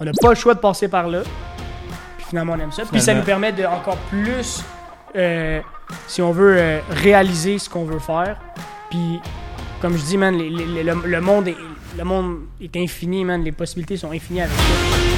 On 0.00 0.04
n'a 0.04 0.10
pas 0.20 0.30
le 0.30 0.34
choix 0.34 0.54
de 0.54 0.58
passer 0.58 0.88
par 0.88 1.06
là. 1.06 1.22
Puis 2.16 2.26
finalement, 2.30 2.54
on 2.54 2.58
aime 2.60 2.72
ça. 2.72 2.82
Puis 2.82 3.00
ça 3.00 3.14
nous 3.14 3.22
permet 3.22 3.52
de 3.52 3.64
encore 3.64 3.96
plus, 4.10 4.64
euh, 5.14 5.60
si 6.08 6.20
on 6.20 6.32
veut, 6.32 6.56
euh, 6.58 6.80
réaliser 6.90 7.60
ce 7.60 7.70
qu'on 7.70 7.84
veut 7.84 8.00
faire. 8.00 8.40
Puis, 8.90 9.20
comme 9.80 9.96
je 9.96 10.02
dis, 10.02 10.16
man, 10.18 10.36
les- 10.36 10.50
les- 10.50 10.66
les- 10.66 10.82
le, 10.82 10.94
le 11.06 11.20
monde 11.20 11.46
est, 11.46 11.56
le 11.96 12.02
monde 12.02 12.38
est 12.60 12.76
infini, 12.76 13.24
man. 13.24 13.44
Les 13.44 13.52
possibilités 13.52 13.96
sont 13.96 14.10
infinies 14.10 14.40
avec 14.40 14.52
ça. 14.56 15.13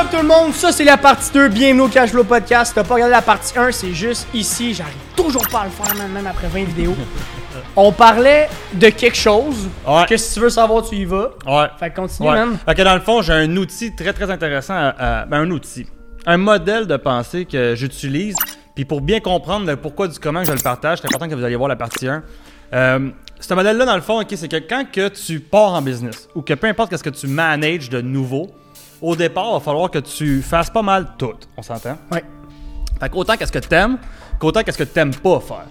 Up 0.00 0.06
tout 0.10 0.16
le 0.18 0.26
monde? 0.28 0.52
Ça 0.54 0.72
c'est 0.72 0.84
la 0.84 0.96
partie 0.96 1.30
2, 1.32 1.48
bienvenue 1.48 1.82
au 1.82 1.88
Cash 1.88 2.10
Flow 2.10 2.24
Podcast. 2.24 2.72
T'as 2.74 2.84
pas 2.84 2.94
regardé 2.94 3.12
la 3.12 3.22
partie 3.22 3.56
1, 3.58 3.72
c'est 3.72 3.92
juste 3.92 4.26
ici. 4.34 4.74
J'arrive 4.74 4.94
toujours 5.16 5.46
pas 5.48 5.60
à 5.60 5.64
le 5.64 5.70
faire, 5.70 5.94
même 6.08 6.26
après 6.26 6.48
20 6.48 6.64
vidéos. 6.64 6.94
On 7.76 7.92
parlait 7.92 8.48
de 8.72 8.88
quelque 8.90 9.16
chose 9.16 9.68
Ouais. 9.86 10.06
que 10.08 10.16
si 10.16 10.34
tu 10.34 10.40
veux 10.40 10.50
savoir, 10.50 10.88
tu 10.88 10.96
y 10.96 11.04
vas? 11.04 11.30
Ouais. 11.46 11.66
Fait 11.78 11.90
que 11.90 11.96
continue, 11.96 12.28
Ouais. 12.28 12.34
man. 12.36 12.58
Fait 12.64 12.74
que 12.74 12.82
dans 12.82 12.94
le 12.94 13.00
fond, 13.00 13.22
j'ai 13.22 13.32
un 13.32 13.56
outil 13.56 13.94
très 13.94 14.12
très 14.12 14.30
intéressant. 14.30 14.74
à- 14.74 14.94
à- 15.20 15.26
ben, 15.26 15.38
un 15.40 15.50
outil. 15.50 15.86
Un 16.26 16.36
modèle 16.36 16.86
de 16.86 16.96
pensée 16.96 17.44
que 17.44 17.74
j'utilise. 17.74 18.36
Puis 18.74 18.84
pour 18.84 19.00
bien 19.00 19.20
comprendre 19.20 19.66
le 19.66 19.76
pourquoi 19.76 20.08
du 20.08 20.18
comment 20.18 20.44
je 20.44 20.52
le 20.52 20.58
partage, 20.62 20.98
c'est 21.00 21.06
important 21.08 21.28
que 21.28 21.34
vous 21.34 21.44
alliez 21.44 21.56
voir 21.56 21.68
la 21.68 21.76
partie 21.76 22.08
1. 22.08 22.22
Euh, 22.72 23.10
ce 23.40 23.54
modèle-là, 23.54 23.84
dans 23.84 23.96
le 23.96 24.02
fond, 24.02 24.20
ok, 24.20 24.28
c'est 24.36 24.48
que 24.48 24.56
quand 24.68 24.84
que 24.90 25.08
tu 25.08 25.40
pars 25.40 25.74
en 25.74 25.82
business 25.82 26.28
ou 26.34 26.42
que 26.42 26.54
peu 26.54 26.68
importe 26.68 26.96
ce 26.96 27.02
que 27.02 27.10
tu 27.10 27.26
manages 27.26 27.90
de 27.90 28.00
nouveau, 28.00 28.48
au 29.02 29.16
départ, 29.16 29.46
il 29.50 29.52
va 29.54 29.60
falloir 29.60 29.90
que 29.90 29.98
tu 29.98 30.42
fasses 30.42 30.70
pas 30.70 30.82
mal 30.82 31.08
tout. 31.18 31.32
On 31.56 31.62
s'entend? 31.62 31.96
Ouais. 32.12 32.24
Fait 33.00 33.08
qu'autant 33.08 33.36
qu'est-ce 33.36 33.52
que 33.52 33.58
t'aimes, 33.58 33.98
qu'autant 34.38 34.62
qu'est-ce 34.62 34.78
que 34.78 34.84
t'aimes 34.84 35.14
pas 35.14 35.40
faire. 35.40 35.66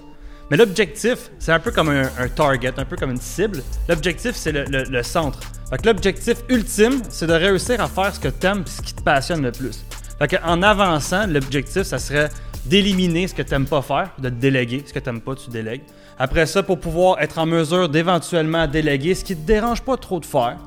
Mais 0.49 0.57
l'objectif, 0.57 1.29
c'est 1.37 1.51
un 1.51 1.59
peu 1.59 1.71
comme 1.71 1.89
un, 1.89 2.09
un 2.17 2.27
target, 2.27 2.73
un 2.77 2.85
peu 2.85 2.95
comme 2.95 3.11
une 3.11 3.21
cible. 3.21 3.61
L'objectif, 3.87 4.35
c'est 4.35 4.51
le, 4.51 4.63
le- 4.65 4.83
le 4.83 5.03
centre. 5.03 5.39
Fait 5.69 5.77
que 5.77 5.85
l'objectif 5.85 6.37
ultime, 6.49 7.01
c'est 7.09 7.27
de 7.27 7.33
réussir 7.33 7.79
à 7.81 7.87
faire 7.87 8.15
ce 8.15 8.19
que 8.19 8.29
t'aimes 8.29 8.63
et 8.65 8.69
ce 8.69 8.81
qui 8.81 8.93
te 8.95 9.01
passionne 9.03 9.43
le 9.43 9.51
plus. 9.51 9.85
Fait 10.17 10.27
qu'en 10.27 10.63
avançant, 10.63 11.27
l'objectif, 11.27 11.83
ça 11.83 11.99
serait 11.99 12.29
d'éliminer 12.65 13.27
ce 13.27 13.35
que 13.35 13.43
t'aimes 13.43 13.67
pas 13.67 13.83
faire, 13.83 14.09
de 14.17 14.29
te 14.29 14.33
déléguer. 14.35 14.83
Ce 14.87 14.91
que 14.91 14.97
t'aimes 14.99 15.21
pas, 15.21 15.35
tu 15.35 15.51
délègues. 15.51 15.83
Après 16.17 16.47
ça, 16.47 16.63
pour 16.63 16.79
pouvoir 16.79 17.21
être 17.21 17.37
en 17.37 17.45
mesure 17.45 17.87
d'éventuellement 17.87 18.65
déléguer 18.65 19.13
ce 19.13 19.23
qui 19.23 19.35
te 19.35 19.45
dérange 19.45 19.81
pas 19.83 19.97
trop 19.97 20.19
de 20.19 20.25
faire 20.25 20.57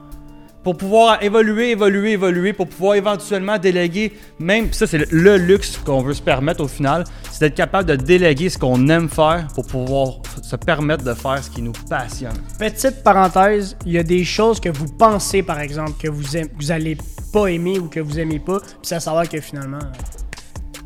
pour 0.62 0.76
pouvoir 0.76 1.22
évoluer, 1.22 1.70
évoluer, 1.70 2.12
évoluer, 2.12 2.52
pour 2.52 2.68
pouvoir 2.68 2.94
éventuellement 2.94 3.58
déléguer, 3.58 4.12
même, 4.38 4.72
ça 4.72 4.86
c'est 4.86 5.10
le, 5.10 5.36
luxe 5.36 5.76
qu'on 5.84 6.02
veut 6.02 6.14
se 6.14 6.22
permettre 6.22 6.62
au 6.62 6.68
final, 6.68 7.04
c'est 7.30 7.40
d'être 7.40 7.56
capable 7.56 7.88
de 7.88 7.96
déléguer 7.96 8.48
ce 8.48 8.58
qu'on 8.58 8.88
aime 8.88 9.08
faire 9.08 9.48
pour 9.54 9.66
pouvoir 9.66 10.14
se 10.42 10.54
permettre 10.56 11.02
de 11.04 11.14
faire 11.14 11.42
ce 11.42 11.50
qui 11.50 11.62
nous 11.62 11.72
passionne. 11.88 12.36
Petite 12.58 13.02
parenthèse, 13.02 13.76
il 13.86 13.92
y 13.92 13.98
a 13.98 14.02
des 14.04 14.24
choses 14.24 14.60
que 14.60 14.68
vous 14.68 14.86
pensez, 14.86 15.42
par 15.42 15.58
exemple, 15.60 15.92
que 16.00 16.08
vous, 16.08 16.36
aim- 16.36 16.48
vous 16.58 16.70
allez 16.70 16.96
pas 17.32 17.46
aimer 17.48 17.78
ou 17.78 17.88
que 17.88 17.98
vous 18.00 18.18
aimez 18.20 18.38
pas, 18.38 18.60
puis 18.60 18.68
ça 18.82 19.00
savoir 19.00 19.28
que 19.28 19.40
finalement. 19.40 19.78
euh, 19.78 20.78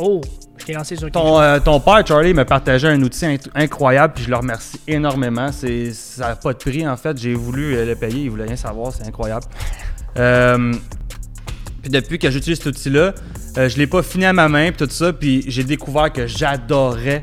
Oh, 0.00 0.20
lancé 0.72 0.96
sur 0.96 1.10
Ton, 1.10 1.40
euh, 1.40 1.60
ton 1.60 1.80
père, 1.80 2.06
Charlie, 2.06 2.34
m'a 2.34 2.44
partagé 2.44 2.88
un 2.88 3.00
outil 3.02 3.38
incroyable, 3.54 4.14
puis 4.14 4.24
je 4.24 4.30
le 4.30 4.36
remercie 4.36 4.80
énormément. 4.86 5.50
C'est, 5.52 5.92
ça 5.92 6.28
n'a 6.28 6.36
pas 6.36 6.52
de 6.52 6.58
prix, 6.58 6.86
en 6.86 6.96
fait. 6.96 7.16
J'ai 7.18 7.34
voulu 7.34 7.74
euh, 7.74 7.86
le 7.86 7.94
payer, 7.94 8.24
il 8.24 8.30
voulait 8.30 8.44
rien 8.44 8.56
savoir, 8.56 8.92
c'est 8.92 9.06
incroyable. 9.06 9.46
Euh, 10.18 10.72
puis 11.82 11.90
depuis 11.90 12.18
que 12.18 12.30
j'utilise 12.30 12.58
cet 12.58 12.66
outil-là, 12.66 13.14
euh, 13.56 13.68
je 13.68 13.76
l'ai 13.76 13.86
pas 13.86 14.02
fini 14.02 14.24
à 14.24 14.32
ma 14.32 14.48
main, 14.48 14.70
puis 14.70 14.86
tout 14.86 14.92
ça, 14.92 15.12
puis 15.12 15.44
j'ai 15.46 15.64
découvert 15.64 16.12
que 16.12 16.26
j'adorais, 16.26 17.22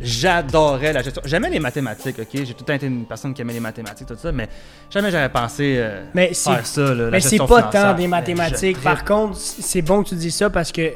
j'adorais 0.00 0.92
la 0.92 1.02
gestion. 1.02 1.22
J'aimais 1.24 1.50
les 1.50 1.60
mathématiques, 1.60 2.18
ok? 2.18 2.28
J'ai 2.32 2.46
tout 2.54 2.60
le 2.60 2.64
temps 2.66 2.72
été 2.74 2.86
une 2.86 3.04
personne 3.06 3.32
qui 3.34 3.42
aimait 3.42 3.52
les 3.52 3.60
mathématiques, 3.60 4.06
tout 4.08 4.16
ça, 4.20 4.32
mais 4.32 4.48
jamais 4.90 5.10
j'avais 5.10 5.28
pensé 5.28 5.76
euh, 5.78 6.04
Mais 6.14 6.34
faire 6.34 6.66
ça, 6.66 6.80
là, 6.94 7.04
la 7.04 7.10
Mais 7.10 7.20
c'est 7.20 7.38
pas 7.38 7.46
financière. 7.46 7.70
tant 7.70 7.94
des 7.94 8.06
mathématiques. 8.06 8.80
Par 8.82 9.04
contre, 9.04 9.36
c'est 9.38 9.82
bon 9.82 10.02
que 10.02 10.10
tu 10.10 10.14
dis 10.16 10.30
ça 10.30 10.50
parce 10.50 10.72
que 10.72 10.82
euh, 10.82 10.92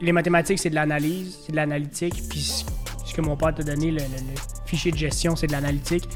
les 0.00 0.12
mathématiques, 0.12 0.58
c'est 0.58 0.70
de 0.70 0.74
l'analyse, 0.74 1.36
c'est 1.46 1.52
de 1.52 1.56
l'analytique. 1.56 2.22
Puis 2.28 2.40
ce 2.40 2.64
ce 3.06 3.12
que 3.14 3.20
mon 3.20 3.36
père 3.36 3.54
t'a 3.54 3.62
donné, 3.62 3.90
le, 3.92 3.98
le- 3.98 4.02
le 4.02 4.40
fichier 4.66 4.90
de 4.90 4.96
gestion, 4.96 5.36
c'est 5.36 5.46
de 5.46 5.52
l'analytique. 5.52 6.08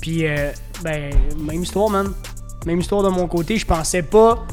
Puis, 0.00 0.26
euh, 0.26 0.50
ben, 0.82 1.10
même 1.38 1.62
histoire, 1.62 1.88
man. 1.88 2.12
Même 2.66 2.80
histoire 2.80 3.02
de 3.04 3.08
mon 3.08 3.26
côté. 3.28 3.56
Je 3.56 3.64
pensais 3.64 4.02
pas. 4.02 4.44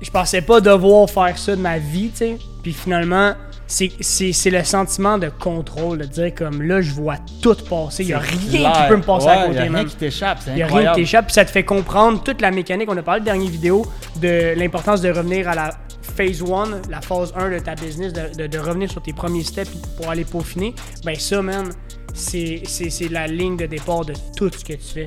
Je 0.00 0.10
pensais 0.10 0.42
pas 0.42 0.60
devoir 0.60 1.08
faire 1.10 1.36
ça 1.36 1.56
de 1.56 1.60
ma 1.60 1.78
vie, 1.78 2.10
tu 2.10 2.16
sais. 2.18 2.38
Puis 2.62 2.72
finalement, 2.72 3.34
c'est- 3.70 4.50
le 4.50 4.64
sentiment 4.64 5.16
de 5.18 5.28
contrôle, 5.28 5.98
de 5.98 6.04
dire 6.04 6.34
comme 6.34 6.62
là, 6.62 6.80
je 6.80 6.92
vois 6.92 7.16
tout 7.42 7.54
passer. 7.68 8.02
Il 8.02 8.08
y 8.10 8.12
a 8.12 8.18
rien 8.18 8.72
qui 8.72 8.88
peut 8.88 8.96
me 8.96 9.02
passer 9.02 9.26
Ouais, 9.26 9.32
à 9.32 9.36
y 9.36 9.40
a 9.42 9.46
côté, 9.46 9.58
rien 9.60 9.70
man. 9.70 9.86
qui 9.86 9.96
t'échappe, 9.96 10.38
Il 10.48 10.54
n'y 10.54 10.62
a 10.62 10.66
rien 10.66 10.92
qui 10.92 11.00
t'échappe, 11.00 11.26
puis 11.26 11.34
ça 11.34 11.44
te 11.44 11.50
fait 11.50 11.64
comprendre 11.64 12.22
toute 12.22 12.40
la 12.40 12.50
mécanique. 12.50 12.88
On 12.90 12.96
a 12.96 13.02
parlé 13.02 13.20
de 13.20 13.26
dernière 13.26 13.50
vidéo 13.50 13.86
de 14.20 14.54
l'importance 14.58 15.00
de 15.00 15.10
revenir 15.10 15.48
à 15.48 15.54
la 15.54 15.70
phase 16.02 16.42
1, 16.42 16.80
la 16.90 17.00
phase 17.00 17.32
1 17.36 17.50
de 17.50 17.58
ta 17.60 17.74
business, 17.76 18.12
de, 18.12 18.34
de- 18.42 18.46
de 18.48 18.58
revenir 18.58 18.90
sur 18.90 19.00
tes 19.02 19.12
premiers 19.12 19.44
steps 19.44 19.70
pour 19.96 20.10
aller 20.10 20.24
peaufiner. 20.24 20.74
Ben 21.04 21.14
ça, 21.14 21.40
man, 21.40 21.70
c'est 22.12 22.62
la 23.10 23.26
ligne 23.26 23.56
de 23.56 23.66
départ 23.66 24.04
de 24.04 24.14
tout 24.36 24.50
ce 24.52 24.64
que 24.64 24.72
tu 24.72 24.92
fais. 24.94 25.06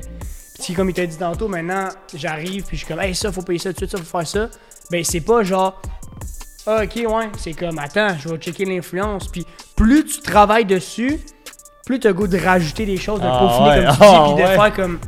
Puis 0.62 0.72
comme 0.72 0.88
il 0.88 0.94
t'a 0.94 1.04
dit 1.04 1.18
tantôt, 1.18 1.48
maintenant, 1.48 1.88
j'arrive, 2.14 2.64
puis 2.64 2.76
je 2.76 2.84
suis 2.84 2.86
comme, 2.86 3.00
hey, 3.00 3.14
ça, 3.14 3.30
faut 3.32 3.42
payer 3.42 3.58
ça, 3.58 3.72
tout 3.72 3.84
de 3.84 3.86
suite, 3.86 3.90
ça, 3.90 3.98
faut 3.98 4.18
faire 4.18 4.26
ça. 4.26 4.48
Ben 4.90 5.02
c'est 5.04 5.20
pas 5.20 5.42
genre, 5.42 5.80
ah, 6.66 6.82
ok, 6.84 6.96
ouais, 6.96 7.28
c'est 7.38 7.52
comme, 7.52 7.78
attends, 7.78 8.16
je 8.18 8.28
vais 8.28 8.36
checker 8.38 8.64
l'influence. 8.64 9.28
Puis 9.28 9.44
plus 9.76 10.04
tu 10.04 10.20
travailles 10.20 10.64
dessus, 10.64 11.20
plus 11.86 12.00
tu 12.00 12.06
as 12.08 12.12
goût 12.12 12.26
de 12.26 12.38
rajouter 12.38 12.86
des 12.86 12.96
choses, 12.96 13.20
de 13.20 13.26
Ah 13.26 13.38
peaufiner 13.38 13.68
ouais, 13.68 13.84
comme 13.84 13.94
tu 13.94 14.00
dis, 14.00 14.02
ah 14.02 14.24
puis 14.34 14.42
de 14.42 14.48
faire 14.48 14.74
comme, 14.74 14.98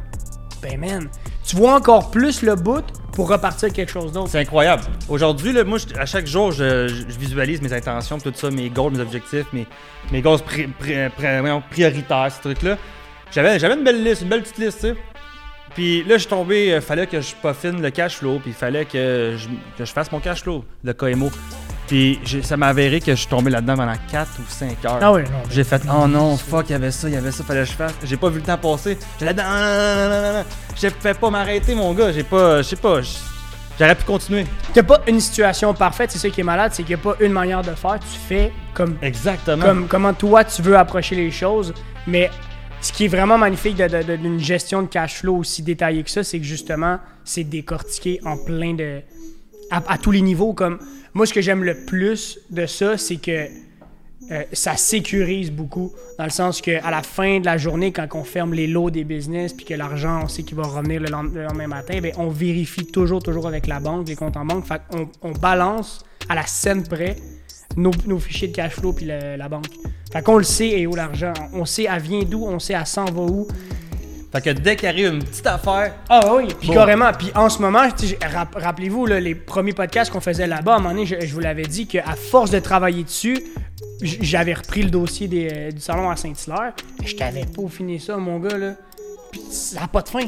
ben 0.63 0.79
man, 0.81 1.09
tu 1.47 1.57
vois 1.57 1.75
encore 1.77 2.11
plus 2.11 2.43
le 2.43 2.55
bout 2.57 2.85
pour 3.13 3.29
repartir 3.31 3.73
quelque 3.73 3.91
chose 3.91 4.13
d'autre. 4.13 4.29
C'est 4.31 4.41
incroyable. 4.41 4.83
Aujourd'hui, 5.09 5.53
là, 5.53 5.65
moi, 5.65 5.79
je- 5.79 5.99
à 5.99 6.05
chaque 6.05 6.27
jour, 6.27 6.53
je, 6.53 6.89
je- 6.89 6.95
je 7.09 7.19
visualise 7.19 7.63
mes 7.63 7.73
intentions, 7.73 8.19
tout 8.19 8.33
ça, 8.35 8.51
mes 8.51 8.69
goals, 8.69 8.93
mes 8.93 9.01
objectifs, 9.01 9.47
mes, 9.55 9.67
mes 10.13 10.21
goals 10.21 10.41
pri- 10.41 10.69
pri- 10.79 11.09
pri- 11.19 11.41
voyons, 11.41 11.63
prioritaires, 11.71 12.29
ces 12.31 12.41
trucs-là. 12.43 12.77
J'avais, 13.33 13.59
j'avais 13.59 13.75
une 13.75 13.85
belle 13.85 14.05
liste, 14.05 14.23
une 14.23 14.29
belle 14.29 14.43
petite 14.43 14.59
liste, 14.59 14.81
tu 14.81 14.89
sais. 14.89 14.97
Puis 15.77 16.03
là, 16.05 16.15
je 16.15 16.21
suis 16.21 16.29
tombé, 16.31 16.73
il 16.75 16.81
fallait 16.81 17.07
que 17.07 17.21
je 17.21 17.35
peaufine 17.35 17.83
le 17.83 17.91
cash 17.91 18.17
flow, 18.17 18.39
puis 18.39 18.53
il 18.53 18.55
fallait 18.55 18.87
que 18.87 19.37
je, 19.37 19.47
que 19.77 19.85
je 19.85 19.93
fasse 19.93 20.11
mon 20.11 20.21
cash 20.21 20.43
flow, 20.43 20.65
le 20.83 20.95
KMO. 20.95 21.31
Puis 21.87 22.19
ça 22.43 22.57
m'a 22.57 22.69
avéré 22.69 22.99
que 22.99 23.11
je 23.11 23.17
suis 23.21 23.27
tombé 23.29 23.51
là-dedans 23.51 23.77
pendant 23.77 23.93
4 24.11 24.31
ou 24.41 24.43
5 24.49 24.85
heures. 24.87 24.99
Ah 25.03 25.13
ouais, 25.13 25.25
non. 25.25 25.43
J'ai 25.51 25.65
fait 25.65 25.83
oh 25.95 26.09
non, 26.09 26.39
fuck, 26.39 26.71
il 26.71 26.73
y 26.73 26.75
avait 26.75 26.91
ça, 26.91 27.09
il 27.09 27.15
y 27.15 27.17
avait 27.19 27.31
ça, 27.31 27.45
fallait 27.45 27.65
que 27.65 27.67
je 27.67 27.75
fasse. 27.75 27.93
J'ai 28.05 28.17
pas 28.17 28.31
vu 28.31 28.39
le 28.39 28.45
temps 28.47 28.57
passer. 28.57 28.97
J'allais 29.21 29.35
dans. 29.35 29.43
Non, 29.43 29.51
non, 29.51 30.09
non, 30.09 30.23
non, 30.23 30.39
non. 30.39 30.45
J'ai 30.75 30.89
fait 30.89 31.13
pas 31.13 31.29
m'arrêter, 31.29 31.75
mon 31.75 31.93
gars. 31.93 32.11
J'ai 32.11 32.25
pas. 32.25 32.63
Je 32.63 32.69
sais 32.69 32.77
pas. 32.77 33.01
J'aurais 33.79 33.95
pu 33.95 34.05
continuer. 34.05 34.47
T'as 34.73 34.83
pas 34.83 35.03
une 35.07 35.21
situation 35.21 35.75
parfaite, 35.75 36.11
c'est 36.11 36.19
ça 36.19 36.31
qui 36.31 36.41
est 36.41 36.45
malade, 36.45 36.73
c'est 36.75 36.83
qu'il 36.83 36.97
n'y 36.97 37.03
a 37.03 37.05
pas 37.05 37.17
une 37.21 37.33
manière 37.33 37.61
de 37.61 37.75
faire. 37.75 37.99
Tu 38.01 38.19
fais 38.27 38.51
comme, 38.73 38.97
Exactement. 39.03 39.63
comme 39.63 39.87
comment 39.87 40.15
toi 40.15 40.43
tu 40.45 40.63
veux 40.63 40.79
approcher 40.79 41.15
les 41.15 41.31
choses. 41.31 41.75
Mais 42.07 42.31
ce 42.87 42.93
qui 42.93 43.07
est 43.07 43.09
vraiment 43.09 43.37
magnifique 43.37 43.77
d'une 43.77 44.39
gestion 44.39 44.83
de 44.83 44.87
cash 44.87 45.17
flow 45.17 45.39
aussi 45.39 45.63
détaillée 45.63 46.05
que 46.05 46.11
ça, 46.11 46.23
c'est 46.23 46.39
que 46.39 46.45
justement, 46.45 46.99
c'est 47.25 47.43
décortiqué 47.43 48.21
en 48.25 48.37
plein 48.37 48.75
de. 48.75 49.01
à, 49.71 49.99
tous 49.99 50.13
les 50.13 50.21
niveaux. 50.21 50.53
Comme 50.53 50.79
moi, 51.13 51.27
ce 51.27 51.35
que 51.35 51.41
j'aime 51.41 51.65
le 51.65 51.85
plus 51.85 52.39
de 52.51 52.65
ça, 52.67 52.97
c'est 52.97 53.17
que 53.17 53.49
euh, 54.31 54.43
ça 54.53 54.77
sécurise 54.77 55.51
beaucoup. 55.51 55.93
Dans 56.17 56.25
le 56.25 56.31
sens 56.31 56.61
que 56.61 56.81
à 56.85 56.91
la 56.93 57.03
fin 57.03 57.41
de 57.41 57.45
la 57.45 57.59
journée, 57.59 57.91
quand 57.91 58.07
on 58.15 58.23
ferme 58.23 58.55
les 58.55 58.69
lots 58.69 58.91
des 58.91 59.03
business, 59.05 59.53
puis 59.53 59.67
que 59.67 59.75
l'argent, 59.75 60.21
on 60.25 60.29
sait 60.29 60.45
qu'il 60.45 60.57
va 60.57 60.63
revenir 60.65 61.01
le, 61.01 61.09
lend- 61.09 61.25
le 61.35 61.43
lendemain 61.43 61.67
matin, 61.67 61.99
ben, 62.01 62.13
on 62.19 62.29
vérifie 62.29 62.87
toujours, 62.87 63.21
toujours 63.21 63.49
avec 63.49 63.67
la 63.67 63.81
banque, 63.81 64.07
les 64.07 64.15
comptes 64.17 64.37
en 64.37 64.45
banque. 64.45 64.65
Fait 64.65 64.81
qu'on 64.91 65.09
on 65.23 65.33
balance 65.33 66.05
à 66.29 66.37
la 66.37 66.47
scène 66.47 66.85
près 66.85 67.17
nos, 67.77 67.91
nos 68.07 68.19
fichiers 68.19 68.49
de 68.49 68.55
cash 68.57 68.73
flow 68.73 68.93
puis 68.93 69.07
le- 69.07 69.37
la 69.37 69.49
banque. 69.49 69.67
Fait 70.13 70.23
qu'on 70.23 70.39
le 70.39 70.45
sait 70.45 70.69
et 70.69 70.87
où 70.87 70.95
l'argent. 70.95 71.33
On 71.53 71.65
sait 71.65 71.87
elle 71.91 72.01
vient 72.03 72.23
d'où, 72.23 72.45
on 72.47 72.59
sait 72.59 72.73
elle 72.75 72.87
s'en 72.87 73.05
va 73.07 73.23
où. 73.23 73.47
Fait 74.33 74.41
que 74.41 74.51
dès 74.51 74.77
qu'il 74.77 74.89
arrive 74.89 75.13
une 75.15 75.23
petite 75.25 75.47
affaire, 75.47 75.95
Ah 76.09 76.35
oui, 76.35 76.49
puis 76.59 76.69
Bon. 76.69 76.75
carrément. 76.75 77.11
Puis 77.13 77.31
en 77.35 77.49
ce 77.49 77.61
moment, 77.63 77.83
rappelez-vous, 78.55 79.07
les 79.07 79.35
premiers 79.35 79.73
podcasts 79.73 80.11
qu'on 80.13 80.21
faisait 80.21 80.47
là-bas, 80.47 80.75
à 80.75 80.77
un 80.77 80.79
moment 80.81 80.91
donné, 80.95 81.07
je, 81.07 81.15
je 81.25 81.33
vous 81.33 81.41
l'avais 81.41 81.63
dit 81.65 81.87
qu'à 81.87 82.03
force 82.17 82.51
de 82.51 82.59
travailler 82.59 83.05
dessus, 83.05 83.39
j'avais 84.03 84.55
repris 84.55 84.83
le 84.83 84.91
dossier 84.91 85.27
des, 85.29 85.49
euh, 85.53 85.71
du 85.71 85.81
salon 85.81 86.11
à 86.11 86.17
Saint-Hilaire. 86.17 86.75
Je 87.05 87.15
t'avais 87.15 87.45
peaufiné 87.47 87.99
ça, 87.99 88.17
mon 88.17 88.39
gars, 88.39 88.59
là. 88.59 88.75
Puis 89.31 89.41
ça 89.51 89.81
n'a 89.81 89.89
pas 89.89 90.03
de 90.03 90.09
fin. 90.09 90.25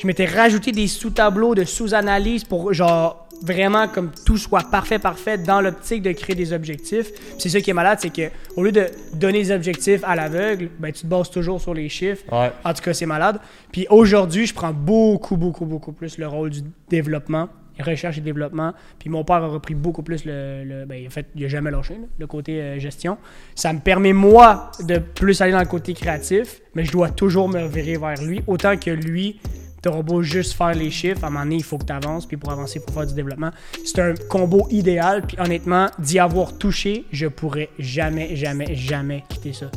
Je 0.00 0.06
m'étais 0.06 0.24
rajouté 0.26 0.72
des 0.72 0.86
sous-tableaux 0.88 1.54
de 1.54 1.64
sous-analyses 1.64 2.44
pour, 2.44 2.72
genre, 2.72 3.26
vraiment 3.42 3.88
comme 3.88 4.10
tout 4.24 4.36
soit 4.36 4.70
parfait, 4.70 4.98
parfait 4.98 5.38
dans 5.38 5.60
l'optique 5.60 6.02
de 6.02 6.12
créer 6.12 6.36
des 6.36 6.52
objectifs. 6.52 7.10
C'est 7.38 7.48
ça 7.48 7.60
qui 7.60 7.70
est 7.70 7.74
malade, 7.74 7.98
c'est 8.00 8.12
que 8.12 8.30
au 8.56 8.62
lieu 8.64 8.72
de 8.72 8.86
donner 9.14 9.42
des 9.42 9.50
objectifs 9.52 10.02
à 10.04 10.14
l'aveugle, 10.16 10.68
ben 10.78 10.92
tu 10.92 11.02
te 11.02 11.06
bases 11.06 11.30
toujours 11.30 11.60
sur 11.60 11.74
les 11.74 11.88
chiffres. 11.88 12.22
Ouais. 12.32 12.52
En 12.64 12.74
tout 12.74 12.82
cas, 12.82 12.92
c'est 12.94 13.06
malade. 13.06 13.40
Puis 13.72 13.86
aujourd'hui, 13.90 14.46
je 14.46 14.54
prends 14.54 14.72
beaucoup, 14.72 15.36
beaucoup, 15.36 15.64
beaucoup 15.66 15.92
plus 15.92 16.18
le 16.18 16.26
rôle 16.26 16.50
du 16.50 16.60
développement 16.88 17.48
recherche 17.82 18.18
et 18.18 18.20
développement. 18.20 18.74
Puis 18.98 19.08
mon 19.08 19.24
père 19.24 19.36
a 19.36 19.46
repris 19.46 19.74
beaucoup 19.74 20.02
plus 20.02 20.26
le. 20.26 20.64
le- 20.64 20.84
ben, 20.84 21.06
en 21.06 21.08
fait, 21.08 21.24
il 21.34 21.42
a 21.46 21.48
jamais 21.48 21.70
lâché, 21.70 21.94
là, 21.94 22.06
le 22.18 22.26
côté 22.26 22.60
euh, 22.60 22.78
gestion. 22.78 23.16
Ça 23.54 23.72
me 23.72 23.78
permet, 23.78 24.12
moi, 24.12 24.70
de 24.86 24.98
plus 24.98 25.40
aller 25.40 25.52
dans 25.52 25.60
le 25.60 25.64
côté 25.64 25.94
créatif, 25.94 26.60
mais 26.74 26.84
je 26.84 26.92
dois 26.92 27.08
toujours 27.08 27.48
me 27.48 27.62
revirer 27.62 27.96
vers 27.96 28.22
lui. 28.22 28.42
Autant 28.46 28.76
que 28.76 28.90
lui, 28.90 29.40
t'auras 29.82 30.02
beau 30.02 30.22
juste 30.22 30.54
faire 30.54 30.74
les 30.74 30.90
chiffres, 30.90 31.24
à 31.24 31.28
un 31.28 31.30
moment 31.30 31.44
donné, 31.44 31.56
il 31.56 31.64
faut 31.64 31.78
que 31.78 31.84
tu 31.84 31.92
avances, 31.92 32.26
puis 32.26 32.36
pour 32.36 32.50
avancer, 32.50 32.80
faut 32.80 32.92
faire 32.92 33.06
du 33.06 33.14
développement. 33.14 33.50
C'est 33.84 34.00
un 34.00 34.14
combo 34.28 34.66
idéal, 34.70 35.22
puis 35.26 35.36
honnêtement, 35.40 35.86
d'y 35.98 36.18
avoir 36.18 36.56
touché, 36.56 37.04
je 37.12 37.26
pourrais 37.26 37.70
jamais, 37.78 38.36
jamais, 38.36 38.74
jamais 38.74 39.24
quitter 39.28 39.52
ça. 39.52 39.70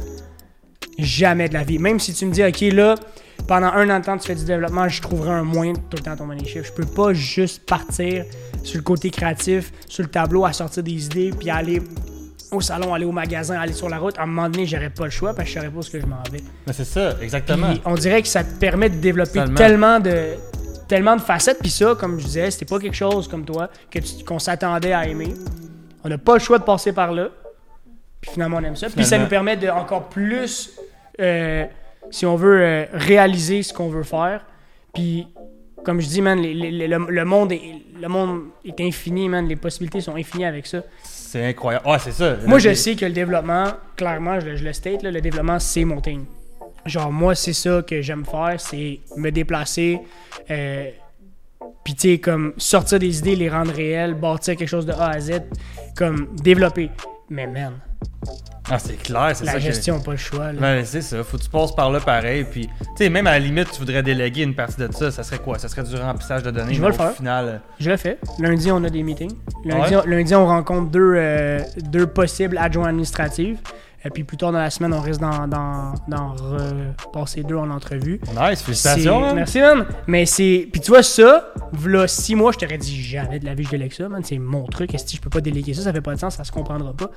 Jamais 0.99 1.49
de 1.49 1.53
la 1.53 1.63
vie. 1.63 1.79
Même 1.79 1.99
si 1.99 2.13
tu 2.13 2.25
me 2.25 2.31
dis, 2.31 2.43
OK, 2.43 2.61
là, 2.73 2.95
pendant 3.47 3.67
un 3.67 3.89
an 3.89 3.99
de 3.99 4.05
temps, 4.05 4.17
tu 4.17 4.27
fais 4.27 4.35
du 4.35 4.45
développement, 4.45 4.87
je 4.87 5.01
trouverai 5.01 5.31
un 5.31 5.43
moyen 5.43 5.73
de 5.73 5.77
tout 5.77 5.97
le 5.97 6.03
temps 6.03 6.15
tomber 6.15 6.35
les 6.35 6.45
chiffres. 6.45 6.67
Je 6.67 6.73
peux 6.73 6.85
pas 6.85 7.13
juste 7.13 7.65
partir 7.65 8.25
sur 8.63 8.77
le 8.77 8.83
côté 8.83 9.09
créatif, 9.09 9.71
sur 9.87 10.03
le 10.03 10.09
tableau, 10.09 10.45
à 10.45 10.53
sortir 10.53 10.83
des 10.83 11.05
idées, 11.05 11.31
puis 11.37 11.49
aller 11.49 11.81
au 12.55 12.61
salon, 12.61 12.93
aller 12.93 13.05
au 13.05 13.11
magasin, 13.11 13.59
aller 13.59 13.73
sur 13.73 13.89
la 13.89 13.97
route. 13.97 14.17
À 14.17 14.23
un 14.23 14.25
moment 14.25 14.49
donné, 14.49 14.65
j'aurais 14.65 14.89
pas 14.89 15.05
le 15.05 15.09
choix 15.11 15.33
parce 15.33 15.47
que 15.49 15.53
je 15.55 15.59
saurais 15.59 15.71
pas 15.71 15.77
où 15.79 15.81
ce 15.81 15.89
que 15.91 15.99
je 15.99 16.05
m'en 16.05 16.21
vais. 16.31 16.41
Mais 16.67 16.73
c'est 16.73 16.85
ça, 16.85 17.15
exactement. 17.21 17.67
Puis 17.71 17.81
on 17.85 17.95
dirait 17.95 18.21
que 18.21 18.27
ça 18.27 18.43
te 18.43 18.53
permet 18.59 18.89
de 18.89 18.95
développer 18.97 19.39
Totalement. 19.39 19.55
tellement 19.57 19.99
de 19.99 20.25
tellement 20.87 21.15
de 21.15 21.21
facettes. 21.21 21.59
Puis 21.59 21.69
ça, 21.71 21.95
comme 21.99 22.19
je 22.19 22.25
disais, 22.25 22.51
c'était 22.51 22.65
pas 22.65 22.79
quelque 22.79 22.95
chose 22.95 23.27
comme 23.27 23.45
toi 23.45 23.69
que 23.89 23.99
qu'on 24.25 24.39
s'attendait 24.39 24.93
à 24.93 25.07
aimer. 25.07 25.33
On 26.03 26.09
n'a 26.09 26.17
pas 26.17 26.33
le 26.33 26.39
choix 26.39 26.59
de 26.59 26.63
passer 26.63 26.91
par 26.93 27.11
là. 27.13 27.29
Puis 28.21 28.31
finalement, 28.31 28.57
on 28.57 28.63
aime 28.63 28.75
ça. 28.75 28.87
Puis 28.89 29.05
ça 29.05 29.17
nous 29.17 29.27
permet 29.27 29.57
de 29.57 29.67
encore 29.69 30.09
plus, 30.09 30.71
euh, 31.19 31.65
si 32.11 32.25
on 32.25 32.35
veut, 32.35 32.61
euh, 32.61 32.85
réaliser 32.93 33.63
ce 33.63 33.73
qu'on 33.73 33.89
veut 33.89 34.03
faire. 34.03 34.45
Puis 34.93 35.27
comme 35.83 35.99
je 35.99 36.07
dis, 36.07 36.21
man, 36.21 36.39
les- 36.39 36.53
les- 36.53 36.71
les- 36.71 36.87
le, 36.87 36.97
le 37.09 37.25
monde 37.25 37.51
est, 37.51 37.61
le 37.99 38.07
monde 38.07 38.43
est 38.63 38.79
infini, 38.79 39.27
man. 39.27 39.45
Les 39.47 39.55
possibilités 39.57 39.99
sont 39.99 40.15
infinies 40.15 40.45
avec 40.45 40.65
ça. 40.67 40.81
C'est 41.33 41.43
incroyable. 41.47 41.83
Ah, 41.87 41.97
c'est 41.97 42.11
ça. 42.11 42.37
Moi, 42.45 42.59
je 42.59 42.75
sais 42.75 42.95
que 42.95 43.05
le 43.05 43.11
développement, 43.11 43.65
clairement, 43.95 44.39
je, 44.39 44.45
le- 44.45 44.55
je 44.55 44.63
le 44.63 44.71
state, 44.71 45.01
là, 45.01 45.09
le 45.09 45.19
développement, 45.19 45.57
c'est 45.57 45.83
mon 45.83 45.99
thing. 45.99 46.25
Genre, 46.85 47.11
moi, 47.11 47.33
c'est 47.33 47.53
ça 47.53 47.81
que 47.81 48.03
j'aime 48.03 48.23
faire, 48.23 48.53
c'est 48.59 48.99
me 49.17 49.31
déplacer, 49.31 49.99
euh, 50.51 50.91
puis 51.83 51.95
tu 51.95 52.01
sais, 52.11 52.19
comme 52.19 52.53
sortir 52.57 52.99
des 52.99 53.17
idées, 53.17 53.35
les 53.35 53.49
rendre 53.49 53.73
réelles, 53.73 54.13
bâtir 54.13 54.55
quelque 54.55 54.67
chose 54.69 54.85
de 54.85 54.91
A 54.91 55.07
à 55.09 55.19
Z, 55.19 55.41
comme 55.97 56.35
développer. 56.35 56.91
Mais 57.31 57.47
man, 57.47 57.79
Ah, 58.71 58.79
c'est 58.79 58.95
clair, 58.95 59.31
c'est 59.33 59.45
ça. 59.45 59.53
la 59.53 59.59
que- 59.59 59.65
gestion, 59.65 59.99
pas 59.99 60.11
le 60.11 60.17
choix. 60.17 60.53
là. 60.53 60.59
Ben, 60.59 60.85
c'est 60.85 61.01
ça. 61.01 61.21
Faut 61.23 61.37
que 61.37 61.43
tu 61.43 61.49
passes 61.49 61.73
par 61.75 61.91
là 61.91 61.99
pareil. 61.99 62.45
Puis, 62.49 62.67
tu 62.67 62.85
sais, 62.97 63.09
même 63.09 63.27
à 63.27 63.31
la 63.31 63.39
limite, 63.39 63.69
tu 63.71 63.79
voudrais 63.79 64.01
déléguer 64.01 64.43
une 64.43 64.55
partie 64.55 64.77
de 64.79 64.89
ça. 64.91 65.11
Ça 65.11 65.21
serait 65.23 65.39
quoi? 65.39 65.59
Ça 65.59 65.67
serait 65.67 65.83
du 65.83 65.95
remplissage 65.95 66.43
de 66.43 66.51
données. 66.51 66.73
Je 66.73 66.81
vais 66.81 66.87
le 66.87 66.93
faire. 66.93 67.11
final, 67.11 67.45
euh, 67.47 67.57
Je 67.79 67.89
le 67.89 67.97
fais. 67.97 68.19
Lundi, 68.39 68.71
on 68.71 68.83
a 68.85 68.89
des 68.89 69.03
meetings. 69.03 69.35
Lundi, 69.65 69.95
Ouais. 69.95 70.01
on, 70.05 70.09
lundi, 70.09 70.33
on 70.35 70.47
rencontre 70.47 70.89
deux, 70.91 71.13
euh, 71.17 71.59
deux 71.77 72.07
possibles 72.07 72.57
adjoints 72.57 72.87
administratifs. 72.89 73.59
Et 74.05 74.09
puis 74.09 74.25
plus 74.25 74.35
tard 74.35 74.51
dans 74.51 74.59
la 74.59 74.69
semaine, 74.69 74.93
on 74.93 74.99
risque 74.99 75.21
d'en, 75.21 76.33
repasser 76.35 77.43
deux 77.43 77.55
en 77.55 77.69
entrevue. 77.69 78.19
nice, 78.49 78.61
félicitations. 78.61 79.19
Man. 79.21 79.35
Merci, 79.35 79.59
man. 79.61 79.85
Mais 80.07 80.25
c'est. 80.25 80.67
Puis 80.71 80.81
tu 80.81 80.91
vois, 80.91 81.03
ça, 81.03 81.53
là, 81.85 82.07
six 82.07 82.35
mois, 82.35 82.51
je 82.51 82.57
t'aurais 82.59 82.77
dit 82.77 83.01
jamais 83.01 83.39
de 83.39 83.45
la 83.45 83.53
vie, 83.55 83.63
je 83.63 83.69
délègue 83.71 83.93
ça, 83.93 84.09
man. 84.09 84.21
C'est 84.23 84.39
mon 84.39 84.65
truc. 84.65 84.93
Est-ce 84.93 85.05
que 85.05 85.11
je 85.17 85.21
peux 85.21 85.29
pas 85.29 85.41
déléguer 85.41 85.73
ça? 85.73 85.83
Ça 85.83 85.93
fait 85.93 86.01
pas 86.01 86.15
de 86.15 86.19
sens, 86.19 86.35
ça 86.35 86.43
se 86.43 86.51
comprendra 86.51 86.93
pas. 86.93 87.11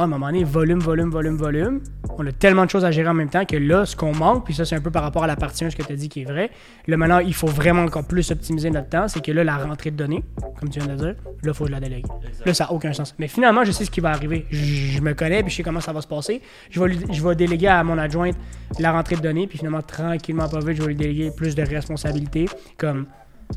Ah, 0.00 0.02
à 0.02 0.04
un 0.04 0.06
moment 0.08 0.26
donné, 0.26 0.44
volume, 0.44 0.78
volume, 0.78 1.10
volume, 1.10 1.36
volume. 1.36 1.80
On 2.18 2.24
a 2.24 2.30
tellement 2.30 2.64
de 2.64 2.70
choses 2.70 2.84
à 2.84 2.92
gérer 2.92 3.08
en 3.08 3.14
même 3.14 3.28
temps 3.30 3.44
que 3.44 3.56
là, 3.56 3.84
ce 3.84 3.96
qu'on 3.96 4.14
manque, 4.14 4.44
puis 4.44 4.54
ça, 4.54 4.64
c'est 4.64 4.76
un 4.76 4.80
peu 4.80 4.92
par 4.92 5.02
rapport 5.02 5.24
à 5.24 5.26
la 5.26 5.34
partie 5.34 5.64
1, 5.64 5.70
ce 5.70 5.76
que 5.76 5.82
tu 5.82 5.92
as 5.92 5.96
dit 5.96 6.08
qui 6.08 6.22
est 6.22 6.24
vrai. 6.24 6.50
Là, 6.86 6.96
maintenant, 6.96 7.18
il 7.18 7.34
faut 7.34 7.48
vraiment 7.48 7.82
encore 7.82 8.04
plus 8.04 8.30
optimiser 8.30 8.70
notre 8.70 8.88
temps. 8.88 9.08
C'est 9.08 9.20
que 9.24 9.32
là, 9.32 9.42
la 9.42 9.56
rentrée 9.56 9.90
de 9.90 9.96
données, 9.96 10.22
comme 10.60 10.68
tu 10.70 10.78
viens 10.78 10.88
de 10.88 10.94
dire, 10.94 11.06
là, 11.08 11.14
il 11.42 11.52
faut 11.52 11.64
que 11.64 11.70
je 11.70 11.74
la 11.74 11.80
délègue. 11.80 12.06
Là, 12.46 12.54
ça 12.54 12.64
n'a 12.64 12.72
aucun 12.72 12.92
sens. 12.92 13.12
Mais 13.18 13.26
finalement, 13.26 13.64
je 13.64 13.72
sais 13.72 13.84
ce 13.84 13.90
qui 13.90 13.98
va 14.00 14.10
arriver. 14.10 14.46
Je, 14.52 14.56
je 14.64 15.00
me 15.02 15.14
connais, 15.14 15.42
puis 15.42 15.50
je 15.50 15.56
sais 15.56 15.62
comment 15.64 15.80
ça 15.80 15.92
va 15.92 16.00
se 16.00 16.06
passer. 16.06 16.42
Je 16.70 16.80
vais, 16.80 16.96
je 17.10 17.20
vais 17.20 17.34
déléguer 17.34 17.66
à 17.66 17.82
mon 17.82 17.98
adjointe 17.98 18.36
la 18.78 18.92
rentrée 18.92 19.16
de 19.16 19.20
données, 19.22 19.48
puis 19.48 19.58
finalement, 19.58 19.82
tranquillement, 19.82 20.48
pas 20.48 20.60
vite, 20.60 20.76
je 20.76 20.82
vais 20.82 20.88
lui 20.88 20.94
déléguer 20.94 21.32
plus 21.36 21.56
de 21.56 21.62
responsabilités. 21.62 22.46
Comme 22.76 23.06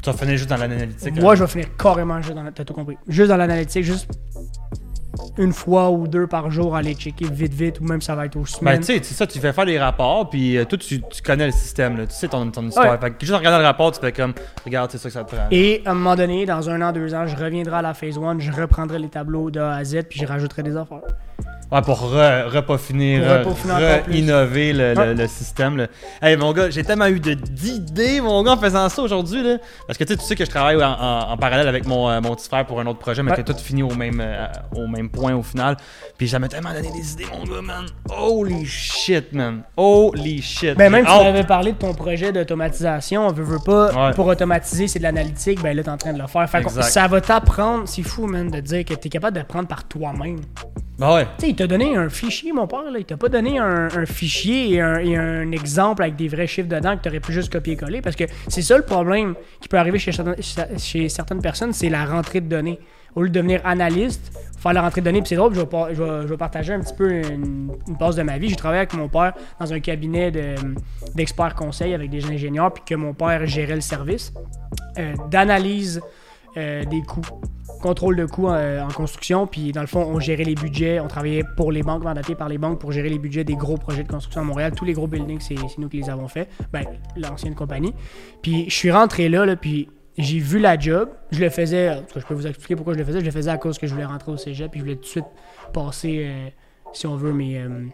Tu 0.01 0.09
vas 0.09 0.17
finir 0.17 0.37
juste 0.37 0.49
dans 0.49 0.57
l'analytique. 0.57 1.21
moi, 1.21 1.33
hein? 1.33 1.35
je 1.35 1.43
vais 1.43 1.49
finir 1.49 1.67
carrément 1.77 2.19
juste 2.19 2.33
dans 2.33 2.41
la- 2.43 2.51
t'as 2.51 2.63
tout 2.65 2.73
compris. 2.73 2.97
Juste 3.07 3.29
dans 3.29 3.37
l'analytique, 3.37 3.83
juste 3.83 4.09
une 5.37 5.53
fois 5.53 5.89
ou 5.89 6.07
deux 6.07 6.27
par 6.27 6.49
jour, 6.51 6.75
aller 6.75 6.93
checker 6.93 7.25
vite, 7.29 7.53
vite, 7.53 7.79
ou 7.79 7.83
même 7.83 8.01
ça 8.01 8.15
va 8.15 8.25
être 8.25 8.35
aux 8.37 8.41
Ben, 8.41 8.45
semaines. 8.45 8.79
tu 8.79 8.85
sais, 8.85 8.99
c'est 9.03 9.13
ça, 9.13 9.27
tu 9.27 9.39
fais 9.39 9.51
faire 9.53 9.65
les 9.65 9.79
rapports, 9.79 10.29
puis 10.29 10.57
euh, 10.57 10.65
toi, 10.65 10.77
tu, 10.77 11.01
tu 11.01 11.21
connais 11.21 11.45
le 11.47 11.51
système, 11.51 11.97
là, 11.97 12.05
tu 12.05 12.13
sais 12.13 12.27
ton, 12.27 12.49
ton 12.51 12.67
histoire. 12.67 12.91
Ouais. 12.91 12.97
Fait 12.99 13.11
que 13.11 13.15
juste 13.21 13.33
en 13.33 13.37
regardant 13.37 13.59
le 13.59 13.65
rapport, 13.65 13.91
tu 13.91 13.99
fais 13.99 14.11
comme, 14.11 14.33
regarde, 14.65 14.89
c'est 14.91 14.97
ça 14.97 15.09
que 15.09 15.13
ça 15.13 15.23
te 15.23 15.35
prend. 15.35 15.47
Et 15.51 15.81
à 15.85 15.91
un 15.91 15.93
moment 15.93 16.15
donné, 16.15 16.45
dans 16.45 16.69
un 16.69 16.81
an, 16.81 16.91
deux 16.91 17.13
ans, 17.13 17.27
je 17.27 17.35
reviendrai 17.35 17.75
à 17.77 17.81
la 17.81 17.93
phase 17.93 18.17
1, 18.17 18.39
je 18.39 18.51
reprendrai 18.51 18.99
les 18.99 19.09
tableaux 19.09 19.51
de 19.51 19.59
A 19.59 19.75
à 19.75 19.83
Z, 19.83 20.03
puis 20.09 20.19
je 20.19 20.25
rajouterai 20.25 20.63
des 20.63 20.75
affaires. 20.77 21.01
Ouais, 21.71 21.81
pour 21.83 22.01
re- 22.01 22.47
repeaufiner, 22.47 23.21
Pour 23.43 23.53
re- 23.53 24.01
innover 24.13 24.73
le, 24.73 24.93
le- 24.93 24.99
Ouais. 24.99 25.13
le 25.13 25.25
système. 25.27 25.77
Là. 25.77 25.87
Hey, 26.21 26.35
mon 26.35 26.51
gars, 26.51 26.69
j'ai 26.69 26.83
tellement 26.83 27.05
eu 27.07 27.21
de- 27.21 27.33
d'idées, 27.33 28.19
mon 28.19 28.43
gars, 28.43 28.51
en 28.51 28.57
faisant 28.57 28.89
ça 28.89 29.01
aujourd'hui. 29.01 29.41
là. 29.41 29.55
Parce 29.87 29.97
que 29.97 30.03
tu 30.03 30.11
sais, 30.11 30.19
tu 30.19 30.25
sais 30.25 30.35
que 30.35 30.43
je 30.43 30.49
travaille 30.49 30.75
en, 30.83 30.91
en- 30.91 31.31
en 31.31 31.37
parallèle 31.37 31.69
avec 31.69 31.85
mon, 31.87 32.09
euh, 32.09 32.19
mon 32.19 32.35
petit 32.35 32.49
frère 32.49 32.65
pour 32.65 32.81
un 32.81 32.85
autre 32.87 32.99
projet, 32.99 33.23
mais 33.23 33.31
Ouais. 33.31 33.37
que 33.37 33.43
tout 33.43 33.57
finit 33.57 33.83
au 33.83 33.95
même, 33.95 34.19
euh, 34.21 34.47
au 34.75 34.85
même 34.87 35.09
point 35.09 35.33
au 35.33 35.43
final. 35.43 35.77
Puis 36.17 36.27
j'avais 36.27 36.49
tellement 36.49 36.73
donné 36.73 36.91
des 36.91 37.13
idées, 37.13 37.27
mon 37.31 37.45
gars, 37.45 37.61
man. 37.61 37.85
Holy 38.09 38.65
shit, 38.65 39.31
man. 39.31 39.61
Holy 39.77 40.41
shit. 40.41 40.75
Ben, 40.75 40.91
même 40.91 41.05
si 41.05 41.11
tu 41.13 41.17
hâte. 41.19 41.25
avais 41.27 41.45
parlé 41.45 41.71
de 41.71 41.77
ton 41.77 41.93
projet 41.93 42.33
d'automatisation, 42.33 43.27
on 43.27 43.31
veut, 43.31 43.45
veut 43.45 43.59
pas, 43.65 43.93
Ouais. 44.07 44.13
pour 44.13 44.27
automatiser, 44.27 44.89
c'est 44.89 44.99
de 44.99 45.03
l'analytique, 45.03 45.61
ben 45.61 45.73
là, 45.77 45.83
t'es 45.83 45.89
en 45.89 45.95
train 45.97 46.11
de 46.11 46.19
le 46.21 46.27
faire. 46.27 46.49
Fait 46.49 46.67
ça 46.81 47.07
va 47.07 47.21
t'apprendre, 47.21 47.83
c'est 47.87 48.03
fou, 48.03 48.27
man, 48.27 48.51
de 48.51 48.59
dire 48.59 48.83
que 48.83 48.93
t'es 48.93 49.07
capable 49.07 49.37
de 49.37 49.43
prendre 49.43 49.69
par 49.69 49.85
toi-même. 49.85 50.41
Sais, 51.39 51.49
il 51.49 51.55
t'a 51.55 51.65
donné 51.65 51.95
un 51.95 52.09
fichier, 52.09 52.53
mon 52.53 52.67
père, 52.67 52.83
là. 52.91 52.99
Il 52.99 53.05
t'a 53.05 53.17
pas 53.17 53.29
donné 53.29 53.57
un, 53.57 54.05
fichier 54.05 54.75
et 54.75 54.81
un, 54.81 55.51
exemple 55.51 56.03
avec 56.03 56.15
des 56.15 56.27
vrais 56.27 56.47
chiffres 56.47 56.69
dedans 56.69 56.95
que 56.95 57.01
t'aurais 57.01 57.19
pu 57.19 57.33
juste 57.33 57.51
copier-coller. 57.51 58.01
Parce 58.01 58.15
que 58.15 58.25
c'est 58.47 58.61
ça 58.61 58.77
le 58.77 58.83
problème 58.83 59.35
qui 59.59 59.67
peut 59.67 59.77
arriver 59.77 59.97
chez 59.97 60.11
certaines, 61.09 61.41
personnes, 61.41 61.73
c'est 61.73 61.89
la 61.89 62.05
rentrée 62.05 62.41
de 62.41 62.47
données. 62.47 62.79
Au 63.15 63.23
lieu 63.23 63.29
de 63.29 63.33
devenir 63.33 63.61
analyste, 63.65 64.31
faire 64.57 64.73
la 64.73 64.81
rentrée 64.81 65.01
de 65.01 65.05
données, 65.05 65.19
puis 65.19 65.29
c'est 65.29 65.35
drôle, 65.35 65.53
je 65.53 66.23
vais, 66.25 66.37
partager 66.37 66.73
un 66.73 66.79
petit 66.79 66.93
peu 66.93 67.11
une, 67.11 67.71
une 67.87 67.97
passe 67.97 68.15
de 68.15 68.23
ma 68.23 68.37
vie. 68.37 68.47
J'ai 68.47 68.55
travaillé 68.55 68.79
avec 68.81 68.93
mon 68.93 69.09
père 69.09 69.33
dans 69.59 69.73
un 69.73 69.79
cabinet 69.79 70.31
de- 70.31 70.55
d'experts 71.15 71.55
conseils 71.55 71.93
avec 71.93 72.09
des 72.09 72.25
ingénieurs, 72.25 72.71
puis 72.71 72.83
que 72.85 72.95
mon 72.95 73.13
père 73.13 73.45
gérait 73.47 73.75
le 73.75 73.81
service 73.81 74.31
euh, 74.97 75.13
d'analyse 75.29 75.99
euh, 76.55 76.85
des 76.85 77.01
coûts 77.01 77.21
contrôle 77.81 78.15
de 78.15 78.25
coûts 78.25 78.49
euh, 78.49 78.81
en 78.81 78.87
construction. 78.89 79.47
Puis 79.47 79.71
dans 79.71 79.81
le 79.81 79.87
fond, 79.87 80.01
on 80.01 80.19
gérait 80.19 80.43
les 80.43 80.55
budgets. 80.55 80.99
On 80.99 81.07
travaillait 81.07 81.43
pour 81.57 81.71
les 81.71 81.83
banques, 81.83 82.03
mandatés 82.03 82.35
par 82.35 82.49
les 82.49 82.57
banques 82.57 82.79
pour 82.79 82.91
gérer 82.91 83.09
les 83.09 83.19
budgets 83.19 83.43
des 83.43 83.55
gros 83.55 83.77
projets 83.77 84.03
de 84.03 84.07
construction 84.07 84.41
à 84.41 84.43
Montréal. 84.43 84.73
Tous 84.75 84.85
les 84.85 84.93
gros 84.93 85.07
buildings, 85.07 85.39
c'est 85.41 85.55
nous 85.77 85.89
qui 85.89 85.97
les 85.97 86.09
avons 86.09 86.27
fait. 86.27 86.49
Ben, 86.71 86.85
l'ancienne 87.17 87.55
compagnie. 87.55 87.93
Puis 88.41 88.65
je 88.69 88.75
suis 88.75 88.91
rentré 88.91 89.27
là, 89.27 89.45
là 89.45 89.55
puis 89.55 89.89
j'ai 90.17 90.39
vu 90.39 90.59
la 90.59 90.77
job. 90.77 91.09
Je 91.31 91.39
le 91.41 91.49
faisais, 91.49 92.01
je 92.15 92.21
peux 92.21 92.33
vous 92.33 92.47
expliquer 92.47 92.75
pourquoi 92.75 92.93
je 92.93 92.99
le 92.99 93.05
faisais. 93.05 93.19
Je 93.19 93.25
le 93.25 93.31
faisais 93.31 93.51
à 93.51 93.57
cause 93.57 93.77
que 93.77 93.87
je 93.87 93.93
voulais 93.93 94.05
rentrer 94.05 94.31
au 94.31 94.37
cégep. 94.37 94.71
Puis 94.71 94.79
je 94.79 94.85
voulais 94.85 94.95
tout 94.95 95.01
de 95.01 95.07
suite 95.07 95.25
passer, 95.73 96.25
euh, 96.25 96.49
si 96.93 97.07
on 97.07 97.15
veut, 97.15 97.33
mes. 97.33 97.57
euh, 97.57 97.85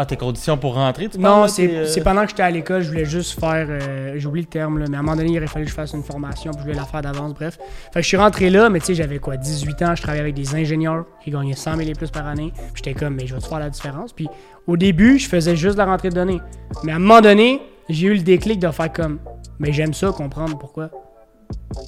Ah, 0.00 0.06
tes 0.06 0.16
conditions 0.16 0.56
pour 0.56 0.74
rentrer, 0.74 1.08
tu 1.08 1.18
non, 1.18 1.48
c'est 1.48 1.68
euh, 1.74 2.04
pendant 2.04 2.22
que 2.22 2.28
j'étais 2.28 2.44
à 2.44 2.50
l'école, 2.52 2.82
je 2.82 2.88
voulais 2.88 3.04
juste 3.04 3.38
faire. 3.40 3.66
euh, 3.68 4.14
J'ai 4.16 4.26
oublié 4.28 4.44
le 4.44 4.48
terme, 4.48 4.78
là, 4.78 4.84
mais 4.88 4.96
à 4.96 5.00
un 5.00 5.02
moment 5.02 5.16
donné, 5.16 5.30
il 5.32 5.36
aurait 5.38 5.48
fallu 5.48 5.64
que 5.64 5.70
je 5.72 5.74
fasse 5.74 5.92
une 5.92 6.04
formation, 6.04 6.52
puis 6.52 6.60
je 6.60 6.66
voulais 6.68 6.78
la 6.78 6.84
faire 6.84 7.02
d'avance, 7.02 7.34
bref. 7.34 7.58
Fait 7.92 7.98
que 7.98 8.02
je 8.02 8.06
suis 8.06 8.16
rentré 8.16 8.48
là, 8.48 8.70
mais 8.70 8.78
tu 8.78 8.86
sais, 8.86 8.94
j'avais 8.94 9.18
quoi, 9.18 9.36
18 9.36 9.82
ans, 9.82 9.94
je 9.96 10.02
travaillais 10.02 10.22
avec 10.22 10.34
des 10.36 10.54
ingénieurs 10.54 11.04
qui 11.24 11.32
gagnaient 11.32 11.56
100 11.56 11.76
000 11.78 11.88
et 11.90 11.94
plus 11.94 12.12
par 12.12 12.28
année. 12.28 12.52
Puis 12.72 12.84
j'étais 12.84 12.94
comme, 12.94 13.16
mais 13.16 13.26
je 13.26 13.34
vais 13.34 13.40
te 13.40 13.46
faire 13.48 13.58
la 13.58 13.70
différence. 13.70 14.12
Puis 14.12 14.28
au 14.68 14.76
début, 14.76 15.18
je 15.18 15.28
faisais 15.28 15.56
juste 15.56 15.76
la 15.76 15.86
rentrée 15.86 16.10
de 16.10 16.14
données. 16.14 16.40
Mais 16.84 16.92
à 16.92 16.96
un 16.96 17.00
moment 17.00 17.20
donné, 17.20 17.60
j'ai 17.88 18.06
eu 18.06 18.14
le 18.14 18.22
déclic 18.22 18.60
de 18.60 18.70
faire 18.70 18.92
comme, 18.92 19.18
mais 19.58 19.72
j'aime 19.72 19.94
ça 19.94 20.12
comprendre 20.12 20.56
pourquoi. 20.58 20.90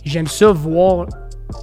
J'aime 0.05 0.27
ça 0.27 0.51
voir 0.51 1.07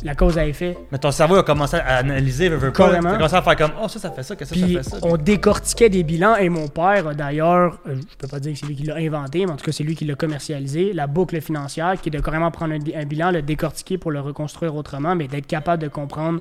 la 0.03 0.15
cause 0.15 0.37
à 0.37 0.45
effet. 0.45 0.77
Mais 0.91 0.97
ton 0.97 1.11
cerveau 1.11 1.35
a 1.35 1.43
commencé 1.43 1.77
à 1.77 1.97
analyser, 1.97 2.49
veut, 2.49 2.57
veut 2.57 2.71
pas. 2.71 2.99
Commencé 2.99 3.35
à 3.35 3.41
faire 3.41 3.55
comme, 3.55 3.71
oh, 3.81 3.87
ça, 3.87 3.99
ça 3.99 4.11
fait 4.11 4.23
ça, 4.23 4.35
que 4.35 4.45
ça, 4.45 4.53
Puis 4.53 4.73
ça 4.75 4.83
fait 4.83 4.89
ça. 4.89 4.97
on 5.03 5.17
décortiquait 5.17 5.89
des 5.89 6.03
bilans 6.03 6.35
et 6.35 6.49
mon 6.49 6.67
père, 6.67 7.15
d'ailleurs, 7.15 7.79
euh, 7.87 7.95
je 7.95 8.15
peux 8.17 8.27
pas 8.27 8.39
dire 8.39 8.53
que 8.53 8.59
c'est 8.59 8.65
lui 8.65 8.75
qui 8.75 8.83
l'a 8.83 8.95
inventé, 8.95 9.45
mais 9.45 9.51
en 9.51 9.55
tout 9.55 9.65
cas 9.65 9.71
c'est 9.71 9.83
lui 9.83 9.95
qui 9.95 10.05
l'a 10.05 10.15
commercialisé, 10.15 10.93
la 10.93 11.07
boucle 11.07 11.39
financière, 11.41 11.99
qui 12.01 12.09
est 12.09 12.11
de 12.11 12.19
carrément 12.19 12.51
prendre 12.51 12.73
un, 12.73 12.99
un 12.99 13.05
bilan, 13.05 13.31
le 13.31 13.41
décortiquer 13.41 13.97
pour 13.97 14.11
le 14.11 14.19
reconstruire 14.19 14.75
autrement, 14.75 15.15
mais 15.15 15.27
d'être 15.27 15.47
capable 15.47 15.81
de 15.81 15.87
comprendre 15.87 16.39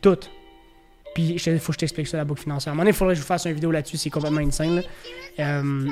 tout. 0.00 0.18
Puis 1.14 1.36
il 1.44 1.58
faut 1.58 1.68
que 1.68 1.74
je 1.74 1.78
t'explique 1.78 2.06
ça, 2.06 2.16
la 2.16 2.24
boucle 2.24 2.42
financière. 2.42 2.70
À 2.70 2.72
un 2.72 2.74
moment 2.74 2.82
donné, 2.84 2.90
il 2.90 2.96
faudrait 2.96 3.14
que 3.14 3.18
je 3.18 3.22
vous 3.22 3.26
fasse 3.26 3.44
une 3.44 3.52
vidéo 3.52 3.70
là-dessus, 3.70 3.96
c'est 3.96 4.10
complètement 4.10 4.40
insane. 4.40 4.76
là. 4.76 4.82
Euh, 5.40 5.88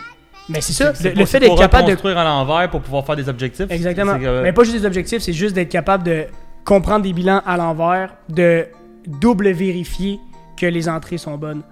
mais 0.49 0.61
c'est 0.61 0.73
ça, 0.73 0.93
le, 0.93 1.11
pour- 1.11 1.19
le 1.21 1.27
fait 1.27 1.41
d'être 1.41 1.49
pour 1.51 1.59
capable 1.59 1.85
de 1.85 1.91
reconstruire 1.91 2.19
à 2.19 2.25
l'envers 2.25 2.71
pour 2.71 2.81
pouvoir 2.81 3.05
faire 3.07 3.17
des 3.17 3.29
objectifs. 3.29 3.67
Exactement. 3.71 4.19
Que- 4.19 4.43
Mais 4.43 4.53
pas 4.53 4.65
juste 4.65 4.77
des 4.79 4.87
objectifs, 4.87 5.23
c'est 5.23 5.33
juste 5.33 5.55
d'être 5.55 5.69
capable 5.69 6.05
de 6.05 6.25
comprendre 6.65 7.03
des 7.05 7.13
bilans 7.13 7.43
à 7.47 7.57
l'envers, 7.57 8.15
de 8.29 8.67
double 9.07 9.51
vérifier 9.51 10.19
que 10.57 10.67
les 10.67 10.89
entrées 10.89 11.19
sont 11.19 11.37
bonnes. 11.39 11.63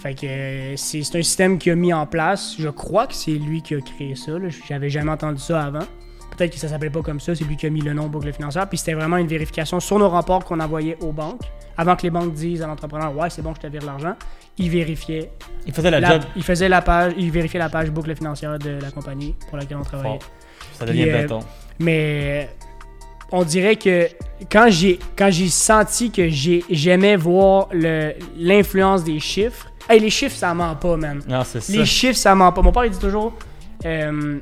Fait 0.00 0.14
que 0.14 0.26
euh, 0.26 0.76
c'est 0.76 1.00
un 1.00 1.22
système 1.22 1.58
qu'il 1.58 1.72
a 1.72 1.74
mis 1.74 1.92
en 1.92 2.06
place. 2.06 2.54
Je 2.58 2.68
crois 2.68 3.06
que 3.08 3.14
c'est 3.14 3.32
lui 3.32 3.62
qui 3.62 3.74
a 3.74 3.80
créé 3.80 4.14
ça. 4.14 4.32
J'avais 4.68 4.90
jamais 4.90 5.10
entendu 5.10 5.40
ça 5.40 5.60
avant. 5.64 5.80
peut-être 6.36 6.52
que 6.52 6.58
ça 6.58 6.68
s'appelait 6.68 6.88
pas 6.90 7.02
comme 7.02 7.18
ça, 7.18 7.34
c'est 7.34 7.42
lui 7.44 7.56
qui 7.56 7.66
a 7.66 7.70
mis 7.70 7.80
le 7.80 7.92
nom 7.94 8.06
boucle 8.06 8.32
financière. 8.32 8.68
Puis 8.68 8.78
c'était 8.78 8.94
vraiment 8.94 9.16
une 9.16 9.26
vérification 9.26 9.80
sur 9.80 9.98
nos 9.98 10.08
rapports 10.08 10.44
qu'on 10.44 10.60
envoyait 10.60 10.96
aux 11.00 11.10
banques. 11.10 11.40
Avant 11.76 11.96
que 11.96 12.02
les 12.02 12.10
banques 12.10 12.32
disent 12.32 12.62
à 12.62 12.68
l'entrepreneur 12.68 13.16
Ouais, 13.16 13.28
c'est 13.28 13.42
bon, 13.42 13.52
je 13.56 13.60
te 13.60 13.66
vire 13.66 13.84
l'argent, 13.84 14.14
il 14.58 14.70
vérifiait. 14.70 15.30
Il 15.66 15.72
faisait 15.72 15.90
la, 15.90 16.00
la- 16.00 16.08
job. 16.14 16.22
il 16.36 16.42
faisait 16.42 16.68
la 16.68 16.82
page, 16.82 17.12
il 17.18 17.30
vérifiait 17.30 17.58
la 17.60 17.68
page 17.68 17.90
boucle 17.90 18.14
financière 18.16 18.58
de 18.58 18.78
la 18.80 18.90
compagnie 18.90 19.34
pour 19.48 19.58
laquelle 19.58 19.76
on 19.76 19.82
travaillait. 19.82 20.18
Fort. 20.18 20.30
Ça 20.78 20.84
devient 20.86 21.02
Puis, 21.02 21.10
euh, 21.12 21.22
béton. 21.22 21.40
Mais 21.80 22.48
on 23.30 23.44
dirait 23.44 23.76
que 23.76 24.08
quand 24.50 24.68
j'ai 24.70 24.98
quand 25.16 25.30
j'ai 25.30 25.48
senti 25.48 26.10
que 26.10 26.28
j'ai 26.28 26.64
j'aimais 26.70 27.16
voir 27.16 27.68
le- 27.72 28.12
l'influence 28.36 29.04
des 29.04 29.20
chiffres. 29.20 29.66
Hey, 29.90 30.00
les 30.00 30.10
chiffres, 30.10 30.36
ça 30.36 30.52
ment 30.54 30.74
pas, 30.76 30.96
man. 30.96 31.20
Non, 31.28 31.42
c'est 31.44 31.60
ça. 31.60 31.72
Les 31.72 31.84
chiffres, 31.86 32.16
ça 32.18 32.34
ment 32.34 32.52
pas. 32.52 32.62
Mon 32.62 32.72
père, 32.72 32.84
il 32.84 32.90
dit 32.90 32.98
toujours. 32.98 33.32
euh, 33.84 34.38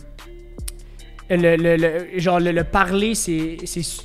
le, 1.29 1.57
le- 1.57 1.77
le- 1.77 2.19
genre, 2.21 2.39
le, 2.41 2.53
le 2.53 2.65
parler, 2.65 3.15
c'est. 3.15 3.57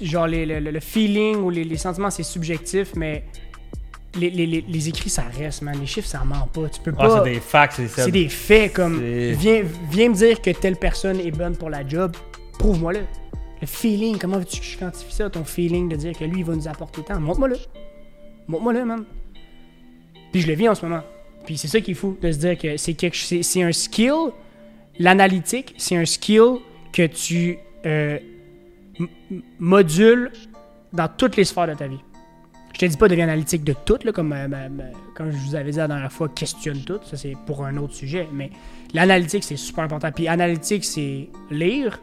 Genre, 0.02 0.28
les- 0.28 0.46
le, 0.46 0.60
le- 0.60 0.72
le 0.72 0.80
feeling 0.80 1.38
ou 1.38 1.50
les, 1.50 1.64
les 1.64 1.78
sentiments, 1.78 2.10
c'est 2.10 2.24
subjectif, 2.24 2.90
mais. 2.96 3.24
Les, 4.20 4.30
les- 4.30 4.46
les- 4.46 4.66
les 4.68 4.90
écrits, 4.90 5.10
ça 5.10 5.24
reste, 5.24 5.62
man. 5.62 5.78
Les 5.80 5.86
chiffres, 5.86 6.08
ça 6.08 6.24
ment 6.26 6.48
pas. 6.54 6.68
Tu 6.70 6.82
peux 6.82 6.94
Ah, 6.98 7.08
pas. 7.08 7.24
c'est 7.24 7.32
des 7.32 7.40
facts, 7.40 7.74
c'est 7.78 7.88
ça. 7.88 8.04
C'est 8.04 8.12
des 8.12 8.28
faits 8.28 8.74
comme 8.74 9.00
viens, 9.02 9.64
viens 9.90 10.10
me 10.10 10.16
dire 10.16 10.42
que 10.42 10.50
telle 10.52 10.76
personne 10.76 11.20
est 11.20 11.32
bonne 11.32 11.56
pour 11.56 11.70
la 11.70 11.88
job, 11.88 12.16
prouve-moi-le. 12.60 13.02
Le 13.62 13.68
feeling, 13.68 14.18
comment 14.18 14.38
veux-tu 14.40 14.60
que 14.60 14.66
je 14.66 14.78
quantifie 14.78 15.14
ça, 15.14 15.30
ton 15.30 15.44
feeling 15.46 15.88
de 15.88 15.96
dire 15.96 16.18
que 16.18 16.26
lui 16.26 16.40
il 16.40 16.46
va 16.46 16.56
nous 16.56 16.68
apporter 16.68 17.04
tant? 17.04 17.20
Montre-moi-le. 17.20 17.58
Montre-moi-le, 18.48 18.84
man. 18.86 19.04
Puis 20.32 20.42
je 20.42 20.48
le 20.48 20.54
vis 20.56 20.68
en 20.68 20.76
ce 20.76 20.86
moment. 20.86 21.04
Puis 21.46 21.58
c'est 21.58 21.68
ça 21.68 21.80
qui 21.80 21.92
est 21.92 21.96
fou 21.96 22.18
de 22.22 22.32
se 22.32 22.38
dire 22.40 22.58
que 22.58 22.76
c'est 22.78 22.94
quelque 22.96 23.16
c'est, 23.18 23.44
c'est 23.44 23.62
un 23.64 23.72
skill. 23.72 24.32
L'analytique, 25.00 25.74
c'est 25.78 25.96
un 25.96 26.06
skill 26.06 26.58
que 26.92 27.06
tu 27.08 27.58
euh, 27.86 28.20
modules 29.60 30.32
dans 30.94 31.08
toutes 31.08 31.38
les 31.38 31.46
sphères 31.46 31.68
de 31.68 31.74
ta 31.74 31.88
vie. 31.88 32.00
Je 32.74 32.80
te 32.80 32.86
dis 32.86 32.98
pas 32.98 33.08
de 33.08 33.20
analytique 33.20 33.64
de 33.64 33.74
tout, 33.86 34.00
là, 34.04 34.12
comme, 34.12 34.34
euh, 34.34 34.48
comme 35.16 35.32
je 35.32 35.38
vous 35.38 35.56
avais 35.56 35.72
dit 35.72 35.78
la 35.78 35.88
dernière 35.88 36.12
fois, 36.12 36.30
questionne 36.30 36.80
tout. 36.80 37.00
Ça, 37.04 37.18
c'est 37.18 37.36
pour 37.46 37.66
un 37.66 37.78
autre 37.78 37.94
sujet. 37.94 38.28
Mais 38.34 38.50
l'analytique, 38.94 39.44
c'est 39.44 39.58
super 39.58 39.84
important. 39.84 40.12
Puis 40.12 40.28
analytique, 40.28 40.86
c'est 40.86 41.30
lire. 41.50 42.00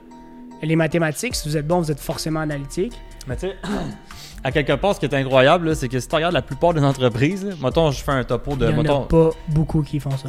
Les 0.63 0.77
mathématiques, 0.77 1.35
si 1.37 1.49
vous 1.49 1.57
êtes 1.57 1.67
bon, 1.67 1.81
vous 1.81 1.91
êtes 1.91 2.01
forcément 2.01 2.41
analytique. 2.41 2.93
Mais 3.29 3.37
tu 3.37 3.47
sais, 3.49 3.57
à 4.45 4.53
quelque 4.53 4.73
part, 4.75 4.95
ce 4.95 5.01
qui 5.01 5.07
est 5.07 5.15
incroyable, 5.15 5.75
c'est 5.77 5.89
que 5.89 5.99
si 6.01 6.09
tu 6.09 6.15
regardes 6.15 6.35
la 6.35 6.43
plupart 6.43 6.73
des 6.73 6.83
entreprises, 6.83 7.45
là, 7.45 7.55
mettons, 7.63 7.91
je 7.91 8.03
fais 8.03 8.13
un 8.13 8.25
topo 8.25 8.57
de. 8.57 8.67
Il 8.67 8.71
y 8.71 8.75
en 8.75 8.83
mettons, 8.83 9.03
a 9.05 9.07
pas 9.07 9.31
beaucoup 9.49 9.83
qui 9.83 10.01
font 10.01 10.11
ça. 10.17 10.29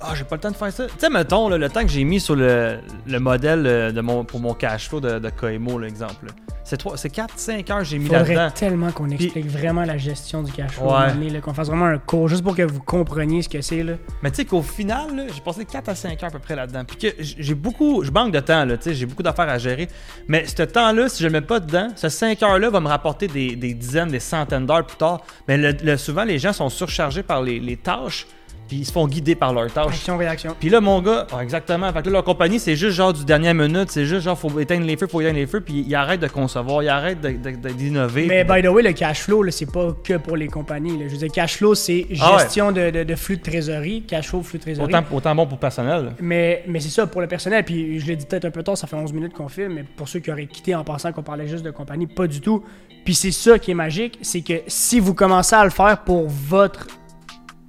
Ah, 0.00 0.12
j'ai 0.14 0.24
pas 0.24 0.36
le 0.36 0.40
temps 0.42 0.50
de 0.50 0.56
faire 0.56 0.72
ça. 0.72 0.86
Tu 0.86 0.92
sais, 0.98 1.08
mettons, 1.10 1.48
là, 1.48 1.56
le 1.58 1.68
temps 1.68 1.82
que 1.82 1.88
j'ai 1.88 2.04
mis 2.04 2.20
sur 2.20 2.36
le, 2.36 2.78
le 3.06 3.18
modèle 3.18 3.66
euh, 3.66 3.92
de 3.92 4.00
mon, 4.00 4.24
pour 4.24 4.40
mon 4.40 4.52
cash 4.54 4.88
flow 4.88 5.00
de, 5.00 5.18
de 5.18 5.30
Koemo, 5.30 5.78
l'exemple. 5.78 6.26
C'est 6.64 6.76
trois- 6.78 6.96
c'est 6.96 7.14
4-5 7.14 7.70
heures 7.72 7.78
que 7.78 7.84
j'ai 7.84 7.98
mis 7.98 8.08
là-dedans. 8.08 8.50
tellement 8.52 8.90
qu'on 8.90 9.08
explique 9.10 9.46
vraiment 9.46 9.84
la 9.84 9.96
gestion 9.98 10.42
du 10.42 10.50
cash 10.50 10.72
flow, 10.72 10.90
Ouais. 10.92 11.40
qu'on 11.40 11.54
fasse 11.54 11.68
vraiment 11.68 11.84
un 11.86 11.98
cours 11.98 12.26
juste 12.28 12.42
pour 12.42 12.56
que 12.56 12.62
vous 12.62 12.80
compreniez 12.82 13.40
ce 13.42 13.48
que 13.48 13.60
c'est. 13.60 13.84
Là. 13.84 13.92
Mais 14.20 14.30
tu 14.30 14.36
sais 14.38 14.44
qu'au 14.46 14.62
final, 14.62 15.26
j'ai 15.32 15.40
passé 15.40 15.64
4 15.64 15.88
à 15.88 15.94
5 15.94 16.20
heures 16.24 16.28
à 16.28 16.32
peu 16.32 16.40
près 16.40 16.56
là-dedans. 16.56 16.82
Puis 16.84 16.96
que 16.96 17.06
j'ai 17.20 17.54
beaucoup, 17.54 18.02
je 18.02 18.10
manque 18.10 18.32
de 18.32 18.40
temps, 18.40 18.66
j'ai 18.84 19.06
beaucoup 19.06 19.22
d'affaires 19.22 19.48
à 19.48 19.58
gérer. 19.58 19.86
Mais 20.26 20.44
ce 20.46 20.64
temps-là, 20.64 21.08
si 21.08 21.22
je 21.22 21.28
le 21.28 21.32
mets 21.34 21.40
pas 21.40 21.60
dedans, 21.60 21.88
ce 21.94 22.08
5 22.08 22.35
heures-là 22.42 22.70
va 22.70 22.80
me 22.80 22.88
rapporter 22.88 23.28
des, 23.28 23.56
dizaines, 23.74 24.10
des 24.10 24.20
centaines 24.20 24.66
d'heures 24.66 24.86
plus 24.86 24.96
tard. 24.96 25.22
Mais 25.48 25.96
souvent, 25.96 26.24
les 26.24 26.38
gens 26.38 26.52
sont 26.52 26.68
surchargés 26.68 27.22
par 27.22 27.42
les 27.42 27.76
tâches, 27.76 28.26
puis 28.68 28.78
ils 28.78 28.84
se 28.84 28.92
font 28.92 29.06
guider 29.06 29.34
par 29.34 29.52
leurs 29.52 29.72
tâches. 29.72 29.86
Action-réaction. 29.88 30.56
Puis 30.58 30.68
là, 30.68 30.80
mon 30.80 31.00
gars, 31.02 31.26
ah, 31.32 31.42
exactement. 31.42 31.92
Fait 31.92 32.00
que 32.00 32.06
là, 32.06 32.12
leur 32.12 32.24
compagnie, 32.24 32.58
c'est 32.58 32.76
juste 32.76 32.96
genre 32.96 33.12
du 33.12 33.24
dernière 33.24 33.54
minute. 33.54 33.90
C'est 33.90 34.04
juste 34.06 34.22
genre, 34.24 34.38
faut 34.38 34.58
éteindre 34.60 34.86
les 34.86 34.96
feux, 34.96 35.06
faut 35.06 35.20
éteindre 35.20 35.36
les 35.36 35.46
feux. 35.46 35.60
Puis 35.60 35.84
ils 35.86 35.94
arrêtent 35.94 36.20
de 36.20 36.28
concevoir, 36.28 36.82
ils 36.82 36.88
arrêtent 36.88 37.20
d'innover. 37.20 38.26
Mais 38.26 38.44
by 38.44 38.62
the 38.62 38.70
way, 38.70 38.82
le 38.82 38.92
cash 38.92 39.20
flow, 39.22 39.48
c'est 39.50 39.70
pas 39.70 39.94
que 40.02 40.14
pour 40.18 40.36
les 40.36 40.48
compagnies. 40.48 40.98
là. 40.98 41.04
Je 41.06 41.12
veux 41.12 41.18
dire, 41.18 41.32
cash 41.32 41.56
flow, 41.56 41.74
c'est 41.74 42.06
Ah 42.20 42.34
ouais. 42.36 42.42
gestion 42.42 42.72
de, 42.72 42.90
de- 42.90 43.04
de 43.04 43.14
flux 43.14 43.36
de 43.36 43.42
trésorerie. 43.42 44.02
Cash 44.02 44.28
flow, 44.28 44.42
flux 44.42 44.58
de 44.58 44.62
trésorerie. 44.64 44.92
autant, 44.94 45.04
autant 45.12 45.34
bon 45.34 45.44
pour 45.46 45.56
le 45.56 45.60
personnel. 45.60 46.12
Mais, 46.20 46.64
mais 46.66 46.80
c'est 46.80 46.90
ça 46.90 47.06
pour 47.06 47.20
le 47.20 47.26
personnel. 47.28 47.64
Puis 47.64 48.00
je 48.00 48.06
l'ai 48.06 48.16
dit 48.16 48.26
peut-être 48.26 48.44
un 48.46 48.50
peu 48.50 48.62
tard, 48.62 48.76
ça 48.76 48.86
fait 48.86 48.96
11 48.96 49.12
minutes 49.12 49.32
qu'on 49.32 49.48
filme, 49.48 49.74
mais 49.74 49.84
pour 49.96 50.08
ceux 50.08 50.20
qui 50.20 50.30
auraient 50.30 50.46
quitté 50.46 50.74
en 50.74 50.84
pensant 50.84 51.12
qu'on 51.12 51.22
parlait 51.22 51.46
juste 51.48 51.64
de 51.64 51.70
compagnie, 51.70 52.06
pas 52.06 52.26
du 52.26 52.40
tout. 52.40 52.64
Puis 53.04 53.14
c'est 53.14 53.30
ça 53.30 53.58
qui 53.58 53.70
est 53.70 53.74
magique, 53.74 54.18
c'est 54.22 54.40
que 54.40 54.54
si 54.66 54.98
vous 54.98 55.14
commencez 55.14 55.54
à 55.54 55.62
le 55.64 55.70
faire 55.70 55.98
pour 56.02 56.26
votre. 56.28 56.86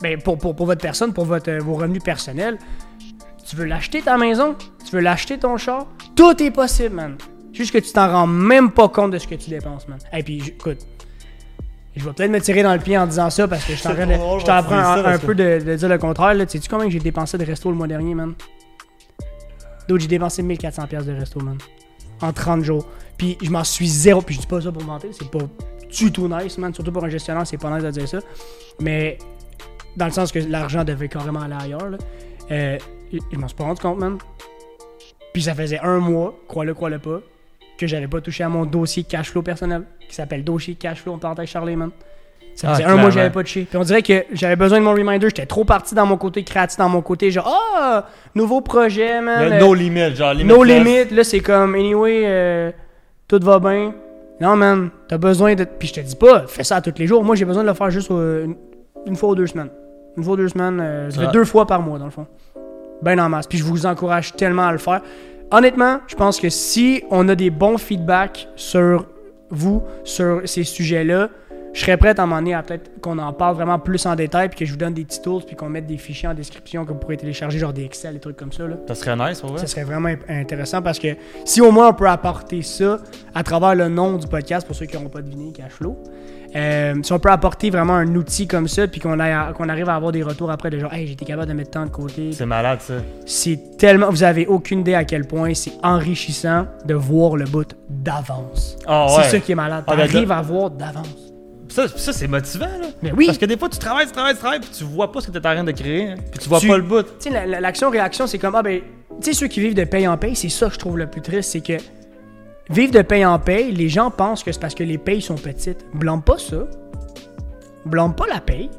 Ben, 0.02 0.22
pour, 0.22 0.38
pour, 0.38 0.56
pour 0.56 0.66
votre 0.68 0.82
personne, 0.82 1.12
pour 1.14 1.26
votre, 1.26 1.50
euh, 1.50 1.60
vos 1.60 1.74
revenus 1.74 2.04
personnels, 2.04 2.58
tu 3.48 3.56
veux 3.56 3.66
l'acheter 3.66 4.02
ta 4.02 4.18
maison, 4.18 4.56
tu 4.86 4.92
veux 4.92 5.02
l'acheter 5.02 5.38
ton 5.40 5.58
char, 5.58 5.88
tout 6.16 6.42
est 6.44 6.52
possible, 6.52 6.96
man. 6.96 7.18
Juste 7.54 7.72
que 7.74 7.80
tu 7.80 7.92
t'en 7.92 8.12
rends 8.12 8.28
même 8.28 8.70
pas 8.72 8.90
compte 8.90 9.12
de 9.12 9.18
ce 9.18 9.28
que 9.28 9.36
tu 9.36 9.50
dépenses, 9.50 9.88
man. 9.88 9.98
Et 10.14 10.22
puis, 10.22 10.40
j- 10.42 10.50
écoute, 10.52 10.80
je 11.96 12.04
vais 12.06 12.14
peut-être 12.14 12.30
me 12.30 12.40
tirer 12.40 12.62
dans 12.62 12.74
le 12.74 12.80
pied 12.80 12.96
en 12.98 13.08
disant 13.08 13.32
ça 13.32 13.48
parce 13.48 13.66
que 13.66 13.74
je 13.74 13.82
t'en 13.82 13.90
quand 14.46 14.62
tu 14.62 14.68
prends 14.68 14.96
dis 14.96 15.04
ça, 15.04 15.10
un, 15.10 15.14
un 15.14 15.18
peu 15.18 15.34
de, 15.34 15.60
de 15.66 15.76
dire 15.76 15.90
le 15.90 15.98
contraire. 15.98 16.36
Là. 16.36 16.48
Sais-tu 16.48 16.70
combien 16.70 16.88
j'ai 16.90 17.00
dépensé 17.00 17.38
de 17.40 17.46
resto 17.46 17.72
le 17.72 17.76
mois 17.76 17.88
dernier, 17.88 18.14
man? 18.14 18.36
D'autres, 19.88 20.02
j'ai 20.02 20.08
dépensé 20.08 20.44
1400$ 20.44 20.88
piastres 20.88 21.10
de 21.12 21.18
resto, 21.18 21.40
man. 21.40 21.58
En 22.22 22.32
30 22.34 22.64
jours. 22.64 22.86
Puis 23.18 23.38
je 23.42 23.50
m'en 23.50 23.64
suis 23.64 23.88
zéro. 23.88 24.22
Puis 24.22 24.36
je 24.36 24.42
dis 24.42 24.48
pas 24.48 24.62
ça 24.62 24.72
pour 24.72 24.84
mentir, 24.84 25.10
c'est 25.18 25.32
pas 25.32 25.40
du 25.90 26.12
tout 26.12 26.28
nice, 26.28 26.58
man. 26.60 26.72
Surtout 26.74 26.92
pour 26.92 27.04
un 27.04 27.10
gestionnaire, 27.10 27.48
c'est 27.48 27.58
pas 27.58 27.72
nice 27.72 27.84
de 27.84 27.90
dire 27.90 28.08
ça. 28.08 28.20
Mais 28.80 29.18
dans 29.98 30.06
le 30.06 30.12
sens 30.12 30.32
que 30.32 30.40
l'argent 30.40 30.84
devait 30.84 31.10
carrément 31.10 31.42
aller 31.42 31.56
ailleurs, 31.60 31.90
là. 31.90 31.98
Euh, 32.52 32.78
m'en 33.34 33.48
suis 33.48 33.58
pas 33.58 33.64
rendu 33.66 33.82
compte, 33.82 34.00
man. 34.00 34.18
Puis 35.34 35.44
ça 35.44 35.54
faisait 35.54 35.80
un 35.84 35.98
mois, 35.98 36.34
crois-le, 36.48 36.74
crois-le 36.74 37.00
pas, 37.00 37.20
que 37.78 37.86
j'avais 37.88 38.08
pas 38.08 38.22
touché 38.22 38.44
à 38.44 38.50
mon 38.50 38.66
dossier 38.66 39.04
cash 39.04 39.32
flow 39.32 39.42
personnel, 39.42 39.84
qui 40.08 40.16
s'appelle 40.16 40.44
dossier 40.44 40.76
cash 40.76 41.02
flow 41.02 41.14
en 41.14 41.18
parenthèse 41.18 41.50
Charlie, 41.50 41.76
man. 41.76 41.90
Ça 42.56 42.70
Ah, 42.70 42.74
faisait 42.76 42.86
un 42.86 42.96
mois 42.96 43.06
que 43.10 43.12
j'avais 43.12 43.30
pas 43.30 43.44
touché. 43.44 43.68
Puis 43.70 43.78
on 43.78 43.84
dirait 43.84 44.02
que 44.02 44.26
j'avais 44.32 44.56
besoin 44.56 44.80
de 44.80 44.84
mon 44.84 44.94
reminder. 44.94 45.28
J'étais 45.28 45.46
trop 45.46 45.64
parti 45.64 45.94
dans 45.94 46.08
mon 46.08 46.18
côté 46.18 46.44
créatif, 46.44 46.80
dans 46.80 46.90
mon 46.90 47.02
côté 47.02 47.30
genre, 47.30 47.48
ah, 47.76 48.08
nouveau 48.34 48.62
projet, 48.62 49.22
man. 49.22 49.48
Le 49.50 49.56
euh, 49.56 49.60
no 49.60 49.74
limit, 49.76 50.16
genre 50.16 50.34
limit. 50.34 50.50
no 50.50 50.64
limit. 50.64 51.06
Là, 51.12 51.24
c'est 51.24 51.40
comme, 51.40 51.76
anyway, 51.76 52.24
euh, 52.26 52.72
tout 53.28 53.40
va 53.44 53.60
bien. 53.60 53.94
Non, 54.42 54.56
man, 54.56 54.90
t'as 55.08 55.18
besoin 55.20 55.54
de. 55.54 55.66
Puis 55.66 55.90
je 55.90 55.94
te 55.96 56.00
dis 56.00 56.16
pas, 56.16 56.48
fais 56.48 56.64
ça 56.64 56.82
tous 56.82 56.94
les 56.98 57.06
jours. 57.06 57.24
Moi, 57.24 57.36
j'ai 57.36 57.46
besoin 57.46 57.62
de 57.64 57.68
le 57.68 57.74
faire 57.76 57.92
juste 57.92 58.10
une, 58.10 58.56
une 59.06 59.16
fois 59.16 59.30
ou 59.30 59.36
deux 59.36 59.48
semaines. 59.48 59.70
Une 60.18 60.24
fois 60.24 60.36
deux 60.36 60.50
semaines, 60.50 60.80
euh, 60.82 61.10
ça 61.12 61.22
fait 61.22 61.28
Ah. 61.28 61.32
deux 61.32 61.46
fois 61.46 61.66
par 61.68 61.82
mois, 61.82 62.00
dans 62.00 62.06
le 62.06 62.12
fond. 62.12 62.26
Ben 63.04 63.20
en 63.20 63.30
masse. 63.30 63.46
Puis 63.48 63.60
je 63.60 63.64
vous 63.64 63.86
encourage 63.86 64.34
tellement 64.36 64.64
à 64.68 64.72
le 64.72 64.80
faire. 64.80 65.02
Honnêtement, 65.52 66.00
je 66.08 66.16
pense 66.16 66.40
que 66.40 66.50
si 66.50 67.04
on 67.12 67.30
a 67.30 67.36
des 67.36 67.52
bons 67.52 67.78
feedbacks 67.78 68.50
sur 68.56 69.06
vous, 69.52 69.84
sur 70.04 70.42
ces 70.46 70.64
sujets-là, 70.64 71.30
je 71.74 71.82
serais 71.82 71.96
prêt 71.98 72.20
à 72.20 72.26
m'emmener 72.26 72.56
à 72.56 72.64
peut-être 72.64 73.00
qu'on 73.02 73.20
en 73.20 73.32
parle 73.34 73.56
vraiment 73.56 73.78
plus 73.78 74.04
en 74.08 74.16
détail, 74.16 74.50
puis 74.50 74.58
que 74.60 74.66
je 74.66 74.72
vous 74.72 74.78
donne 74.78 74.96
des 74.96 75.06
petits 75.06 75.22
tools, 75.22 75.44
puis 75.46 75.56
qu'on 75.56 75.70
mette 75.70 75.86
des 75.86 75.98
fichiers 75.98 76.28
en 76.28 76.34
description 76.34 76.84
que 76.86 76.92
vous 76.92 76.98
pourrez 76.98 77.18
télécharger, 77.18 77.60
genre 77.60 77.72
des 77.72 77.84
Excel, 77.86 78.16
des 78.16 78.20
trucs 78.20 78.36
comme 78.36 78.52
ça. 78.52 78.66
Là. 78.66 78.78
Ça 78.88 78.96
serait 78.96 79.16
nice, 79.16 79.40
pour 79.40 79.52
vrai. 79.52 79.60
Ça 79.60 79.68
serait 79.68 79.84
vraiment 79.84 80.10
intéressant 80.28 80.82
parce 80.82 80.98
que 80.98 81.10
si 81.46 81.62
au 81.62 81.72
moins 81.72 81.90
on 81.90 81.94
peut 81.94 82.10
apporter 82.10 82.64
ça 82.64 82.98
à 83.36 83.44
travers 83.44 83.76
le 83.76 83.90
nom 83.90 84.18
du 84.18 84.26
podcast, 84.26 84.66
pour 84.66 84.76
ceux 84.76 84.88
qui 84.88 84.96
n'auront 84.98 85.10
pas 85.10 85.22
deviné, 85.22 85.52
Cashflow, 85.52 85.96
euh, 86.58 86.96
si 87.04 87.14
on 87.14 87.20
peut 87.20 87.30
apporter 87.30 87.70
vraiment 87.70 87.94
un 87.94 88.16
outil 88.16 88.48
comme 88.48 88.68
ça, 88.68 88.88
puis 88.88 89.00
qu'on 89.00 89.18
qu'on 89.56 89.70
arrive 89.70 89.90
à 89.90 89.96
avoir 89.96 90.12
des 90.12 90.24
retours 90.24 90.50
après 90.52 90.70
de 90.70 90.80
genre, 90.80 90.92
hey, 90.94 91.06
j'étais 91.08 91.26
capable 91.26 91.48
de 91.50 91.54
mettre 91.54 91.72
tant 91.72 91.86
de 91.86 91.92
côté. 91.92 92.32
C'est 92.34 92.46
malade, 92.46 92.80
ça. 92.82 92.96
C'est 93.26 93.78
tellement. 93.78 94.10
Vous 94.10 94.24
avez 94.24 94.48
aucune 94.48 94.80
idée 94.80 94.96
à 94.96 95.04
quel 95.06 95.26
point 95.26 95.54
c'est 95.54 95.74
enrichissant 95.84 96.66
de 96.86 96.94
voir 96.94 97.36
le 97.36 97.46
bout 97.46 97.68
d'avance. 97.90 98.78
Ah 98.88 99.08
C'est 99.10 99.18
ouais. 99.18 99.30
ça 99.30 99.40
qui 99.40 99.52
est 99.52 99.56
malade. 99.56 99.84
Ah, 99.88 99.96
ben, 99.96 100.08
T'arrives 100.08 100.32
à 100.32 100.42
voir 100.42 100.70
d'avance. 100.72 101.08
Ça, 101.70 101.88
ça 101.90 102.14
c'est 102.14 102.28
motivant, 102.28 102.66
là. 102.66 102.88
Mais 103.04 103.12
oui! 103.12 103.26
Parce 103.28 103.38
que 103.38 103.46
des 103.46 103.58
fois, 103.58 103.70
tu 103.70 103.78
travailles, 103.78 104.08
tu 104.08 104.14
travailles, 104.14 104.34
tu 104.34 104.40
travailles, 104.40 104.60
puis 104.62 104.70
tu 104.76 104.84
vois 104.84 105.12
pas 105.12 105.22
ce 105.22 105.28
que 105.28 105.32
t'es 105.32 105.38
en 105.40 105.54
train 105.54 105.64
de 105.64 105.72
créer, 105.72 106.12
hein, 106.12 106.16
puis 106.32 106.40
tu 106.40 106.50
vois 106.50 106.60
Tu- 106.60 106.68
pas 106.68 106.78
le 106.78 106.84
bout. 106.84 107.04
Tu 107.04 107.10
sais, 107.20 107.30
la- 107.30 107.46
la- 107.46 107.60
l'action-réaction, 107.60 108.26
c'est 108.26 108.40
comme, 108.40 108.56
ah 108.56 108.64
ben, 108.64 108.80
tu 108.80 109.16
sais, 109.22 109.34
ceux 109.34 109.48
qui 109.48 109.60
vivent 109.60 109.76
de 109.76 109.84
paye 109.84 110.08
en 110.08 110.18
paye, 110.18 110.36
c'est 110.36 110.50
ça 110.50 110.68
que 110.68 110.74
je 110.74 110.80
trouve 110.80 110.98
le 110.98 111.08
plus 111.08 111.22
triste, 111.22 111.52
c'est 111.52 111.62
que 111.62 111.74
vivre 112.70 112.92
de 112.94 113.02
paye 113.02 113.26
en 113.26 113.40
paye, 113.40 113.72
les 113.72 113.90
gens 113.90 114.10
pensent 114.12 114.44
que 114.44 114.52
c'est 114.52 114.60
parce 114.60 114.76
que 114.76 114.84
les 114.84 114.98
payes 114.98 115.22
sont 115.22 115.36
petites. 115.36 115.86
Blâme 115.94 116.22
pas 116.22 116.38
ça. 116.38 116.58
Blâme 117.86 118.16
pas 118.16 118.26
la 118.28 118.40
paye. 118.42 118.70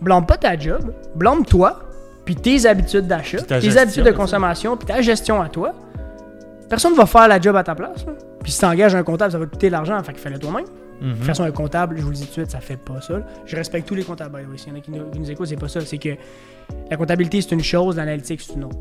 Blâme 0.00 0.26
pas 0.26 0.36
ta 0.36 0.58
job. 0.58 0.92
Blâme 1.14 1.44
toi, 1.44 1.80
puis 2.24 2.36
tes 2.36 2.66
habitudes 2.66 3.06
d'achat, 3.06 3.38
tes 3.42 3.60
gestion, 3.60 3.82
habitudes 3.82 4.04
de 4.04 4.10
consommation, 4.12 4.76
puis 4.76 4.86
ta 4.86 5.00
gestion 5.00 5.40
à 5.40 5.48
toi. 5.48 5.74
Personne 6.68 6.94
va 6.94 7.06
faire 7.06 7.26
la 7.28 7.40
job 7.40 7.56
à 7.56 7.64
ta 7.64 7.74
place. 7.74 8.06
là. 8.06 8.12
Puis 8.42 8.52
si 8.52 8.60
t'engages 8.60 8.94
un 8.94 9.02
comptable, 9.02 9.32
ça 9.32 9.38
va 9.38 9.44
te 9.46 9.50
coûter 9.50 9.66
de 9.66 9.72
l'argent, 9.72 10.02
fait 10.02 10.12
que 10.12 10.20
fais-le 10.20 10.38
toi-même. 10.38 10.64
De 11.00 11.06
Mhm. 11.06 11.14
toute 11.16 11.24
façon, 11.24 11.44
un 11.44 11.50
comptable, 11.50 11.96
je 11.98 12.02
vous 12.02 12.10
le 12.10 12.14
dis 12.14 12.22
tout 12.22 12.28
de 12.28 12.32
suite, 12.32 12.50
ça 12.50 12.60
fait 12.60 12.76
pas 12.76 13.00
ça. 13.00 13.14
là. 13.14 13.24
Je 13.46 13.56
respecte 13.56 13.88
tous 13.88 13.94
les 13.94 14.04
comptables, 14.04 14.38
by. 14.46 14.58
S'il 14.58 14.68
y 14.68 14.72
en 14.72 14.78
a 14.78 14.80
qui 14.80 14.90
nous, 14.90 15.10
qui 15.10 15.18
nous 15.18 15.30
écoutent, 15.30 15.46
c'est 15.48 15.56
pas 15.56 15.68
ça. 15.68 15.80
C'est 15.80 15.98
que 15.98 16.10
la 16.90 16.96
comptabilité, 16.96 17.40
c'est 17.40 17.52
une 17.54 17.62
chose, 17.62 17.96
l'analytique, 17.96 18.40
c'est 18.42 18.52
une 18.54 18.64
autre. 18.64 18.76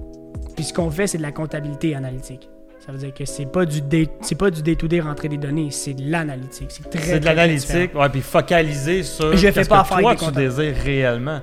Puis 0.56 0.66
ce 0.66 0.74
qu'on 0.74 0.92
fait, 0.92 1.08
c'est 1.08 1.18
de 1.18 1.24
la 1.24 1.32
comptabilité 1.32 1.96
analytique. 1.96 2.50
Ça 2.86 2.92
veut 2.94 2.98
dire 2.98 3.14
que 3.14 3.26
c'est 3.26 3.46
pas 3.46 3.66
du 3.66 3.82
day, 3.82 4.08
c'est 4.22 4.36
pas 4.38 4.50
du 4.50 4.62
day-to-day 4.62 5.02
rentrer 5.02 5.28
des 5.28 5.38
données, 5.38 5.68
c'est 5.70 5.94
de 5.94 6.10
l'analytique. 6.10 6.68
C'est 6.72 6.90
très 6.90 7.02
C'est 7.02 7.20
de 7.20 7.26
l'analytique, 7.26 7.94
ouais, 7.94 8.10
puis 8.10 8.22
focaliser 8.22 9.04
sur 9.04 9.36
Je 9.36 9.52
fais 9.52 9.64
ce 9.64 9.70
pas 9.70 9.84
que 9.84 10.02
toi 10.02 10.16
tu 10.16 10.32
désires 10.32 10.76
réellement. 10.84 11.42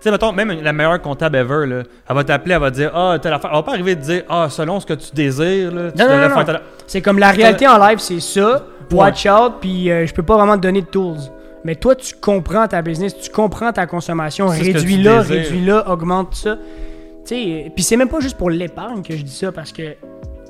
sais, 0.00 0.10
mettons, 0.10 0.32
même 0.32 0.50
la 0.62 0.72
meilleure 0.72 1.00
comptable 1.02 1.36
ever, 1.36 1.66
là, 1.66 1.82
elle 2.08 2.14
va 2.16 2.24
t'appeler, 2.24 2.54
elle 2.54 2.60
va 2.60 2.70
te 2.70 2.76
dire 2.76 2.90
Ah, 2.94 3.18
telle 3.20 3.32
affaire. 3.34 3.50
Elle 3.52 3.56
va 3.58 3.62
pas 3.62 3.72
arriver 3.72 3.96
de 3.96 4.00
dire 4.00 4.22
Ah, 4.30 4.48
selon 4.50 4.80
ce 4.80 4.86
que 4.86 4.94
tu 4.94 5.10
désires, 5.14 5.72
là, 5.72 5.92
tu 5.92 5.98
Non, 5.98 6.08
non, 6.08 6.28
non, 6.28 6.34
faire 6.34 6.44
telle- 6.46 6.60
C'est 6.86 7.02
comme 7.02 7.18
la 7.18 7.30
réalité 7.32 7.66
en 7.68 7.78
live, 7.78 7.98
c'est 7.98 8.20
ça. 8.20 8.64
Watch 8.90 9.26
out, 9.26 9.54
puis 9.60 9.90
euh, 9.90 10.06
je 10.06 10.14
peux 10.14 10.22
pas 10.22 10.36
vraiment 10.38 10.56
te 10.56 10.62
donner 10.62 10.80
de 10.80 10.86
tools. 10.86 11.18
Mais 11.64 11.74
toi, 11.74 11.94
tu 11.94 12.14
comprends 12.18 12.66
ta 12.66 12.80
business, 12.80 13.14
tu 13.18 13.30
comprends 13.30 13.72
ta 13.72 13.86
consommation. 13.86 14.50
Tu 14.50 14.62
Réduis-la, 14.62 15.20
réduis-la, 15.20 15.90
augmente 15.90 16.34
ça. 16.34 16.56
Tu 17.26 17.34
sais, 17.34 17.72
puis 17.74 17.84
c'est 17.84 17.96
même 17.98 18.08
pas 18.08 18.20
juste 18.20 18.38
pour 18.38 18.48
l'épargne 18.48 19.02
que 19.02 19.14
je 19.14 19.22
dis 19.22 19.34
ça, 19.36 19.52
parce 19.52 19.70
que 19.72 19.82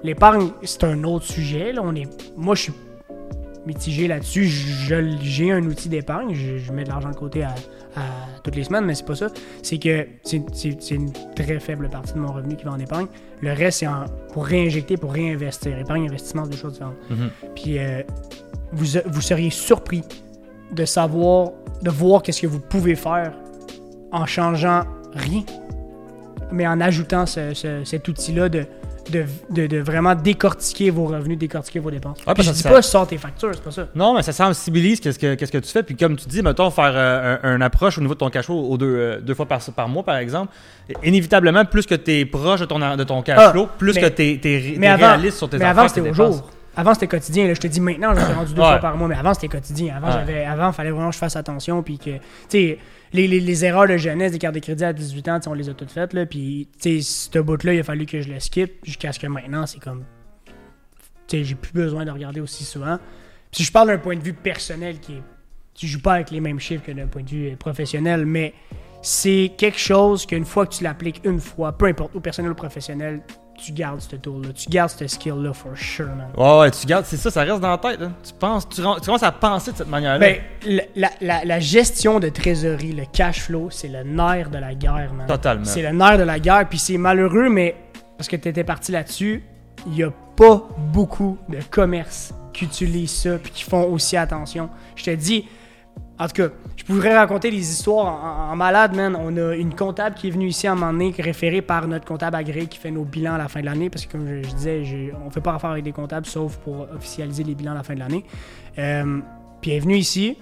l'épargne, 0.03 0.51
c'est 0.63 0.85
un 0.85 1.03
autre 1.05 1.25
sujet. 1.27 1.73
Là. 1.73 1.83
On 1.85 1.95
est, 1.95 2.09
moi, 2.37 2.55
je 2.55 2.63
suis 2.63 2.73
mitigé 3.67 4.09
là-dessus. 4.09 4.45
J'ai 4.47 5.53
un 5.53 5.65
outil 5.65 5.89
d'épargne, 5.89 6.35
je, 6.35 6.59
je 6.59 6.73
mets 6.73 6.85
de 6.85 6.89
l'argent 6.89 7.11
de 7.11 7.17
côté 7.17 7.43
à, 7.43 7.51
à 7.97 8.01
toutes 8.43 8.57
les 8.57 8.65
semaines, 8.65 8.85
mais 8.85 8.95
c'est 8.95 9.05
pas 9.05 9.17
ça. 9.17 9.29
C'est 9.63 9.79
que 9.79 10.07
c'est 10.23 10.91
une 10.91 11.13
très 11.35 11.59
faible 11.61 11.89
partie 11.91 12.15
de 12.15 12.19
mon 12.19 12.33
revenu 12.33 12.57
qui 12.57 12.65
va 12.65 12.73
en 12.73 12.79
épargne. 12.79 13.07
Le 13.43 13.53
reste, 13.53 13.81
c'est 13.81 13.87
pour 14.33 14.47
réinjecter, 14.47 14.97
pour 14.97 15.13
réinvestir. 15.13 15.79
Épargne, 15.79 16.07
investissement, 16.07 16.45
c'est 16.45 16.51
deux 16.51 16.57
choses 16.57 16.73
différentes. 16.75 16.97
Mhm. 17.11 17.31
Puis 17.55 17.79
euh, 17.79 18.03
vous, 18.73 18.87
vous 19.07 19.21
seriez 19.21 19.51
surpris 19.51 20.03
de 20.73 20.85
savoir, 20.85 21.51
de 21.83 21.91
voir 21.91 22.23
qu'est-ce 22.23 22.43
que 22.43 22.47
vous 22.47 22.61
pouvez 22.61 22.95
faire 22.95 23.33
en 24.13 24.25
changeant 24.27 24.85
rien, 25.15 25.43
mais 26.53 26.67
en 26.67 26.81
ajoutant 26.81 27.27
ce- 27.27 27.53
ce- 27.55 27.85
cet 27.85 28.09
outil-là 28.09 28.49
de, 28.49 28.65
de, 29.11 29.25
de- 29.51 29.67
de 29.67 29.79
vraiment 29.79 30.15
décortiquer 30.15 30.91
vos 30.91 31.07
revenus, 31.07 31.39
décortiquer 31.39 31.79
vos 31.79 31.91
dépenses. 31.91 32.19
Ouais, 32.19 32.25
Puis 32.27 32.35
parce 32.37 32.49
je 32.49 32.53
dis 32.53 32.59
ça- 32.61 32.71
pas 32.71 32.83
sors 32.83 33.07
tes 33.07 33.19
factures, 33.19 33.51
c'est 33.55 33.63
pas 33.63 33.71
ça. 33.71 33.89
Non, 33.95 34.15
mais 34.15 34.23
ça 34.23 34.33
sensibilise 34.33 35.01
qu'est-ce 35.01 35.19
que, 35.19 35.35
qu'est-ce 35.35 35.53
que 35.53 35.59
tu 35.59 35.71
fais. 35.71 35.83
Puis 35.83 35.97
comme 35.97 36.17
tu 36.17 36.27
dis, 36.29 36.43
mettons, 36.43 36.71
faire 36.71 36.93
euh, 36.95 37.37
un, 37.43 37.55
un 37.55 37.61
approche 37.61 37.99
au 37.99 38.01
niveau 38.01 38.15
de 38.15 38.19
ton 38.19 38.31
cash 38.31 38.47
flow 38.47 38.59
aux 38.71 38.77
deux, 38.79 38.87
euh, 38.87 39.21
deux 39.21 39.35
fois 39.35 39.47
par, 39.47 39.61
par 39.75 39.89
mois, 39.89 40.03
par 40.03 40.17
exemple. 40.17 40.53
Inévitablement, 41.05 41.65
plus 41.65 41.87
que 41.87 41.95
tu 41.95 42.13
es 42.13 42.25
proche 42.25 42.61
de 42.61 42.65
ton, 42.65 42.79
de 42.97 43.05
ton 43.05 43.23
cash 43.23 43.39
Ah, 43.41 43.51
flow, 43.53 43.69
plus 43.79 43.95
mais- 43.95 44.01
que 44.03 44.07
tu 44.09 44.23
es, 44.49 44.75
Mais 44.79 44.95
réaliste 44.95 45.39
sur 45.39 45.49
tes 45.49 45.59
mais 45.59 45.65
affaires, 45.65 45.79
avant 45.79 45.89
c'était 45.89 46.01
au 46.01 46.05
dépenses. 46.05 46.37
jour. 46.37 46.51
Avant, 46.79 46.95
c'était 46.95 47.09
quotidien. 47.09 47.47
Là, 47.49 47.55
je 47.55 47.61
te 47.61 47.67
dis 47.67 47.81
maintenant, 47.81 48.15
je 48.15 48.21
suis 48.21 48.33
rendu 48.33 48.55
deux 48.55 48.61
Ouais. 48.63 48.69
fois 48.69 48.79
par 48.79 48.97
mois, 48.97 49.09
mais 49.09 49.17
avant, 49.17 49.35
c'était 49.35 49.49
quotidien. 49.49 49.97
Avant, 49.97 50.07
Ouais. 50.07 50.13
j'avais, 50.15 50.45
avant, 50.45 50.69
il 50.69 50.73
fallait 50.75 50.91
vraiment 50.93 51.09
que 51.09 51.15
je 51.15 51.19
fasse 51.19 51.35
attention. 51.37 51.83
Puis 51.83 51.99
que, 51.99 52.11
tu 52.11 52.21
sais, 52.49 52.79
les, 53.13 53.27
les, 53.27 53.41
les 53.41 53.65
erreurs 53.65 53.89
de 53.89 53.97
jeunesse 53.97 54.31
des 54.33 54.39
cartes 54.39 54.55
de 54.55 54.61
crédit 54.61 54.85
à 54.85 54.93
18 54.93 55.29
ans, 55.29 55.41
on 55.49 55.55
les 55.55 55.69
a 55.69 55.75
toutes 55.75 55.91
faites. 55.91 56.13
Là, 56.13 56.25
puis, 56.25 56.69
tu 56.81 57.01
sais, 57.03 57.31
ce 57.33 57.39
bout-là, 57.41 57.75
il 57.75 57.81
a 57.81 57.83
fallu 57.83 58.07
que 58.07 58.21
je 58.21 58.29
le 58.33 58.39
skip 58.39 58.75
jusqu'à 58.85 59.13
ce 59.13 59.19
que 59.19 59.27
maintenant, 59.27 59.67
c'est 59.67 59.81
comme. 59.81 60.05
Tu 61.27 61.39
sais, 61.39 61.45
j'ai 61.45 61.55
plus 61.57 61.73
besoin 61.73 62.05
de 62.05 62.11
regarder 62.11 62.41
aussi 62.41 62.63
souvent. 62.65 62.99
Puis, 63.51 63.65
je 63.65 63.73
parle 63.73 63.89
d'un 63.89 63.99
point 63.99 64.17
de 64.17 64.23
vue 64.23 64.33
personnel 64.35 65.01
qui 65.01 65.15
est. 65.15 65.23
Tu 65.75 65.87
joues 65.87 66.01
pas 66.01 66.15
avec 66.15 66.31
les 66.31 66.41
mêmes 66.41 66.59
chiffres 66.61 66.85
que 66.85 66.93
d'un 66.93 67.07
point 67.07 67.23
de 67.23 67.29
vue 67.29 67.57
professionnel, 67.57 68.25
mais 68.27 68.53
c'est 69.03 69.53
quelque 69.57 69.79
chose 69.79 70.27
qu'une 70.27 70.45
fois 70.45 70.67
que 70.67 70.75
tu 70.75 70.83
l'appliques 70.85 71.21
une 71.25 71.41
fois, 71.41 71.77
peu 71.77 71.87
importe, 71.87 72.15
au 72.17 72.21
personnel 72.21 72.51
ou 72.53 72.55
professionnel, 72.57 73.21
tu 73.63 73.73
gardes 73.73 74.01
ce 74.01 74.17
tool-là. 74.17 74.53
Tu 74.55 74.69
gardes 74.71 74.91
ce 74.91 75.07
skill-là, 75.07 75.53
for 75.53 75.77
sure, 75.77 76.07
man. 76.07 76.29
Ouais, 76.37 76.59
ouais, 76.61 76.71
tu 76.71 76.87
gardes, 76.87 77.05
c'est 77.05 77.17
ça, 77.17 77.31
ça 77.31 77.43
reste 77.43 77.61
dans 77.61 77.71
la 77.71 77.79
tête. 77.79 78.01
hein. 78.01 78.13
Tu 78.27 78.33
penses, 78.33 78.69
tu, 78.69 78.77
tu 78.77 78.83
commences 78.83 79.23
à 79.23 79.33
penser 79.33 79.73
de 79.73 79.77
cette 79.77 79.89
manière-là. 79.89 80.19
Ben, 80.19 80.41
la, 81.21 81.45
la- 81.45 81.61
gestion 81.61 82.21
de 82.21 82.29
trésorerie, 82.29 82.93
le 82.93 83.05
cash 83.13 83.41
flow, 83.43 83.69
c'est 83.71 83.89
le 83.89 84.03
nerf 84.05 84.51
de 84.51 84.59
la 84.59 84.75
guerre, 84.75 85.13
man. 85.13 85.27
Totalement. 85.27 85.65
C'est 85.65 85.83
le 85.83 85.91
nerf 85.91 86.19
de 86.19 86.23
la 86.23 86.39
guerre, 86.39 86.69
puis 86.69 86.79
c'est 86.79 86.97
malheureux, 86.99 87.49
mais 87.51 87.75
parce 88.17 88.29
que 88.29 88.37
tu 88.37 88.49
étais 88.49 88.65
parti 88.65 88.93
là-dessus, 88.93 89.43
il 89.87 89.93
n'y 89.93 90.03
a 90.03 90.11
pas 90.37 90.69
beaucoup 90.93 91.39
de 91.49 91.59
commerces 91.71 92.33
qui 92.53 92.65
utilisent 92.65 93.11
ça, 93.23 93.39
puis 93.39 93.51
qui 93.53 93.65
font 93.65 93.85
aussi 93.93 94.17
attention. 94.17 94.71
Je 94.97 95.05
te 95.05 95.11
dis, 95.11 95.47
en 96.19 96.27
tout 96.27 96.43
cas, 96.43 96.49
pourrais 96.95 97.17
raconter 97.17 97.51
des 97.51 97.59
histoires 97.71 98.51
en, 98.51 98.57
malade, 98.57 98.97
man. 98.97 99.15
On 99.17 99.37
a 99.37 99.55
une 99.55 99.75
comptable 99.75 100.15
qui 100.17 100.29
est 100.29 100.31
venue 100.31 100.47
ici 100.49 100.67
à 100.67 100.73
un 100.73 100.75
moment 100.75 100.93
donné, 100.93 101.15
référée 101.19 101.61
par 101.63 101.87
notre 101.87 102.05
comptable 102.07 102.37
agréé 102.37 102.67
qui 102.67 102.79
fait 102.79 102.91
nos 102.91 103.05
bilans 103.05 103.35
à 103.35 103.39
la 103.39 103.49
fin 103.49 103.61
de 103.61 103.67
l'année, 103.67 103.91
parce 103.91 104.07
que 104.07 104.13
comme 104.13 104.27
je, 104.27 104.49
je 104.49 104.55
disais, 104.55 104.85
j'ai- 104.85 105.13
on 105.27 105.31
fait 105.31 105.41
pas 105.41 105.55
affaire 105.55 105.71
avec 105.71 105.85
des 105.85 105.93
comptables, 105.93 106.27
sauf 106.27 106.57
pour 106.59 106.87
officialiser 106.95 107.45
les 107.45 107.55
bilans 107.55 107.73
à 107.73 107.77
la 107.77 107.83
fin 107.83 107.95
de 107.95 107.99
l'année. 108.01 108.25
Euh, 108.79 109.21
puis 109.61 109.71
elle 109.73 109.77
est 109.79 109.81
venue 109.81 109.97
ici 109.97 110.39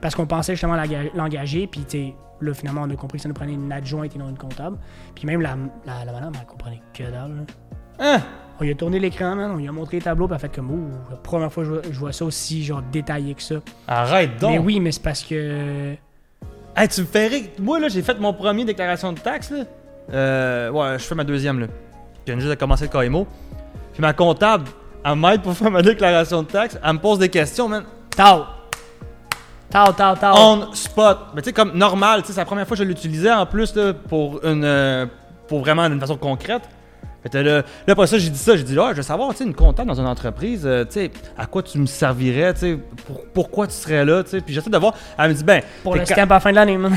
parce 0.00 0.14
qu'on 0.14 0.26
pensait 0.26 0.52
justement 0.54 0.76
l'enga- 0.76 1.10
l'engager, 1.14 1.66
puis 1.66 1.84
tu 1.88 2.12
là 2.42 2.52
finalement 2.52 2.82
on 2.84 2.90
a 2.90 2.96
compris 2.96 3.16
que 3.18 3.22
ça 3.22 3.28
nous 3.28 3.34
prenait 3.34 3.54
une 3.54 3.72
adjointe 3.72 4.14
et 4.14 4.18
non 4.18 4.28
une 4.28 4.36
comptable. 4.36 4.76
Puis 5.14 5.24
même 5.26 5.40
la, 5.40 5.56
la, 5.86 6.12
madame, 6.12 6.32
elle 6.38 6.46
comprenait 6.46 6.82
que 6.92 7.04
dalle. 7.04 7.46
là. 7.98 8.14
Hein? 8.16 8.22
On 8.58 8.64
lui 8.64 8.70
a 8.70 8.74
tourné 8.74 8.98
l'écran, 8.98 9.36
man, 9.36 9.50
on 9.50 9.56
lui 9.56 9.68
a 9.68 9.72
montré 9.72 9.98
les 9.98 10.02
tableaux, 10.02 10.26
puis 10.26 10.32
elle 10.32 10.44
a 10.44 10.48
fait 10.48 10.54
comme, 10.54 10.70
ouh, 10.70 10.88
la 11.10 11.16
première 11.16 11.52
fois 11.52 11.62
que 11.62 11.68
je 11.68 11.74
vois, 11.74 11.82
je 11.90 11.98
vois 11.98 12.12
ça 12.12 12.24
aussi 12.24 12.64
genre 12.64 12.82
détaillé 12.90 13.34
que 13.34 13.42
ça. 13.42 13.56
Arrête 13.86 14.38
donc. 14.40 14.50
Mais 14.52 14.58
oui, 14.58 14.80
mais 14.80 14.92
c'est 14.92 15.02
parce 15.02 15.22
que. 15.22 15.94
Hey, 16.74 16.88
tu 16.88 17.00
me 17.02 17.06
fais 17.06 17.26
rire. 17.26 17.44
Moi, 17.58 17.78
là, 17.80 17.88
j'ai 17.88 18.02
fait 18.02 18.18
mon 18.18 18.32
premier 18.32 18.64
déclaration 18.64 19.12
de 19.12 19.18
taxe, 19.18 19.50
là. 19.50 19.64
Euh, 20.12 20.70
ouais, 20.70 20.98
je 20.98 21.04
fais 21.04 21.14
ma 21.14 21.24
deuxième, 21.24 21.60
là. 21.60 21.66
Je 22.26 22.32
viens 22.32 22.40
juste 22.40 22.50
de 22.50 22.58
commencer 22.58 22.88
le 22.92 23.08
KMO. 23.08 23.26
Puis 23.92 24.00
ma 24.02 24.12
comptable, 24.12 24.64
elle 25.04 25.16
m'aide 25.16 25.42
pour 25.42 25.54
faire 25.54 25.70
ma 25.70 25.82
déclaration 25.82 26.42
de 26.42 26.48
taxe. 26.48 26.78
Elle 26.82 26.92
me 26.94 26.98
pose 26.98 27.18
des 27.18 27.28
questions, 27.28 27.68
man. 27.68 27.84
Tao! 28.14 28.44
Tao, 29.70 29.92
tao, 29.92 30.14
tao! 30.16 30.34
On 30.36 30.72
spot. 30.72 31.18
Mais 31.34 31.42
tu 31.42 31.46
sais, 31.48 31.52
comme 31.52 31.72
normal, 31.76 32.20
tu 32.22 32.28
sais, 32.28 32.32
c'est 32.34 32.40
la 32.40 32.44
première 32.46 32.66
fois 32.66 32.76
que 32.76 32.82
je 32.82 32.88
l'utilisais 32.88 33.32
en 33.32 33.46
plus, 33.46 33.74
là, 33.74 33.92
pour 33.94 34.44
une. 34.44 34.64
euh, 34.64 35.06
pour 35.48 35.60
vraiment 35.60 35.88
d'une 35.88 36.00
façon 36.00 36.16
concrète. 36.16 36.62
Fait 37.32 37.42
là, 37.42 37.56
là, 37.58 37.62
après 37.88 38.06
ça, 38.06 38.18
j'ai 38.18 38.30
dit 38.30 38.38
ça. 38.38 38.56
J'ai 38.56 38.62
dit, 38.62 38.74
là, 38.74 38.88
je 38.92 38.96
veux 38.96 39.02
savoir, 39.02 39.30
tu 39.32 39.38
sais, 39.38 39.44
une 39.44 39.54
comptable 39.54 39.88
dans 39.88 40.00
une 40.00 40.06
entreprise, 40.06 40.62
euh, 40.64 40.84
tu 40.84 40.92
sais, 40.92 41.10
à 41.36 41.46
quoi 41.46 41.62
tu 41.62 41.78
me 41.78 41.86
servirais, 41.86 42.52
tu 42.54 42.60
sais, 42.60 42.78
pour- 43.06 43.24
pourquoi 43.32 43.66
tu 43.66 43.74
serais 43.74 44.04
là, 44.04 44.22
tu 44.22 44.30
sais. 44.30 44.40
Puis 44.40 44.54
j'essaie 44.54 44.70
de 44.70 44.78
voir. 44.78 44.94
Elle 45.18 45.30
me 45.30 45.34
dit, 45.34 45.44
ben. 45.44 45.62
Pour 45.82 45.94
le 45.94 46.04
ca- 46.04 46.14
stamp 46.14 46.30
à 46.30 46.34
la 46.34 46.40
fin 46.40 46.50
de 46.50 46.56
l'année, 46.56 46.72
elle, 46.74 46.78
me, 46.78 46.88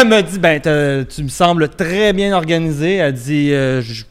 elle 0.00 0.08
me 0.08 0.22
dit, 0.22 0.38
ben, 0.38 1.06
tu 1.06 1.22
me 1.24 1.28
sembles 1.28 1.68
très 1.70 2.12
bien 2.12 2.34
organisé. 2.36 2.96
Elle 2.96 3.12
dit, 3.14 3.52
euh, 3.52 3.80
je- 3.80 4.04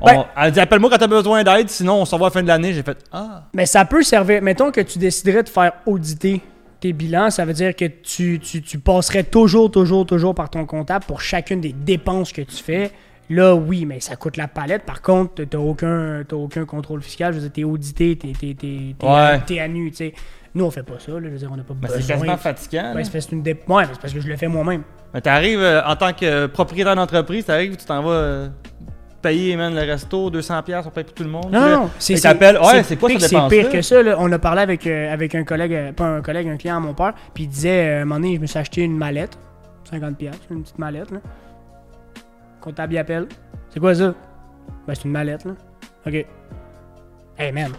on- 0.00 0.06
Ben- 0.06 0.24
elle 0.36 0.52
dit, 0.52 0.60
appelle-moi 0.60 0.90
quand 0.90 0.98
t'as 0.98 1.06
besoin 1.06 1.42
d'aide, 1.44 1.68
sinon 1.70 1.94
on 2.02 2.04
se 2.04 2.14
revoit 2.14 2.28
à 2.28 2.30
la 2.30 2.34
fin 2.34 2.42
de 2.42 2.48
l'année. 2.48 2.72
J'ai 2.72 2.82
fait, 2.82 2.98
ah. 3.12 3.44
Mais 3.54 3.66
ça 3.66 3.84
peut 3.84 4.02
servir. 4.02 4.42
Mettons 4.42 4.70
que 4.70 4.80
tu 4.80 4.98
déciderais 4.98 5.42
de 5.42 5.48
faire 5.48 5.72
auditer 5.86 6.40
tes 6.80 6.92
bilans, 6.92 7.30
ça 7.30 7.46
veut 7.46 7.54
dire 7.54 7.74
que 7.74 7.86
tu, 7.86 8.38
tu, 8.40 8.60
tu 8.60 8.78
passerais 8.78 9.22
toujours, 9.24 9.70
toujours, 9.70 10.04
toujours 10.04 10.34
par 10.34 10.50
ton 10.50 10.66
comptable 10.66 11.04
pour 11.06 11.22
chacune 11.22 11.60
des 11.60 11.72
dépenses 11.72 12.30
que 12.32 12.42
tu 12.42 12.56
fais. 12.62 12.90
Là, 13.30 13.54
oui, 13.54 13.86
mais 13.86 14.00
ça 14.00 14.16
coûte 14.16 14.36
la 14.36 14.48
palette. 14.48 14.82
Par 14.82 15.00
contre, 15.00 15.44
t'as 15.44 15.58
aucun, 15.58 16.22
aucun 16.32 16.64
contrôle 16.66 17.00
fiscal. 17.02 17.32
Je 17.32 17.38
veux 17.38 17.42
dire, 17.48 17.52
t'es 17.52 17.64
audité, 17.64 18.16
t'es, 18.16 18.94
Ouais. 19.02 19.60
à, 19.60 19.68
nu, 19.68 19.90
tu 19.90 19.96
sais. 19.96 20.14
Nous, 20.54 20.64
on 20.64 20.70
fait 20.70 20.82
pas 20.82 20.98
ça, 21.00 21.12
là. 21.12 21.20
Je 21.22 21.28
veux 21.28 21.38
dire, 21.38 21.50
on 21.52 21.56
n'a 21.56 21.64
pas 21.64 21.74
Ben, 21.74 21.88
besoin. 21.88 22.00
c'est 22.00 22.12
quasiment 22.12 22.36
fatigant. 22.36 22.94
Ouais, 22.94 23.02
c'est 23.04 23.32
une 23.32 23.42
dé- 23.42 23.54
ouais, 23.68 23.84
parce 24.00 24.12
que 24.12 24.20
je 24.20 24.28
le 24.28 24.36
fais 24.36 24.46
moi-même. 24.46 24.82
Ben, 25.12 25.20
t'arrives 25.20 25.60
euh, 25.60 25.82
en 25.84 25.96
tant 25.96 26.12
que 26.12 26.24
euh, 26.24 26.48
propriétaire 26.48 26.94
d'entreprise, 26.94 27.44
t'arrives, 27.46 27.76
tu 27.76 27.84
t'en 27.84 28.02
vas 28.02 28.10
euh, 28.10 28.48
payer 29.22 29.56
man, 29.56 29.74
le 29.74 29.80
resto, 29.80 30.30
200$, 30.30 30.82
on 30.86 30.90
paye 30.90 31.02
pour 31.04 31.14
tout 31.14 31.24
le 31.24 31.30
monde. 31.30 31.50
Non, 31.50 31.68
non, 31.68 31.90
c'est 31.98 32.12
ils 32.12 32.20
t'appellent, 32.20 32.58
ouais, 32.58 32.82
c'est 32.84 32.96
quoi 32.96 33.08
pire, 33.08 33.20
C'est 33.22 33.68
que 33.70 33.82
ça. 33.82 34.02
là. 34.02 34.16
On 34.20 34.30
a 34.30 34.38
parlé 34.38 34.60
avec, 34.60 34.86
euh, 34.86 35.12
avec 35.12 35.34
un 35.34 35.42
collègue, 35.44 35.92
pas 35.94 36.04
un 36.04 36.20
collègue, 36.20 36.46
un 36.48 36.56
client 36.56 36.76
à 36.76 36.80
mon 36.80 36.94
père, 36.94 37.14
puis 37.32 37.44
il 37.44 37.48
disait, 37.48 37.88
euh, 37.88 37.98
à 37.98 38.02
un 38.02 38.04
moment 38.04 38.20
donné, 38.20 38.36
je 38.36 38.40
me 38.40 38.46
suis 38.46 38.58
acheté 38.58 38.82
une 38.82 38.96
mallette, 38.96 39.36
50$, 39.90 40.14
piastres, 40.14 40.44
une 40.50 40.62
petite 40.62 40.78
mallette. 40.78 41.10
Là. 41.10 41.18
Comptable 42.64 42.94
y 42.94 42.98
appelle. 42.98 43.26
C'est 43.68 43.78
quoi 43.78 43.94
ça? 43.94 44.14
Ben, 44.86 44.94
c'est 44.94 45.04
une 45.04 45.10
mallette, 45.10 45.44
là. 45.44 45.52
OK. 46.06 46.26
Hey, 47.38 47.52
man. 47.52 47.72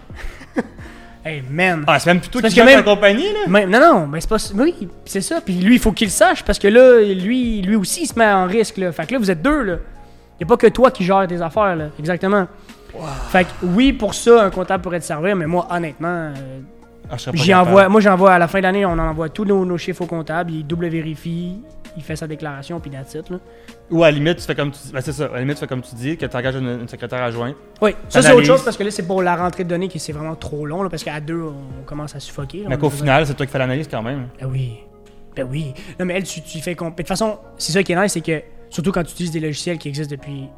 hey, 1.26 1.42
man. 1.50 1.84
Ah, 1.88 1.98
c'est 1.98 2.12
même 2.12 2.20
plutôt 2.20 2.40
C'est 2.40 2.50
qui 2.50 2.56
parce 2.60 2.70
gère 2.70 2.80
que 2.80 2.84
ta 2.84 2.90
même- 2.90 2.96
compagnie, 2.96 3.26
là. 3.34 3.66
Non, 3.66 3.80
non, 3.80 4.08
mais 4.08 4.22
c'est 4.22 4.30
pas. 4.30 4.38
Oui, 4.56 4.88
c'est 5.06 5.22
ça. 5.22 5.42
Puis 5.42 5.56
lui, 5.56 5.76
il 5.76 5.80
faut 5.82 5.92
qu'il 5.92 6.08
le 6.08 6.12
sache 6.12 6.44
parce 6.44 6.60
que 6.60 6.68
là, 6.68 7.02
lui, 7.02 7.64
lui 7.64 7.76
aussi, 7.76 8.04
il 8.04 8.08
se 8.08 8.20
met 8.20 8.28
en 8.32 8.46
risque. 8.46 8.78
Là. 8.78 8.92
Fait 8.92 9.08
que 9.08 9.14
là, 9.14 9.18
vous 9.20 9.32
êtes 9.32 9.42
deux. 9.42 9.64
là. 9.64 9.78
Il 10.40 10.44
a 10.44 10.48
pas 10.48 10.58
que 10.58 10.68
toi 10.68 10.92
qui 10.92 11.04
gère 11.04 11.26
tes 11.28 11.42
affaires. 11.42 11.76
Là. 11.76 11.86
Exactement. 11.98 12.46
Fait 13.30 13.46
que 13.46 13.50
oui, 13.64 13.92
pour 13.92 14.14
ça, 14.14 14.44
un 14.44 14.50
comptable 14.52 14.84
pourrait 14.84 15.00
te 15.00 15.06
servir, 15.06 15.36
mais 15.36 15.48
moi, 15.48 15.68
honnêtement, 15.70 16.32
euh, 16.32 16.60
Ah, 17.10 17.62
envoie. 17.62 17.90
Moi, 17.90 18.02
j'envoie 18.02 18.34
à 18.34 18.40
la 18.40 18.48
fin 18.48 18.60
de 18.60 18.64
l'année, 18.64 18.86
on 18.86 18.92
en 18.94 19.00
envoie 19.00 19.30
tous 19.30 19.46
nos, 19.46 19.66
nos 19.66 19.78
chiffres 19.78 20.04
au 20.04 20.06
comptable. 20.06 20.52
Il 20.52 20.66
double 20.68 20.88
vérifie, 20.88 21.60
il 21.98 22.04
fait 22.04 22.16
sa 22.16 22.28
déclaration, 22.28 22.80
puis 22.80 22.92
that's 22.92 23.14
là. 23.14 23.40
Ou 23.92 24.04
à 24.04 24.12
la 24.12 24.18
limite, 24.18 24.38
tu 24.38 24.44
fais 24.44 24.56
comme 24.56 24.72
tu 24.72 24.80
dis. 24.86 24.92
Ben, 24.92 25.02
c'est 25.02 25.12
ça. 25.14 25.26
À 25.26 25.34
la 25.34 25.40
limite, 25.40 25.56
tu 25.56 25.62
fais 25.62 25.68
comme 25.68 25.82
tu 25.82 25.96
dis, 25.96 26.18
que 26.18 26.26
tu 26.26 26.38
engages 26.38 26.56
une, 26.56 26.82
une 26.82 26.88
secrétaire 26.88 27.22
adjointe. 27.22 27.56
Oui, 27.82 27.92
ça, 28.10 28.22
c'est 28.22 28.34
autre 28.34 28.46
chose 28.46 28.64
parce 28.64 28.78
que 28.78 28.84
là, 28.84 28.92
c'est 28.92 29.06
pour 29.08 29.22
la 29.22 29.36
rentrée 29.36 29.64
de 29.64 29.70
données 29.70 29.88
qui 29.88 30.00
c'est 30.00 30.14
vraiment 30.14 30.36
trop 30.36 30.66
long, 30.66 30.84
là, 30.84 30.90
parce 30.90 31.04
qu'à 31.04 31.20
deux, 31.20 31.42
on 31.42 31.84
commence 31.86 32.16
à 32.16 32.20
suffoquer. 32.20 32.64
là. 32.64 32.70
Mais 32.70 32.78
qu'au 32.78 32.90
final, 32.90 33.26
c'est 33.26 33.34
toi 33.34 33.46
qui 33.46 33.52
fais 33.52 33.60
l'analyse 33.60 33.88
quand 33.90 34.02
même. 34.04 34.28
Ben 34.40 34.48
oui. 34.48 34.78
Ben 35.36 35.48
oui. 35.50 35.74
Non, 36.00 36.06
mais 36.06 36.16
elle, 36.16 36.24
tu, 36.24 36.42
tu 36.42 36.60
fais. 36.60 36.76
De 36.76 36.90
toute 36.90 37.08
façon, 37.08 37.40
c'est 37.58 37.72
ça 37.74 37.84
qui 37.84 37.92
est 37.92 38.02
nice, 38.02 38.14
c'est 38.14 38.22
que, 38.22 38.42
surtout 38.70 38.92
quand 38.92 39.04
tu 39.04 39.12
utilises 39.12 39.32
des 39.32 39.40
logiciels 39.40 39.78
qui 39.78 39.90
existent 39.90 40.16
depuis 40.16 40.50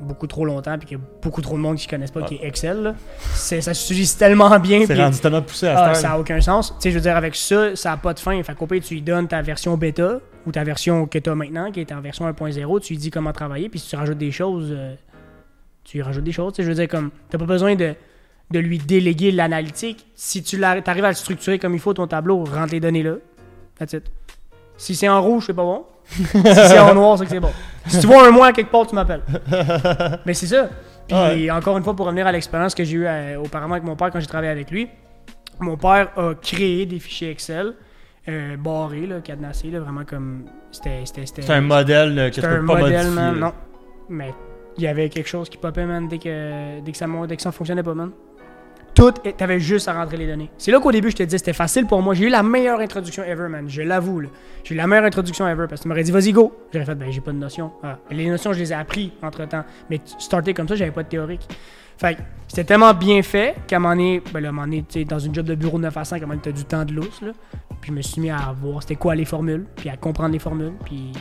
beaucoup 0.00 0.26
trop 0.26 0.44
longtemps, 0.44 0.76
puis 0.78 0.86
qu'il 0.88 0.98
y 0.98 1.00
a 1.00 1.04
beaucoup 1.22 1.40
trop 1.42 1.56
de 1.56 1.60
monde 1.60 1.76
qui 1.76 1.86
ne 1.86 1.90
connaissent 1.90 2.10
pas, 2.10 2.22
qui 2.22 2.34
est 2.36 2.44
Excel, 2.46 2.82
là, 2.82 2.94
c'est- 3.34 3.60
ça 3.60 3.74
s'utilise 3.74 4.16
tellement 4.16 4.58
bien. 4.58 4.84
C'est 4.86 4.94
rendu 5.00 5.18
tellement 5.18 5.42
poussé 5.42 5.66
à 5.68 5.78
ah, 5.90 5.94
ça 5.94 6.08
n'a 6.08 6.18
aucun 6.18 6.40
sens. 6.40 6.70
Tu 6.70 6.82
sais, 6.84 6.90
je 6.90 6.96
veux 6.96 7.00
dire, 7.02 7.16
avec 7.16 7.34
ça, 7.36 7.76
ça 7.76 7.90
n'a 7.90 7.96
pas 7.96 8.14
de 8.14 8.18
fin. 8.20 8.42
Fait 8.42 8.54
qu'au 8.54 8.66
pire, 8.66 8.82
tu 8.82 8.94
lui 8.94 9.02
donnes 9.02 9.28
ta 9.28 9.42
version 9.42 9.76
bêta 9.76 10.18
ou 10.46 10.52
ta 10.52 10.64
version 10.64 11.06
que 11.06 11.18
tu 11.18 11.30
as 11.30 11.34
maintenant, 11.34 11.70
qui 11.70 11.80
est 11.80 11.92
en 11.92 12.00
version 12.00 12.26
1.0, 12.26 12.80
tu 12.80 12.92
lui 12.94 12.98
dis 12.98 13.10
comment 13.10 13.32
travailler, 13.32 13.68
puis 13.68 13.78
si 13.78 13.88
tu 13.90 13.96
rajoutes 13.96 14.18
des 14.18 14.32
choses, 14.32 14.68
euh, 14.72 14.94
tu 15.84 15.98
lui 15.98 16.02
rajoutes 16.02 16.24
des 16.24 16.32
choses. 16.32 16.52
Tu 16.52 16.56
sais, 16.56 16.62
je 16.64 16.68
veux 16.68 16.74
dire, 16.74 16.88
comme, 16.88 17.10
t'as 17.30 17.38
pas 17.38 17.44
besoin 17.46 17.74
de, 17.76 17.94
de 18.50 18.58
lui 18.58 18.78
déléguer 18.78 19.30
l'analytique. 19.30 20.06
Si 20.16 20.42
tu 20.42 20.62
arrives 20.64 21.04
à 21.04 21.08
le 21.10 21.14
structurer 21.14 21.58
comme 21.58 21.74
il 21.74 21.80
faut, 21.80 21.94
ton 21.94 22.06
tableau, 22.06 22.44
rentre 22.44 22.72
les 22.72 22.80
données 22.80 23.02
là. 23.02 23.14
That's 23.78 23.92
it. 23.94 24.04
Si 24.76 24.94
c'est 24.96 25.08
en 25.08 25.22
rouge, 25.22 25.44
c'est 25.46 25.54
pas 25.54 25.62
bon. 25.62 25.84
Si 26.06 26.24
c'est 26.26 26.78
en 26.78 26.94
noir, 26.94 27.18
c'est 27.18 27.24
que 27.24 27.30
c'est 27.30 27.40
bon. 27.40 27.52
Si 27.86 28.00
tu 28.00 28.06
vois 28.06 28.26
un 28.26 28.30
mois 28.30 28.52
quelque 28.52 28.70
part, 28.70 28.86
tu 28.86 28.94
m'appelles. 28.94 29.22
Mais 30.26 30.34
c'est 30.34 30.46
ça. 30.46 30.68
Puis 31.08 31.16
Ouais. 31.16 31.50
encore 31.50 31.76
une 31.76 31.84
fois, 31.84 31.94
pour 31.96 32.06
revenir 32.06 32.26
à 32.26 32.32
l'expérience 32.32 32.74
que 32.74 32.84
j'ai 32.84 32.96
eue 32.96 33.06
euh, 33.06 33.40
auparavant 33.40 33.72
avec 33.72 33.84
mon 33.84 33.96
père 33.96 34.10
quand 34.10 34.20
j'ai 34.20 34.26
travaillé 34.26 34.52
avec 34.52 34.70
lui, 34.70 34.88
mon 35.58 35.76
père 35.76 36.10
a 36.16 36.34
créé 36.34 36.86
des 36.86 36.98
fichiers 36.98 37.30
Excel 37.30 37.74
euh, 38.28 38.56
barrés, 38.56 39.06
là, 39.06 39.20
cadenassés, 39.20 39.70
là, 39.70 39.80
vraiment 39.80 40.04
comme. 40.04 40.44
C'était. 40.70 41.02
C'était 41.04 41.50
un 41.52 41.60
modèle 41.60 42.18
euh, 42.18 42.28
que 42.30 42.34
tu 42.36 42.40
c'était 42.40 42.54
peux 42.54 42.62
un 42.62 42.66
pas 42.66 42.78
modèle, 42.78 43.10
modifier. 43.10 43.40
Non. 43.40 43.52
Mais 44.08 44.32
il 44.76 44.84
y 44.84 44.86
avait 44.86 45.08
quelque 45.08 45.28
chose 45.28 45.48
qui 45.48 45.56
popait, 45.58 45.84
man, 45.84 46.06
dès 46.08 46.18
que, 46.18 46.80
dès 46.80 46.92
que, 46.92 46.96
ça, 46.98 47.06
dès 47.26 47.36
que 47.36 47.42
ça 47.42 47.50
fonctionnait 47.52 47.82
pas, 47.82 47.94
man. 47.94 48.10
Tout, 48.94 49.10
t'avais 49.10 49.58
juste 49.58 49.88
à 49.88 49.94
rentrer 49.94 50.18
les 50.18 50.26
données. 50.26 50.50
C'est 50.58 50.70
là 50.70 50.78
qu'au 50.78 50.92
début, 50.92 51.10
je 51.10 51.16
te 51.16 51.22
disais, 51.22 51.38
c'était 51.38 51.54
facile 51.54 51.86
pour 51.86 52.02
moi. 52.02 52.14
J'ai 52.14 52.26
eu 52.26 52.28
la 52.28 52.42
meilleure 52.42 52.80
introduction 52.80 53.24
ever, 53.24 53.48
man. 53.48 53.68
Je 53.68 53.82
l'avoue. 53.82 54.22
J'ai 54.64 54.74
eu 54.74 54.76
la 54.76 54.86
meilleure 54.86 55.06
introduction 55.06 55.48
ever 55.48 55.66
parce 55.68 55.80
que 55.80 55.84
tu 55.84 55.88
m'aurais 55.88 56.02
dit, 56.02 56.12
vas-y, 56.12 56.32
go. 56.32 56.52
J'aurais 56.72 56.84
fait, 56.84 56.94
ben, 56.94 57.10
j'ai 57.10 57.22
pas 57.22 57.32
de 57.32 57.38
notion. 57.38 57.72
Ah. 57.82 57.98
Les 58.10 58.28
notions, 58.28 58.52
je 58.52 58.58
les 58.58 58.72
ai 58.72 58.74
appris 58.74 59.12
entre 59.22 59.46
temps. 59.46 59.64
Mais 59.88 60.00
starter 60.18 60.52
comme 60.52 60.68
ça, 60.68 60.74
j'avais 60.74 60.90
pas 60.90 61.02
de 61.02 61.08
théorique. 61.08 61.48
Fait 61.96 62.18
c'était 62.48 62.64
tellement 62.64 62.92
bien 62.92 63.22
fait 63.22 63.54
qu'à 63.66 63.76
un 63.76 63.78
moment 63.78 63.94
donné, 63.94 64.22
ben 64.32 64.40
là, 64.40 64.48
à 64.48 64.52
un 64.52 65.04
dans 65.04 65.18
une 65.18 65.34
job 65.34 65.46
de 65.46 65.54
bureau 65.54 65.78
de 65.78 65.84
9 65.84 65.96
à 65.96 66.04
5, 66.04 66.20
à 66.20 66.24
un 66.24 66.28
moment 66.28 66.40
t'as 66.42 66.52
du 66.52 66.64
temps 66.64 66.84
de 66.84 66.92
lousse, 66.92 67.22
là. 67.22 67.32
Puis 67.80 67.90
je 67.90 67.96
me 67.96 68.02
suis 68.02 68.20
mis 68.20 68.30
à 68.30 68.54
voir 68.60 68.82
c'était 68.82 68.96
quoi 68.96 69.14
les 69.14 69.24
formules, 69.24 69.64
puis 69.76 69.88
à 69.88 69.96
comprendre 69.96 70.32
les 70.32 70.38
formules, 70.38 70.74
puis 70.84 71.12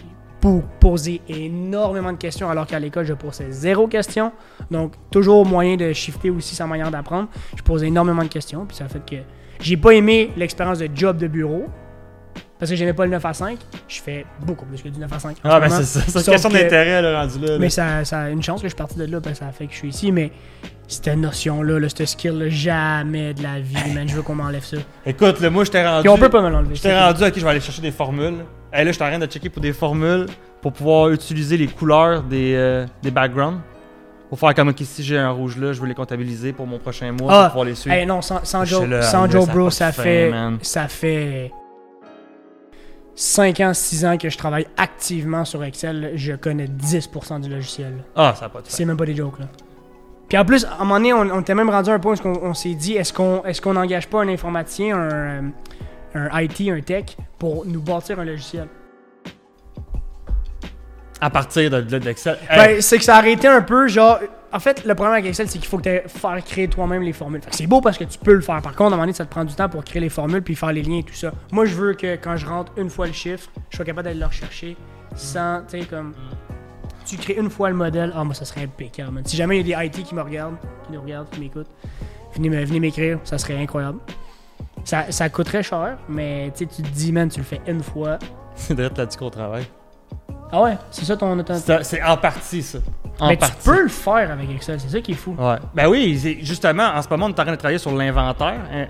pour 0.41 0.63
poser 0.63 1.21
énormément 1.29 2.11
de 2.11 2.17
questions, 2.17 2.49
alors 2.49 2.65
qu'à 2.65 2.79
l'école, 2.79 3.05
je 3.05 3.13
posais 3.13 3.51
zéro 3.51 3.87
question. 3.87 4.31
Donc, 4.71 4.93
toujours 5.11 5.45
moyen 5.45 5.77
de 5.77 5.93
shifter 5.93 6.31
aussi 6.31 6.55
sa 6.55 6.65
manière 6.65 6.89
d'apprendre. 6.89 7.29
Je 7.55 7.61
posais 7.61 7.87
énormément 7.87 8.23
de 8.23 8.27
questions, 8.27 8.65
puis 8.65 8.75
ça 8.75 8.87
fait 8.89 9.05
que 9.05 9.21
j'ai 9.59 9.77
pas 9.77 9.91
aimé 9.91 10.31
l'expérience 10.35 10.79
de 10.79 10.89
job 10.93 11.17
de 11.17 11.27
bureau, 11.27 11.67
parce 12.61 12.69
que 12.69 12.77
j'aimais 12.77 12.93
pas 12.93 13.05
le 13.05 13.11
9 13.11 13.25
à 13.25 13.33
5. 13.33 13.57
Je 13.87 14.01
fais 14.01 14.23
beaucoup 14.45 14.67
plus 14.67 14.79
que 14.83 14.87
du 14.89 14.99
9 14.99 15.11
à 15.11 15.17
5. 15.17 15.31
en 15.43 15.49
Ah, 15.49 15.59
ben 15.59 15.67
c'est 15.67 15.83
ça. 15.83 15.99
C'est 16.07 16.19
une 16.19 16.25
question 16.25 16.49
que- 16.51 16.53
d'intérêt, 16.61 17.01
là, 17.01 17.21
rendu 17.21 17.39
là. 17.43 17.57
Mais 17.57 17.71
ça, 17.71 18.05
ça 18.05 18.19
a 18.19 18.29
une 18.29 18.43
chance 18.43 18.61
que 18.61 18.67
je 18.67 18.69
suis 18.69 18.77
parti 18.77 18.99
de 18.99 19.05
là, 19.05 19.19
parce 19.19 19.39
que 19.39 19.43
ça 19.43 19.49
a 19.49 19.51
fait 19.51 19.65
que 19.65 19.73
je 19.73 19.77
suis 19.79 19.89
ici, 19.89 20.11
mais 20.11 20.31
cette 20.87 21.07
notion-là, 21.07 21.79
là, 21.79 21.89
cette 21.89 22.05
skill-là, 22.05 22.49
jamais 22.49 23.33
de 23.33 23.41
la 23.41 23.59
vie, 23.59 23.93
man. 23.95 24.07
Je 24.07 24.15
veux 24.15 24.21
qu'on 24.21 24.35
m'enlève 24.35 24.63
ça. 24.63 24.77
Écoute, 25.07 25.39
là, 25.39 25.49
moi, 25.49 25.63
je 25.63 25.71
t'ai 25.71 25.83
rendu. 25.83 26.01
Puis 26.01 26.09
on 26.09 26.19
peut 26.19 26.29
pas 26.29 26.43
me 26.43 26.49
l'enlever. 26.49 26.75
Je 26.75 26.83
t'ai 26.83 26.95
rendu, 26.95 27.23
ok, 27.23 27.33
je 27.35 27.43
vais 27.43 27.49
aller 27.49 27.59
chercher 27.61 27.81
des 27.81 27.89
formules. 27.89 28.45
Et 28.71 28.77
là, 28.77 28.85
je 28.85 28.91
suis 28.91 29.03
en 29.03 29.07
train 29.07 29.17
de 29.17 29.25
checker 29.25 29.49
pour 29.49 29.63
des 29.63 29.73
formules 29.73 30.27
pour 30.61 30.71
pouvoir 30.71 31.09
utiliser 31.09 31.57
les 31.57 31.65
couleurs 31.67 32.21
des, 32.21 32.53
euh, 32.55 32.85
des 33.01 33.09
backgrounds. 33.09 33.57
Pour 34.29 34.39
faire 34.39 34.53
comme, 34.53 34.69
ok, 34.69 34.81
si 34.83 35.03
j'ai 35.03 35.17
un 35.17 35.31
rouge 35.31 35.57
là, 35.57 35.73
je 35.73 35.81
veux 35.81 35.87
les 35.87 35.95
comptabiliser 35.95 36.53
pour 36.53 36.67
mon 36.67 36.77
prochain 36.77 37.11
mois 37.11 37.33
Ah, 37.33 37.41
pour 37.45 37.49
pouvoir 37.49 37.65
les 37.65 37.75
suivre. 37.75 37.95
Hey, 37.95 38.05
non, 38.05 38.21
sans, 38.21 38.65
Joe, 38.65 38.87
là, 38.87 39.01
sans 39.01 39.27
Joe 39.29 39.45
ça 39.45 39.51
Bro, 39.51 39.69
ça 39.71 39.91
fait, 39.91 40.31
ça 40.61 40.87
fait 40.87 41.51
5 43.15 43.59
ans, 43.59 43.73
6 43.73 44.05
ans 44.05 44.17
que 44.17 44.29
je 44.29 44.37
travaille 44.37 44.67
activement 44.77 45.45
sur 45.45 45.63
Excel. 45.63 46.13
Je 46.15 46.33
connais 46.33 46.65
10% 46.65 47.41
du 47.41 47.49
logiciel. 47.49 48.03
Ah, 48.15 48.33
ça 48.35 48.45
n'a 48.45 48.49
pas 48.49 48.61
de. 48.61 48.67
C'est 48.67 48.85
même 48.85 48.97
pas 48.97 49.05
des 49.05 49.15
jokes, 49.15 49.39
là. 49.39 49.45
Puis 50.29 50.37
en 50.37 50.45
plus, 50.45 50.63
à 50.63 50.75
un 50.75 50.85
moment 50.85 50.95
donné, 50.95 51.11
on, 51.13 51.19
on 51.29 51.41
était 51.41 51.53
même 51.55 51.69
rendu 51.69 51.89
à 51.89 51.93
un 51.93 51.99
point 51.99 52.15
où 52.23 52.27
on, 52.27 52.39
on 52.43 52.53
s'est 52.53 52.73
dit 52.73 52.93
est-ce 52.93 53.11
qu'on 53.11 53.43
est 53.43 53.59
qu'on 53.59 53.73
n'engage 53.73 54.07
pas 54.07 54.21
un 54.21 54.29
informaticien, 54.29 54.97
un, 54.97 55.09
euh, 55.11 55.41
un 56.15 56.41
IT, 56.41 56.61
un 56.69 56.79
tech, 56.79 57.17
pour 57.37 57.65
nous 57.65 57.81
bâtir 57.81 58.17
un 58.19 58.23
logiciel? 58.23 58.67
À 61.19 61.29
partir 61.29 61.69
de, 61.69 61.81
de, 61.81 61.99
d'Excel. 61.99 62.37
Hey, 62.49 62.75
Ben, 62.75 62.81
c'est 62.81 62.97
que 62.97 63.03
ça 63.03 63.15
a 63.15 63.17
arrêté 63.19 63.47
un 63.47 63.61
peu, 63.61 63.87
genre. 63.87 64.19
En 64.53 64.59
fait, 64.59 64.83
le 64.83 64.93
problème 64.95 65.13
avec 65.13 65.25
Excel, 65.27 65.47
c'est 65.47 65.59
qu'il 65.59 65.67
faut 65.67 65.77
que 65.77 66.01
tu 66.01 66.09
faire 66.09 66.43
créer 66.43 66.67
toi-même 66.67 67.03
les 67.03 67.13
formules. 67.13 67.41
C'est 67.51 67.67
beau 67.67 67.79
parce 67.79 67.97
que 67.97 68.03
tu 68.03 68.17
peux 68.19 68.33
le 68.33 68.41
faire. 68.41 68.61
Par 68.61 68.75
contre, 68.75 68.81
à 68.81 68.85
un 68.87 68.89
moment 68.91 69.03
donné, 69.03 69.13
ça 69.13 69.25
te 69.25 69.29
prend 69.29 69.45
du 69.45 69.53
temps 69.53 69.69
pour 69.69 69.83
créer 69.83 70.01
les 70.01 70.09
formules 70.09 70.41
puis 70.41 70.55
faire 70.55 70.73
les 70.73 70.81
liens 70.81 70.97
et 70.99 71.03
tout 71.03 71.13
ça. 71.13 71.31
Moi, 71.51 71.65
je 71.65 71.75
veux 71.75 71.93
que 71.93 72.15
quand 72.15 72.35
je 72.35 72.45
rentre 72.45 72.73
une 72.77 72.89
fois 72.89 73.07
le 73.07 73.13
chiffre, 73.13 73.49
je 73.69 73.77
sois 73.77 73.85
capable 73.85 74.05
d'aller 74.05 74.19
le 74.19 74.25
rechercher 74.25 74.75
sans, 75.15 75.61
tu 75.69 75.79
sais, 75.79 75.85
comme. 75.85 76.13
Tu 77.05 77.17
crées 77.17 77.35
une 77.35 77.49
fois 77.49 77.69
le 77.69 77.75
modèle. 77.75 78.11
Ah, 78.15 78.23
moi, 78.23 78.33
ça 78.33 78.45
serait 78.45 78.63
impeccable. 78.63 79.11
man. 79.11 79.25
Si 79.25 79.35
jamais 79.37 79.59
il 79.59 79.67
y 79.67 79.73
a 79.73 79.79
des 79.79 79.87
IT 79.87 80.03
qui 80.03 80.13
me 80.13 80.21
regardent, 80.21 80.57
qui 80.85 80.93
nous 80.93 81.01
regardent, 81.01 81.29
qui 81.29 81.39
m'écoutent, 81.39 81.69
venez, 82.35 82.49
venez 82.63 82.79
m'écrire, 82.79 83.19
ça 83.23 83.37
serait 83.37 83.57
incroyable. 83.57 83.99
Ça, 84.83 85.11
ça 85.11 85.29
coûterait 85.29 85.63
cher, 85.63 85.97
mais 86.09 86.51
tu 86.55 86.67
te 86.67 86.81
dis, 86.81 87.11
man, 87.11 87.29
tu 87.29 87.39
le 87.39 87.45
fais 87.45 87.61
une 87.67 87.81
fois. 87.81 88.19
c'est 88.55 88.75
direct 88.75 88.97
là-dessus 88.97 89.17
qu'on 89.17 89.29
travaille. 89.29 89.65
Ah 90.51 90.61
ouais, 90.61 90.77
c'est 90.91 91.05
ça 91.05 91.15
ton. 91.15 91.41
c'est 91.83 92.03
en 92.03 92.17
partie, 92.17 92.61
ça. 92.61 92.79
En 93.21 93.29
mais 93.29 93.37
partie. 93.37 93.55
tu 93.57 93.69
peux 93.69 93.81
le 93.83 93.87
faire 93.89 94.31
avec 94.31 94.49
Excel, 94.51 94.79
c'est 94.79 94.89
ça 94.89 94.99
qui 94.99 95.11
est 95.11 95.15
fou. 95.15 95.35
Ouais. 95.37 95.55
Ben 95.75 95.87
oui, 95.87 96.17
c'est- 96.19 96.39
justement, 96.41 96.83
en 96.95 97.01
ce 97.01 97.07
moment, 97.09 97.27
on 97.27 97.29
est 97.29 97.39
en 97.39 97.43
train 97.43 97.51
de 97.51 97.55
travailler 97.55 97.77
sur 97.77 97.95
l'inventaire. 97.95 98.59
hein, 98.73 98.87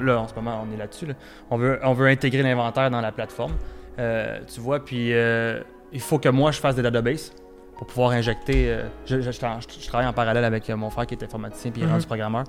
Là, 0.00 0.20
en 0.20 0.28
ce 0.28 0.34
moment, 0.34 0.64
on 0.66 0.72
est 0.74 0.78
là-dessus. 0.78 1.06
là. 1.06 1.14
On, 1.50 1.56
veut, 1.56 1.78
on 1.82 1.92
veut 1.92 2.06
intégrer 2.06 2.42
l'inventaire 2.42 2.90
dans 2.90 3.00
la 3.00 3.12
plateforme. 3.12 3.52
Euh, 3.98 4.38
tu 4.52 4.60
vois, 4.60 4.84
puis 4.84 5.12
euh, 5.12 5.60
il 5.92 6.00
faut 6.00 6.18
que 6.18 6.28
moi, 6.28 6.50
je 6.52 6.58
fasse 6.60 6.76
des 6.76 6.82
databases 6.82 7.32
pour 7.76 7.86
pouvoir 7.86 8.12
injecter. 8.12 8.70
euh, 8.70 8.84
je, 9.04 9.20
je- 9.20 9.30
je 9.32 9.38
tra- 9.40 9.58
je 9.60 9.86
travaille 9.88 10.06
en 10.06 10.12
parallèle 10.12 10.44
avec 10.44 10.68
mon 10.70 10.88
frère 10.88 11.06
qui 11.06 11.14
est 11.14 11.24
informaticien 11.24 11.70
puis 11.72 11.80
il 11.80 11.84
est 11.84 11.86
Mhm. 11.88 11.92
rendu 11.94 12.06
programmeur. 12.06 12.44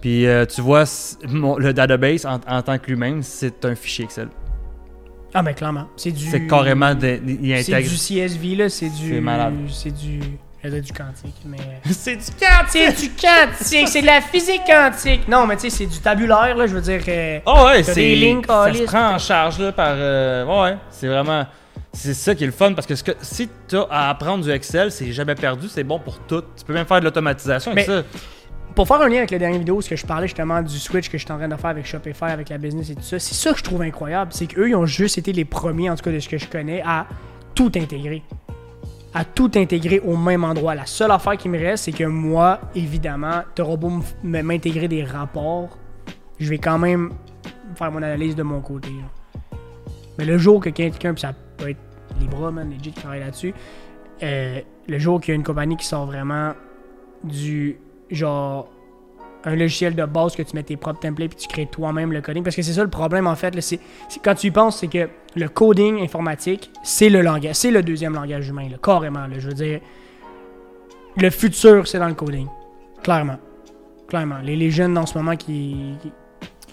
Puis 0.00 0.26
euh, 0.26 0.46
tu 0.46 0.62
vois, 0.62 0.84
mon- 1.28 1.58
le 1.58 1.72
database 1.74 2.24
en, 2.24 2.40
en 2.48 2.62
tant 2.62 2.78
que 2.78 2.86
lui-même, 2.90 3.22
c'est 3.22 3.64
un 3.66 3.74
fichier 3.74 4.06
Excel. 4.06 4.28
Ah, 5.34 5.42
mais 5.42 5.54
clairement. 5.54 5.86
C'est 5.96 6.10
du. 6.10 6.24
C'est 6.24 6.46
carrément. 6.48 6.92
de- 6.94 7.20
il 7.24 7.50
C'est 7.62 7.74
intègre. 7.74 7.88
du 7.90 7.96
CSV, 7.96 8.56
là. 8.56 8.68
C'est 8.68 8.88
du. 8.88 9.10
C'est 9.14 9.20
malade. 9.20 9.54
C'est 9.68 9.90
du. 9.94 10.20
J'allais 10.62 10.80
dire 10.80 10.92
du 10.92 10.98
quantique, 10.98 11.36
mais. 11.46 11.56
C'est 11.90 12.16
du 12.16 12.24
4! 12.38 12.66
C'est 12.68 12.92
du 13.00 13.10
quantique, 13.10 13.88
c'est 13.88 14.02
de 14.02 14.06
la 14.06 14.20
physique 14.20 14.60
quantique. 14.66 15.26
Non, 15.26 15.46
mais 15.46 15.56
tu 15.56 15.62
sais, 15.62 15.70
c'est 15.70 15.86
du 15.86 15.98
tabulaire, 16.00 16.54
là. 16.56 16.66
Je 16.66 16.74
veux 16.74 16.80
dire. 16.82 17.00
euh, 17.08 17.40
Oh 17.46 17.64
ouais, 17.66 17.82
c'est 17.82 17.94
des 17.94 18.14
lignes 18.16 18.42
ça 18.46 18.72
se 18.74 18.82
prend 18.84 19.14
en 19.14 19.18
charge 19.18 19.58
là 19.58 19.72
par 19.72 19.94
euh, 19.96 20.44
ouais, 20.44 20.60
ouais, 20.72 20.76
c'est 20.90 21.06
vraiment 21.08 21.46
c'est 21.92 22.14
ça 22.14 22.34
qui 22.34 22.44
est 22.44 22.46
le 22.46 22.52
fun 22.52 22.72
parce 22.74 22.86
que, 22.86 22.94
ce 22.94 23.02
que 23.02 23.12
si 23.22 23.48
tu 23.68 23.76
as 23.76 23.86
à 23.90 24.10
apprendre 24.10 24.44
du 24.44 24.50
Excel, 24.50 24.92
c'est 24.92 25.10
jamais 25.12 25.34
perdu, 25.34 25.66
c'est 25.68 25.82
bon 25.82 25.98
pour 25.98 26.18
tout. 26.20 26.42
Tu 26.56 26.64
peux 26.64 26.74
même 26.74 26.86
faire 26.86 27.00
de 27.00 27.04
l'automatisation 27.06 27.72
avec 27.72 27.88
Mais- 27.88 27.94
ça. 27.96 28.02
Pour 28.74 28.86
faire 28.86 29.00
un 29.00 29.08
lien 29.08 29.18
avec 29.18 29.32
la 29.32 29.38
dernière 29.38 29.58
vidéo, 29.58 29.80
ce 29.80 29.88
que 29.90 29.96
je 29.96 30.06
parlais 30.06 30.28
justement 30.28 30.62
du 30.62 30.78
switch 30.78 31.08
que 31.08 31.18
je 31.18 31.24
suis 31.24 31.32
en 31.32 31.38
train 31.38 31.48
de 31.48 31.56
faire 31.56 31.70
avec 31.70 31.84
Shopify, 31.86 32.24
avec 32.26 32.50
la 32.50 32.58
business 32.58 32.90
et 32.90 32.94
tout 32.94 33.02
ça, 33.02 33.18
c'est 33.18 33.34
ça 33.34 33.50
que 33.52 33.58
je 33.58 33.64
trouve 33.64 33.82
incroyable. 33.82 34.30
C'est 34.32 34.46
qu'eux, 34.46 34.68
ils 34.68 34.76
ont 34.76 34.86
juste 34.86 35.18
été 35.18 35.32
les 35.32 35.44
premiers, 35.44 35.90
en 35.90 35.96
tout 35.96 36.04
cas 36.04 36.12
de 36.12 36.20
ce 36.20 36.28
que 36.28 36.38
je 36.38 36.46
connais, 36.46 36.80
à 36.86 37.06
tout 37.56 37.72
intégrer. 37.76 38.22
À 39.12 39.24
tout 39.24 39.50
intégrer 39.56 40.00
au 40.00 40.16
même 40.16 40.44
endroit. 40.44 40.74
La 40.74 40.86
seule 40.86 41.10
affaire 41.10 41.36
qui 41.36 41.48
me 41.48 41.58
reste, 41.58 41.84
c'est 41.84 41.92
que 41.92 42.04
moi, 42.04 42.60
évidemment, 42.74 43.42
t'auras 43.54 43.76
beau 43.76 43.90
m'intégrer 44.22 44.86
des 44.86 45.02
rapports, 45.02 45.78
je 46.38 46.48
vais 46.48 46.58
quand 46.58 46.78
même 46.78 47.12
faire 47.74 47.90
mon 47.90 48.02
analyse 48.02 48.36
de 48.36 48.42
mon 48.42 48.60
côté. 48.60 48.90
Mais 50.18 50.24
le 50.24 50.38
jour 50.38 50.60
que 50.60 50.70
quelqu'un, 50.70 51.12
puis 51.12 51.22
ça 51.22 51.32
peut 51.56 51.70
être 51.70 51.80
Libra, 52.20 52.50
man, 52.50 52.70
legit, 52.70 52.92
qui 52.92 53.00
travaille 53.00 53.20
là-dessus, 53.20 53.54
euh, 54.22 54.60
le 54.88 54.98
jour 54.98 55.20
qu'il 55.20 55.30
y 55.30 55.32
a 55.32 55.34
une 55.36 55.44
compagnie 55.44 55.76
qui 55.76 55.86
sort 55.86 56.06
vraiment 56.06 56.52
du 57.24 57.78
genre 58.10 58.68
un 59.44 59.56
logiciel 59.56 59.94
de 59.94 60.04
base 60.04 60.36
que 60.36 60.42
tu 60.42 60.54
mets 60.54 60.62
tes 60.62 60.76
propres 60.76 61.00
templates 61.00 61.30
puis 61.30 61.38
tu 61.38 61.48
crées 61.48 61.68
toi-même 61.70 62.12
le 62.12 62.20
coding 62.20 62.42
parce 62.42 62.56
que 62.56 62.62
c'est 62.62 62.74
ça 62.74 62.82
le 62.82 62.90
problème 62.90 63.26
en 63.26 63.36
fait 63.36 63.54
là, 63.54 63.78
quand 64.22 64.34
tu 64.34 64.48
y 64.48 64.50
penses 64.50 64.78
c'est 64.78 64.88
que 64.88 65.08
le 65.36 65.48
coding 65.48 66.02
informatique 66.02 66.70
c'est 66.82 67.08
le 67.08 67.22
langage 67.22 67.54
c'est 67.54 67.70
le 67.70 67.82
deuxième 67.82 68.14
langage 68.14 68.48
humain 68.48 68.68
là, 68.70 68.76
carrément 68.82 69.26
là, 69.26 69.38
je 69.38 69.48
veux 69.48 69.54
dire 69.54 69.80
le 71.16 71.30
futur 71.30 71.86
c'est 71.86 71.98
dans 71.98 72.08
le 72.08 72.14
coding 72.14 72.46
clairement 73.02 73.38
clairement 74.08 74.38
les, 74.42 74.56
les 74.56 74.70
jeunes 74.70 74.96
en 74.98 75.06
ce 75.06 75.16
moment 75.16 75.36
qui, 75.36 75.94
qui 76.02 76.12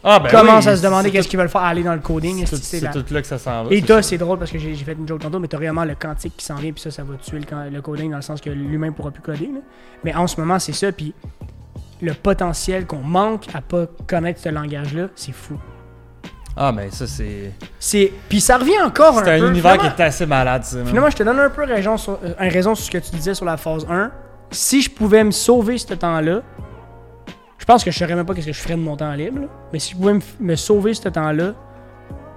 Ah 0.03 0.19
ben 0.19 0.29
commencent 0.29 0.65
oui, 0.65 0.71
à 0.71 0.75
se 0.75 0.83
demander 0.83 1.09
qu'est-ce 1.09 1.27
qu'ils 1.27 1.39
veulent 1.39 1.49
faire 1.49 1.61
aller 1.63 1.83
dans 1.83 1.93
le 1.93 2.01
coding 2.01 2.45
c'est 2.45 2.91
tout, 2.91 3.01
tout 3.01 3.13
là 3.13 3.21
que 3.21 3.27
ça 3.27 3.37
s'en 3.37 3.63
va. 3.63 3.73
et 3.73 3.81
toi, 3.81 4.01
c'est 4.01 4.17
drôle 4.17 4.39
parce 4.39 4.51
que 4.51 4.59
j'ai 4.59 4.75
fait 4.75 4.93
une 4.93 5.07
joke 5.07 5.21
tantôt, 5.21 5.39
mais 5.39 5.47
t'as 5.47 5.57
vraiment 5.57 5.85
le 5.85 5.95
quantique 5.95 6.35
qui 6.37 6.45
s'en 6.45 6.55
vient, 6.55 6.71
puis 6.71 6.81
ça, 6.81 6.91
ça 6.91 7.03
va 7.03 7.15
tuer 7.15 7.39
le, 7.39 7.81
coding 7.81 8.11
dans 8.11 8.17
le 8.17 8.21
sens 8.21 8.41
que 8.41 8.49
l'humain 8.49 8.91
pourra 8.91 9.11
plus 9.11 9.21
coder. 9.21 9.49
là. 9.53 9.59
Mais 10.03 10.13
en 10.15 10.27
ce 10.27 10.39
moment, 10.39 10.59
c'est 10.59 10.73
ça, 10.73 10.91
puis 10.91 11.13
le 12.01 12.13
potentiel 12.13 12.85
qu'on 12.85 12.97
manque 13.01 13.45
à 13.53 13.61
pas 13.61 13.85
connaître 14.07 14.39
ce 14.41 14.49
langage-là, 14.49 15.07
c'est 15.15 15.31
fou. 15.33 15.57
Ah 16.59 16.71
ben 16.71 16.89
ça 16.89 17.05
c'est 17.05 17.51
C'est 17.79 18.11
puis 18.29 18.41
ça 18.41 18.57
revient 18.57 18.79
encore 18.83 19.19
un 19.19 19.23
c'est 19.23 19.35
un 19.35 19.39
peu. 19.39 19.49
univers 19.49 19.77
qui 19.77 19.85
est 19.85 19.99
assez 20.01 20.25
malade 20.25 20.63
ça. 20.63 20.83
finalement, 20.85 21.09
je 21.11 21.15
te 21.15 21.21
donne 21.23 21.39
un 21.39 21.49
peu 21.51 21.63
raison 21.65 21.97
sur, 21.97 22.13
euh, 22.23 22.33
un 22.39 22.49
raison 22.49 22.73
sur 22.73 22.85
ce 22.85 22.91
que 22.91 22.97
tu 22.97 23.11
disais 23.15 23.35
sur 23.35 23.45
la 23.45 23.57
phase 23.57 23.85
1. 23.87 24.11
Si 24.49 24.81
je 24.81 24.89
pouvais 24.89 25.23
me 25.23 25.29
sauver 25.31 25.77
ce 25.77 25.93
temps-là, 25.93 26.41
je 27.59 27.65
pense 27.65 27.83
que 27.83 27.91
je 27.91 27.99
saurais 27.99 28.15
même 28.15 28.25
pas 28.25 28.33
qu'est-ce 28.33 28.47
que 28.47 28.53
je 28.53 28.59
ferais 28.61 28.75
de 28.75 28.79
mon 28.81 28.95
temps 28.95 29.11
libre. 29.13 29.41
là. 29.41 29.47
Mais 29.71 29.77
si 29.79 29.91
je 29.91 29.97
pouvais 29.97 30.17
me 30.39 30.55
sauver 30.55 30.93
ce 30.95 31.09
temps-là, 31.09 31.53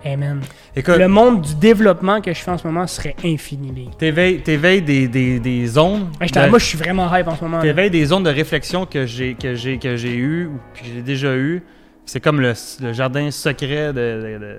hey 0.04 0.16
man, 0.16 0.40
Écoute, 0.74 0.96
le 0.96 1.08
monde 1.08 1.42
du 1.42 1.54
développement 1.56 2.20
que 2.20 2.32
je 2.32 2.38
fais 2.40 2.50
en 2.50 2.58
ce 2.58 2.66
moment 2.66 2.86
serait 2.86 3.16
infini. 3.24 3.90
t'éveilles 3.98 4.40
t'éveilles 4.42 4.82
des, 4.82 5.08
des, 5.08 5.38
des 5.40 5.66
zones. 5.66 6.08
De- 6.20 6.48
Moi, 6.48 6.58
je 6.58 6.64
suis 6.64 6.78
vraiment 6.78 7.14
hype 7.14 7.28
en 7.28 7.36
ce 7.36 7.42
moment. 7.42 7.60
T'éveilles 7.60 7.90
des 7.90 8.04
zones 8.06 8.22
de 8.24 8.30
réflexion 8.30 8.86
que 8.86 9.06
j'ai 9.06 9.34
que 9.34 9.54
j'ai 9.54 9.78
que 9.78 9.96
j'ai 9.96 10.14
eu 10.16 10.46
ou 10.46 10.58
que 10.74 10.84
j'ai 10.84 11.02
déjà 11.02 11.34
eu. 11.34 11.62
C'est 12.06 12.20
comme 12.20 12.40
le, 12.40 12.54
le 12.80 12.92
jardin 12.92 13.30
secret 13.30 13.92
de, 13.92 14.58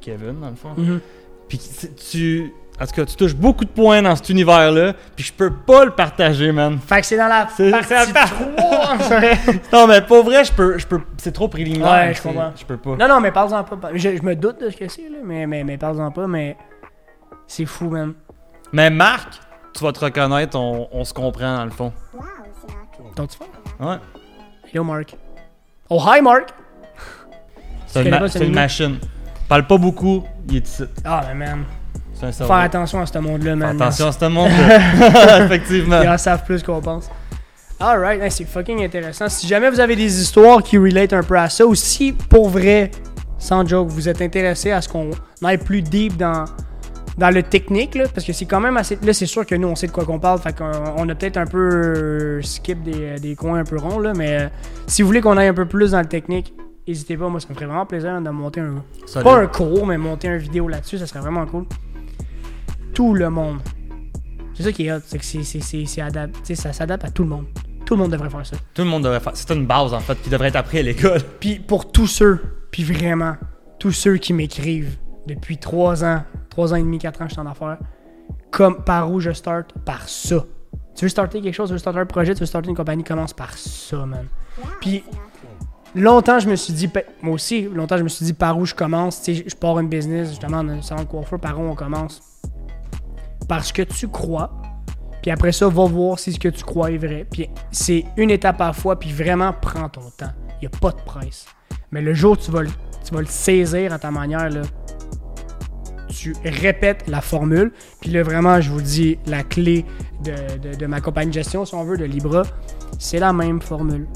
Kevin 0.00 0.40
dans 0.40 0.50
le 0.50 0.56
fond. 0.56 0.74
Mhm. 0.76 1.00
Puis 1.48 1.60
tu 2.10 2.52
en 2.80 2.86
tout 2.86 2.92
cas, 2.92 3.04
tu 3.04 3.14
touches 3.14 3.36
beaucoup 3.36 3.64
de 3.64 3.70
points 3.70 4.02
dans 4.02 4.16
cet 4.16 4.28
univers 4.30 4.72
là, 4.72 4.94
puis 5.14 5.24
je 5.24 5.32
peux 5.32 5.52
pas 5.52 5.84
le 5.84 5.92
partager, 5.92 6.50
man. 6.50 6.76
Fait 6.84 7.00
que 7.02 7.06
c'est 7.06 7.16
dans 7.16 7.28
la 7.28 7.44
partie 7.46 7.54
c'est 7.56 7.70
la 7.70 8.06
part- 8.12 8.30
3. 8.56 8.63
non, 9.72 9.86
mais 9.86 10.00
pour 10.02 10.24
vrai, 10.24 10.44
je 10.44 10.52
peux. 10.52 10.78
Je 10.78 10.86
peux 10.86 11.00
c'est 11.16 11.32
trop 11.32 11.48
préliminaire. 11.48 11.90
Ouais, 11.92 12.14
je 12.14 12.20
c'est- 12.20 12.28
comprends. 12.28 12.52
Je 12.56 12.64
peux 12.64 12.76
pas. 12.76 12.96
Non, 12.96 13.08
non, 13.08 13.20
mais 13.20 13.30
parle-en 13.32 13.64
pas. 13.64 13.90
Je, 13.94 14.16
je 14.16 14.22
me 14.22 14.34
doute 14.34 14.60
de 14.60 14.70
ce 14.70 14.76
que 14.76 14.88
c'est, 14.88 15.08
là, 15.08 15.18
mais, 15.24 15.46
mais, 15.46 15.64
mais 15.64 15.76
parle-en 15.78 16.10
pas, 16.10 16.26
mais 16.26 16.56
c'est 17.46 17.64
fou, 17.66 17.88
man. 17.90 18.14
Mais 18.72 18.90
Marc, 18.90 19.28
tu 19.74 19.84
vas 19.84 19.92
te 19.92 20.00
reconnaître, 20.04 20.58
on, 20.58 20.88
on 20.92 21.04
se 21.04 21.14
comprend 21.14 21.56
dans 21.56 21.64
le 21.64 21.70
fond. 21.70 21.92
Donc, 23.16 23.30
tu 23.30 23.38
fais? 23.38 23.84
Ouais. 23.84 23.96
Yo, 24.72 24.82
Mark. 24.82 25.14
Oh, 25.90 26.00
hi, 26.04 26.20
Mark! 26.22 26.48
C'est 27.86 28.00
une, 28.00 28.04
connais 28.06 28.10
ma- 28.16 28.18
pas 28.20 28.28
ce 28.28 28.32
c'est 28.38 28.44
une 28.44 28.50
niveau? 28.50 28.60
machine. 28.60 28.98
Parle 29.48 29.66
pas 29.66 29.76
beaucoup, 29.76 30.24
il 30.48 30.56
est 30.56 30.66
ici. 30.68 30.84
Ah, 31.04 31.22
mais 31.28 31.34
man. 31.46 31.64
C'est 32.14 32.24
un 32.26 32.32
Faut 32.32 32.38
cerveau. 32.38 32.52
faire 32.54 32.62
attention 32.62 33.00
à 33.00 33.06
ce 33.06 33.18
monde-là, 33.18 33.50
Fais 33.50 33.56
man. 33.56 33.80
attention 33.82 34.08
à 34.08 34.12
ce 34.12 34.24
monde-là. 34.24 35.44
Effectivement. 35.44 36.00
Ils 36.02 36.08
en 36.08 36.18
savent 36.18 36.44
plus 36.44 36.62
qu'on 36.62 36.80
pense. 36.80 37.08
Alright, 37.86 38.32
c'est 38.32 38.46
fucking 38.46 38.82
intéressant. 38.82 39.28
Si 39.28 39.46
jamais 39.46 39.68
vous 39.68 39.78
avez 39.78 39.94
des 39.94 40.20
histoires 40.22 40.62
qui 40.62 40.78
relate 40.78 41.12
un 41.12 41.22
peu 41.22 41.36
à 41.36 41.50
ça, 41.50 41.66
ou 41.66 41.74
si 41.74 42.12
pour 42.12 42.48
vrai, 42.48 42.90
sans 43.36 43.66
joke, 43.66 43.88
vous 43.88 44.08
êtes 44.08 44.22
intéressé 44.22 44.70
à 44.70 44.80
ce 44.80 44.88
qu'on 44.88 45.10
aille 45.42 45.58
plus 45.58 45.82
deep 45.82 46.16
dans, 46.16 46.46
dans 47.18 47.28
le 47.28 47.42
technique, 47.42 47.94
là, 47.94 48.04
parce 48.08 48.26
que 48.26 48.32
c'est 48.32 48.46
quand 48.46 48.60
même 48.60 48.78
assez. 48.78 48.98
Là, 49.02 49.12
c'est 49.12 49.26
sûr 49.26 49.44
que 49.44 49.54
nous, 49.54 49.68
on 49.68 49.74
sait 49.74 49.86
de 49.86 49.92
quoi 49.92 50.06
qu'on 50.06 50.18
parle, 50.18 50.38
fait 50.40 50.56
qu'on 50.56 50.72
on 50.96 51.06
a 51.10 51.14
peut-être 51.14 51.36
un 51.36 51.44
peu 51.44 51.58
euh, 51.58 52.42
skip 52.42 52.82
des, 52.82 53.16
des 53.20 53.36
coins 53.36 53.58
un 53.58 53.64
peu 53.64 53.76
ronds, 53.76 53.98
là, 53.98 54.14
mais 54.14 54.44
euh, 54.44 54.48
si 54.86 55.02
vous 55.02 55.08
voulez 55.08 55.20
qu'on 55.20 55.36
aille 55.36 55.48
un 55.48 55.54
peu 55.54 55.66
plus 55.66 55.90
dans 55.90 56.00
le 56.00 56.06
technique, 56.06 56.54
n'hésitez 56.88 57.18
pas. 57.18 57.28
Moi, 57.28 57.38
ça 57.38 57.48
me 57.50 57.54
ferait 57.54 57.66
vraiment 57.66 57.84
plaisir 57.84 58.18
de 58.18 58.30
monter 58.30 58.60
un. 58.60 58.82
Pas 59.22 59.36
un 59.42 59.46
cours, 59.46 59.86
mais 59.86 59.98
monter 59.98 60.28
une 60.28 60.38
vidéo 60.38 60.68
là-dessus, 60.68 60.96
ça 60.96 61.06
serait 61.06 61.20
vraiment 61.20 61.44
cool. 61.44 61.66
Tout 62.94 63.12
le 63.12 63.28
monde. 63.28 63.58
C'est 64.54 64.62
ça 64.62 64.72
qui 64.72 64.86
est 64.86 64.92
hot, 64.92 65.00
c'est 65.04 65.18
que 65.18 65.24
c'est, 65.24 65.42
c'est, 65.42 65.60
c'est, 65.60 65.84
c'est 65.84 66.00
adap- 66.00 66.30
tu 66.32 66.38
sais, 66.44 66.54
ça 66.54 66.72
s'adapte 66.72 67.04
à 67.04 67.10
tout 67.10 67.24
le 67.24 67.28
monde. 67.28 67.44
Tout 67.84 67.94
le 67.94 68.02
monde 68.02 68.12
devrait 68.12 68.30
faire 68.30 68.46
ça. 68.46 68.56
Tout 68.72 68.82
le 68.82 68.88
monde 68.88 69.04
devrait 69.04 69.20
faire. 69.20 69.32
C'est 69.34 69.50
une 69.52 69.66
base 69.66 69.92
en 69.92 70.00
fait 70.00 70.20
qui 70.22 70.30
devrait 70.30 70.48
être 70.48 70.56
appris 70.56 70.78
à 70.78 70.82
l'école. 70.82 71.20
Puis 71.40 71.58
pour 71.58 71.90
tous 71.92 72.06
ceux, 72.06 72.40
puis 72.70 72.82
vraiment, 72.82 73.36
tous 73.78 73.92
ceux 73.92 74.16
qui 74.16 74.32
m'écrivent 74.32 74.96
depuis 75.26 75.58
3 75.58 76.04
ans, 76.04 76.22
3 76.50 76.72
ans 76.72 76.76
et 76.76 76.82
demi, 76.82 76.98
4 76.98 77.22
ans, 77.22 77.24
je 77.28 77.32
suis 77.32 77.40
en 77.40 77.46
affaires, 77.46 77.78
comme 78.50 78.82
par 78.82 79.10
où 79.10 79.20
je 79.20 79.30
start? 79.32 79.72
Par 79.84 80.08
ça. 80.08 80.44
Tu 80.94 81.04
veux 81.04 81.08
starter 81.08 81.40
quelque 81.40 81.54
chose, 81.54 81.68
tu 81.68 81.72
veux 81.72 81.78
starter 81.78 81.98
un 82.00 82.06
projet, 82.06 82.34
tu 82.34 82.40
veux 82.40 82.46
starter 82.46 82.68
une 82.68 82.76
compagnie, 82.76 83.04
commence 83.04 83.32
par 83.32 83.56
ça, 83.56 84.06
man. 84.06 84.26
Puis 84.80 85.04
longtemps, 85.94 86.38
je 86.38 86.48
me 86.48 86.56
suis 86.56 86.72
dit, 86.72 86.90
moi 87.22 87.34
aussi, 87.34 87.62
longtemps, 87.62 87.96
je 87.96 88.02
me 88.02 88.08
suis 88.08 88.24
dit 88.24 88.32
par 88.32 88.58
où 88.58 88.64
je 88.64 88.74
commence? 88.74 89.22
Tu 89.22 89.34
sais, 89.34 89.44
je 89.46 89.54
pars 89.56 89.78
une 89.78 89.88
business, 89.88 90.30
justement, 90.30 90.58
un 90.58 90.82
salon 90.82 91.02
de 91.02 91.08
coiffeur, 91.08 91.40
par 91.40 91.58
où 91.58 91.64
on 91.64 91.74
commence? 91.74 92.20
Parce 93.48 93.72
que 93.72 93.82
tu 93.82 94.08
crois. 94.08 94.52
Puis 95.24 95.30
après 95.30 95.52
ça, 95.52 95.66
va 95.70 95.86
voir 95.86 96.18
si 96.18 96.34
ce 96.34 96.38
que 96.38 96.48
tu 96.50 96.62
crois 96.62 96.90
est 96.90 96.98
vrai. 96.98 97.26
Puis 97.30 97.48
c'est 97.70 98.04
une 98.18 98.30
étape 98.30 98.60
à 98.60 98.66
la 98.66 98.72
fois, 98.74 98.98
puis 98.98 99.10
vraiment, 99.10 99.54
prends 99.58 99.88
ton 99.88 100.02
temps. 100.18 100.32
Il 100.60 100.68
n'y 100.68 100.74
a 100.74 100.78
pas 100.78 100.90
de 100.90 101.00
presse. 101.00 101.46
Mais 101.92 102.02
le 102.02 102.12
jour 102.12 102.32
où 102.32 102.36
tu 102.36 102.50
vas 102.50 102.60
le, 102.60 102.68
tu 102.68 103.14
vas 103.14 103.20
le 103.20 103.26
saisir 103.26 103.90
à 103.94 103.98
ta 103.98 104.10
manière, 104.10 104.50
là, 104.50 104.60
tu 106.08 106.34
répètes 106.44 107.04
la 107.08 107.22
formule. 107.22 107.72
Puis 108.02 108.10
là, 108.10 108.22
vraiment, 108.22 108.60
je 108.60 108.70
vous 108.70 108.82
dis, 108.82 109.18
la 109.24 109.42
clé 109.42 109.86
de, 110.22 110.32
de- 110.58 110.76
de 110.76 110.86
ma 110.86 111.00
compagnie 111.00 111.28
de 111.30 111.34
gestion, 111.34 111.64
si 111.64 111.74
on 111.74 111.84
veut, 111.84 111.96
de 111.96 112.04
Libra, 112.04 112.42
c'est 112.98 113.18
la 113.18 113.32
même 113.32 113.62
formule. 113.62 114.06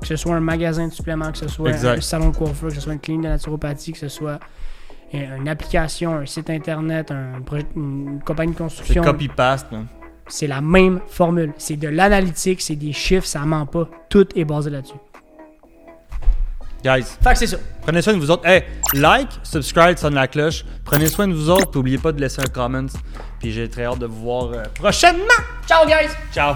Que 0.00 0.06
ce 0.06 0.14
soit 0.14 0.36
un 0.36 0.40
magasin 0.40 0.86
de 0.86 0.92
suppléments, 0.92 1.32
que 1.32 1.38
ce 1.38 1.48
soit 1.48 1.70
Exact. 1.70 1.98
un 1.98 2.00
salon 2.00 2.28
de 2.30 2.36
coiffure, 2.36 2.68
que 2.68 2.74
ce 2.74 2.80
soit 2.80 2.92
une 2.92 3.00
clinique 3.00 3.24
de 3.24 3.28
naturopathie, 3.28 3.90
que 3.92 3.98
ce 3.98 4.08
soit 4.08 4.38
un- 5.12 5.36
une 5.38 5.48
application, 5.48 6.14
un 6.14 6.26
site 6.26 6.48
internet, 6.50 7.10
un 7.10 7.40
une 7.74 8.20
compagnie 8.24 8.52
de 8.52 8.56
C'est 8.58 8.62
construction. 8.62 9.02
copy-paste. 9.02 9.72
man. 9.72 9.86
C'est 10.28 10.46
la 10.46 10.60
même 10.60 11.00
formule. 11.08 11.52
C'est 11.58 11.76
de 11.76 11.88
l'analytique, 11.88 12.60
c'est 12.60 12.76
des 12.76 12.92
chiffres, 12.92 13.26
ça 13.26 13.40
ment 13.40 13.66
pas. 13.66 13.88
Tout 14.08 14.26
est 14.36 14.44
basé 14.44 14.70
là-dessus. 14.70 14.94
Guys, 16.84 17.04
Fait 17.22 17.32
que 17.32 17.38
c'est 17.38 17.46
ça. 17.48 17.56
prenez 17.82 18.00
soin 18.02 18.12
de 18.14 18.18
vous 18.20 18.30
autres. 18.30 18.46
Hey, 18.46 18.62
like, 18.94 19.28
subscribe, 19.42 19.96
sonne 19.96 20.14
la 20.14 20.28
cloche. 20.28 20.64
Prenez 20.84 21.08
soin 21.08 21.26
de 21.26 21.34
vous 21.34 21.50
autres. 21.50 21.72
N'oubliez 21.74 21.98
pas 21.98 22.12
de 22.12 22.20
laisser 22.20 22.40
un 22.40 22.46
comment. 22.46 22.86
Puis 23.40 23.50
j'ai 23.52 23.68
très 23.68 23.84
hâte 23.84 23.98
de 23.98 24.06
vous 24.06 24.20
voir 24.22 24.52
euh, 24.52 24.62
prochainement. 24.74 25.24
Ciao, 25.66 25.84
guys! 25.86 26.10
Ciao. 26.32 26.54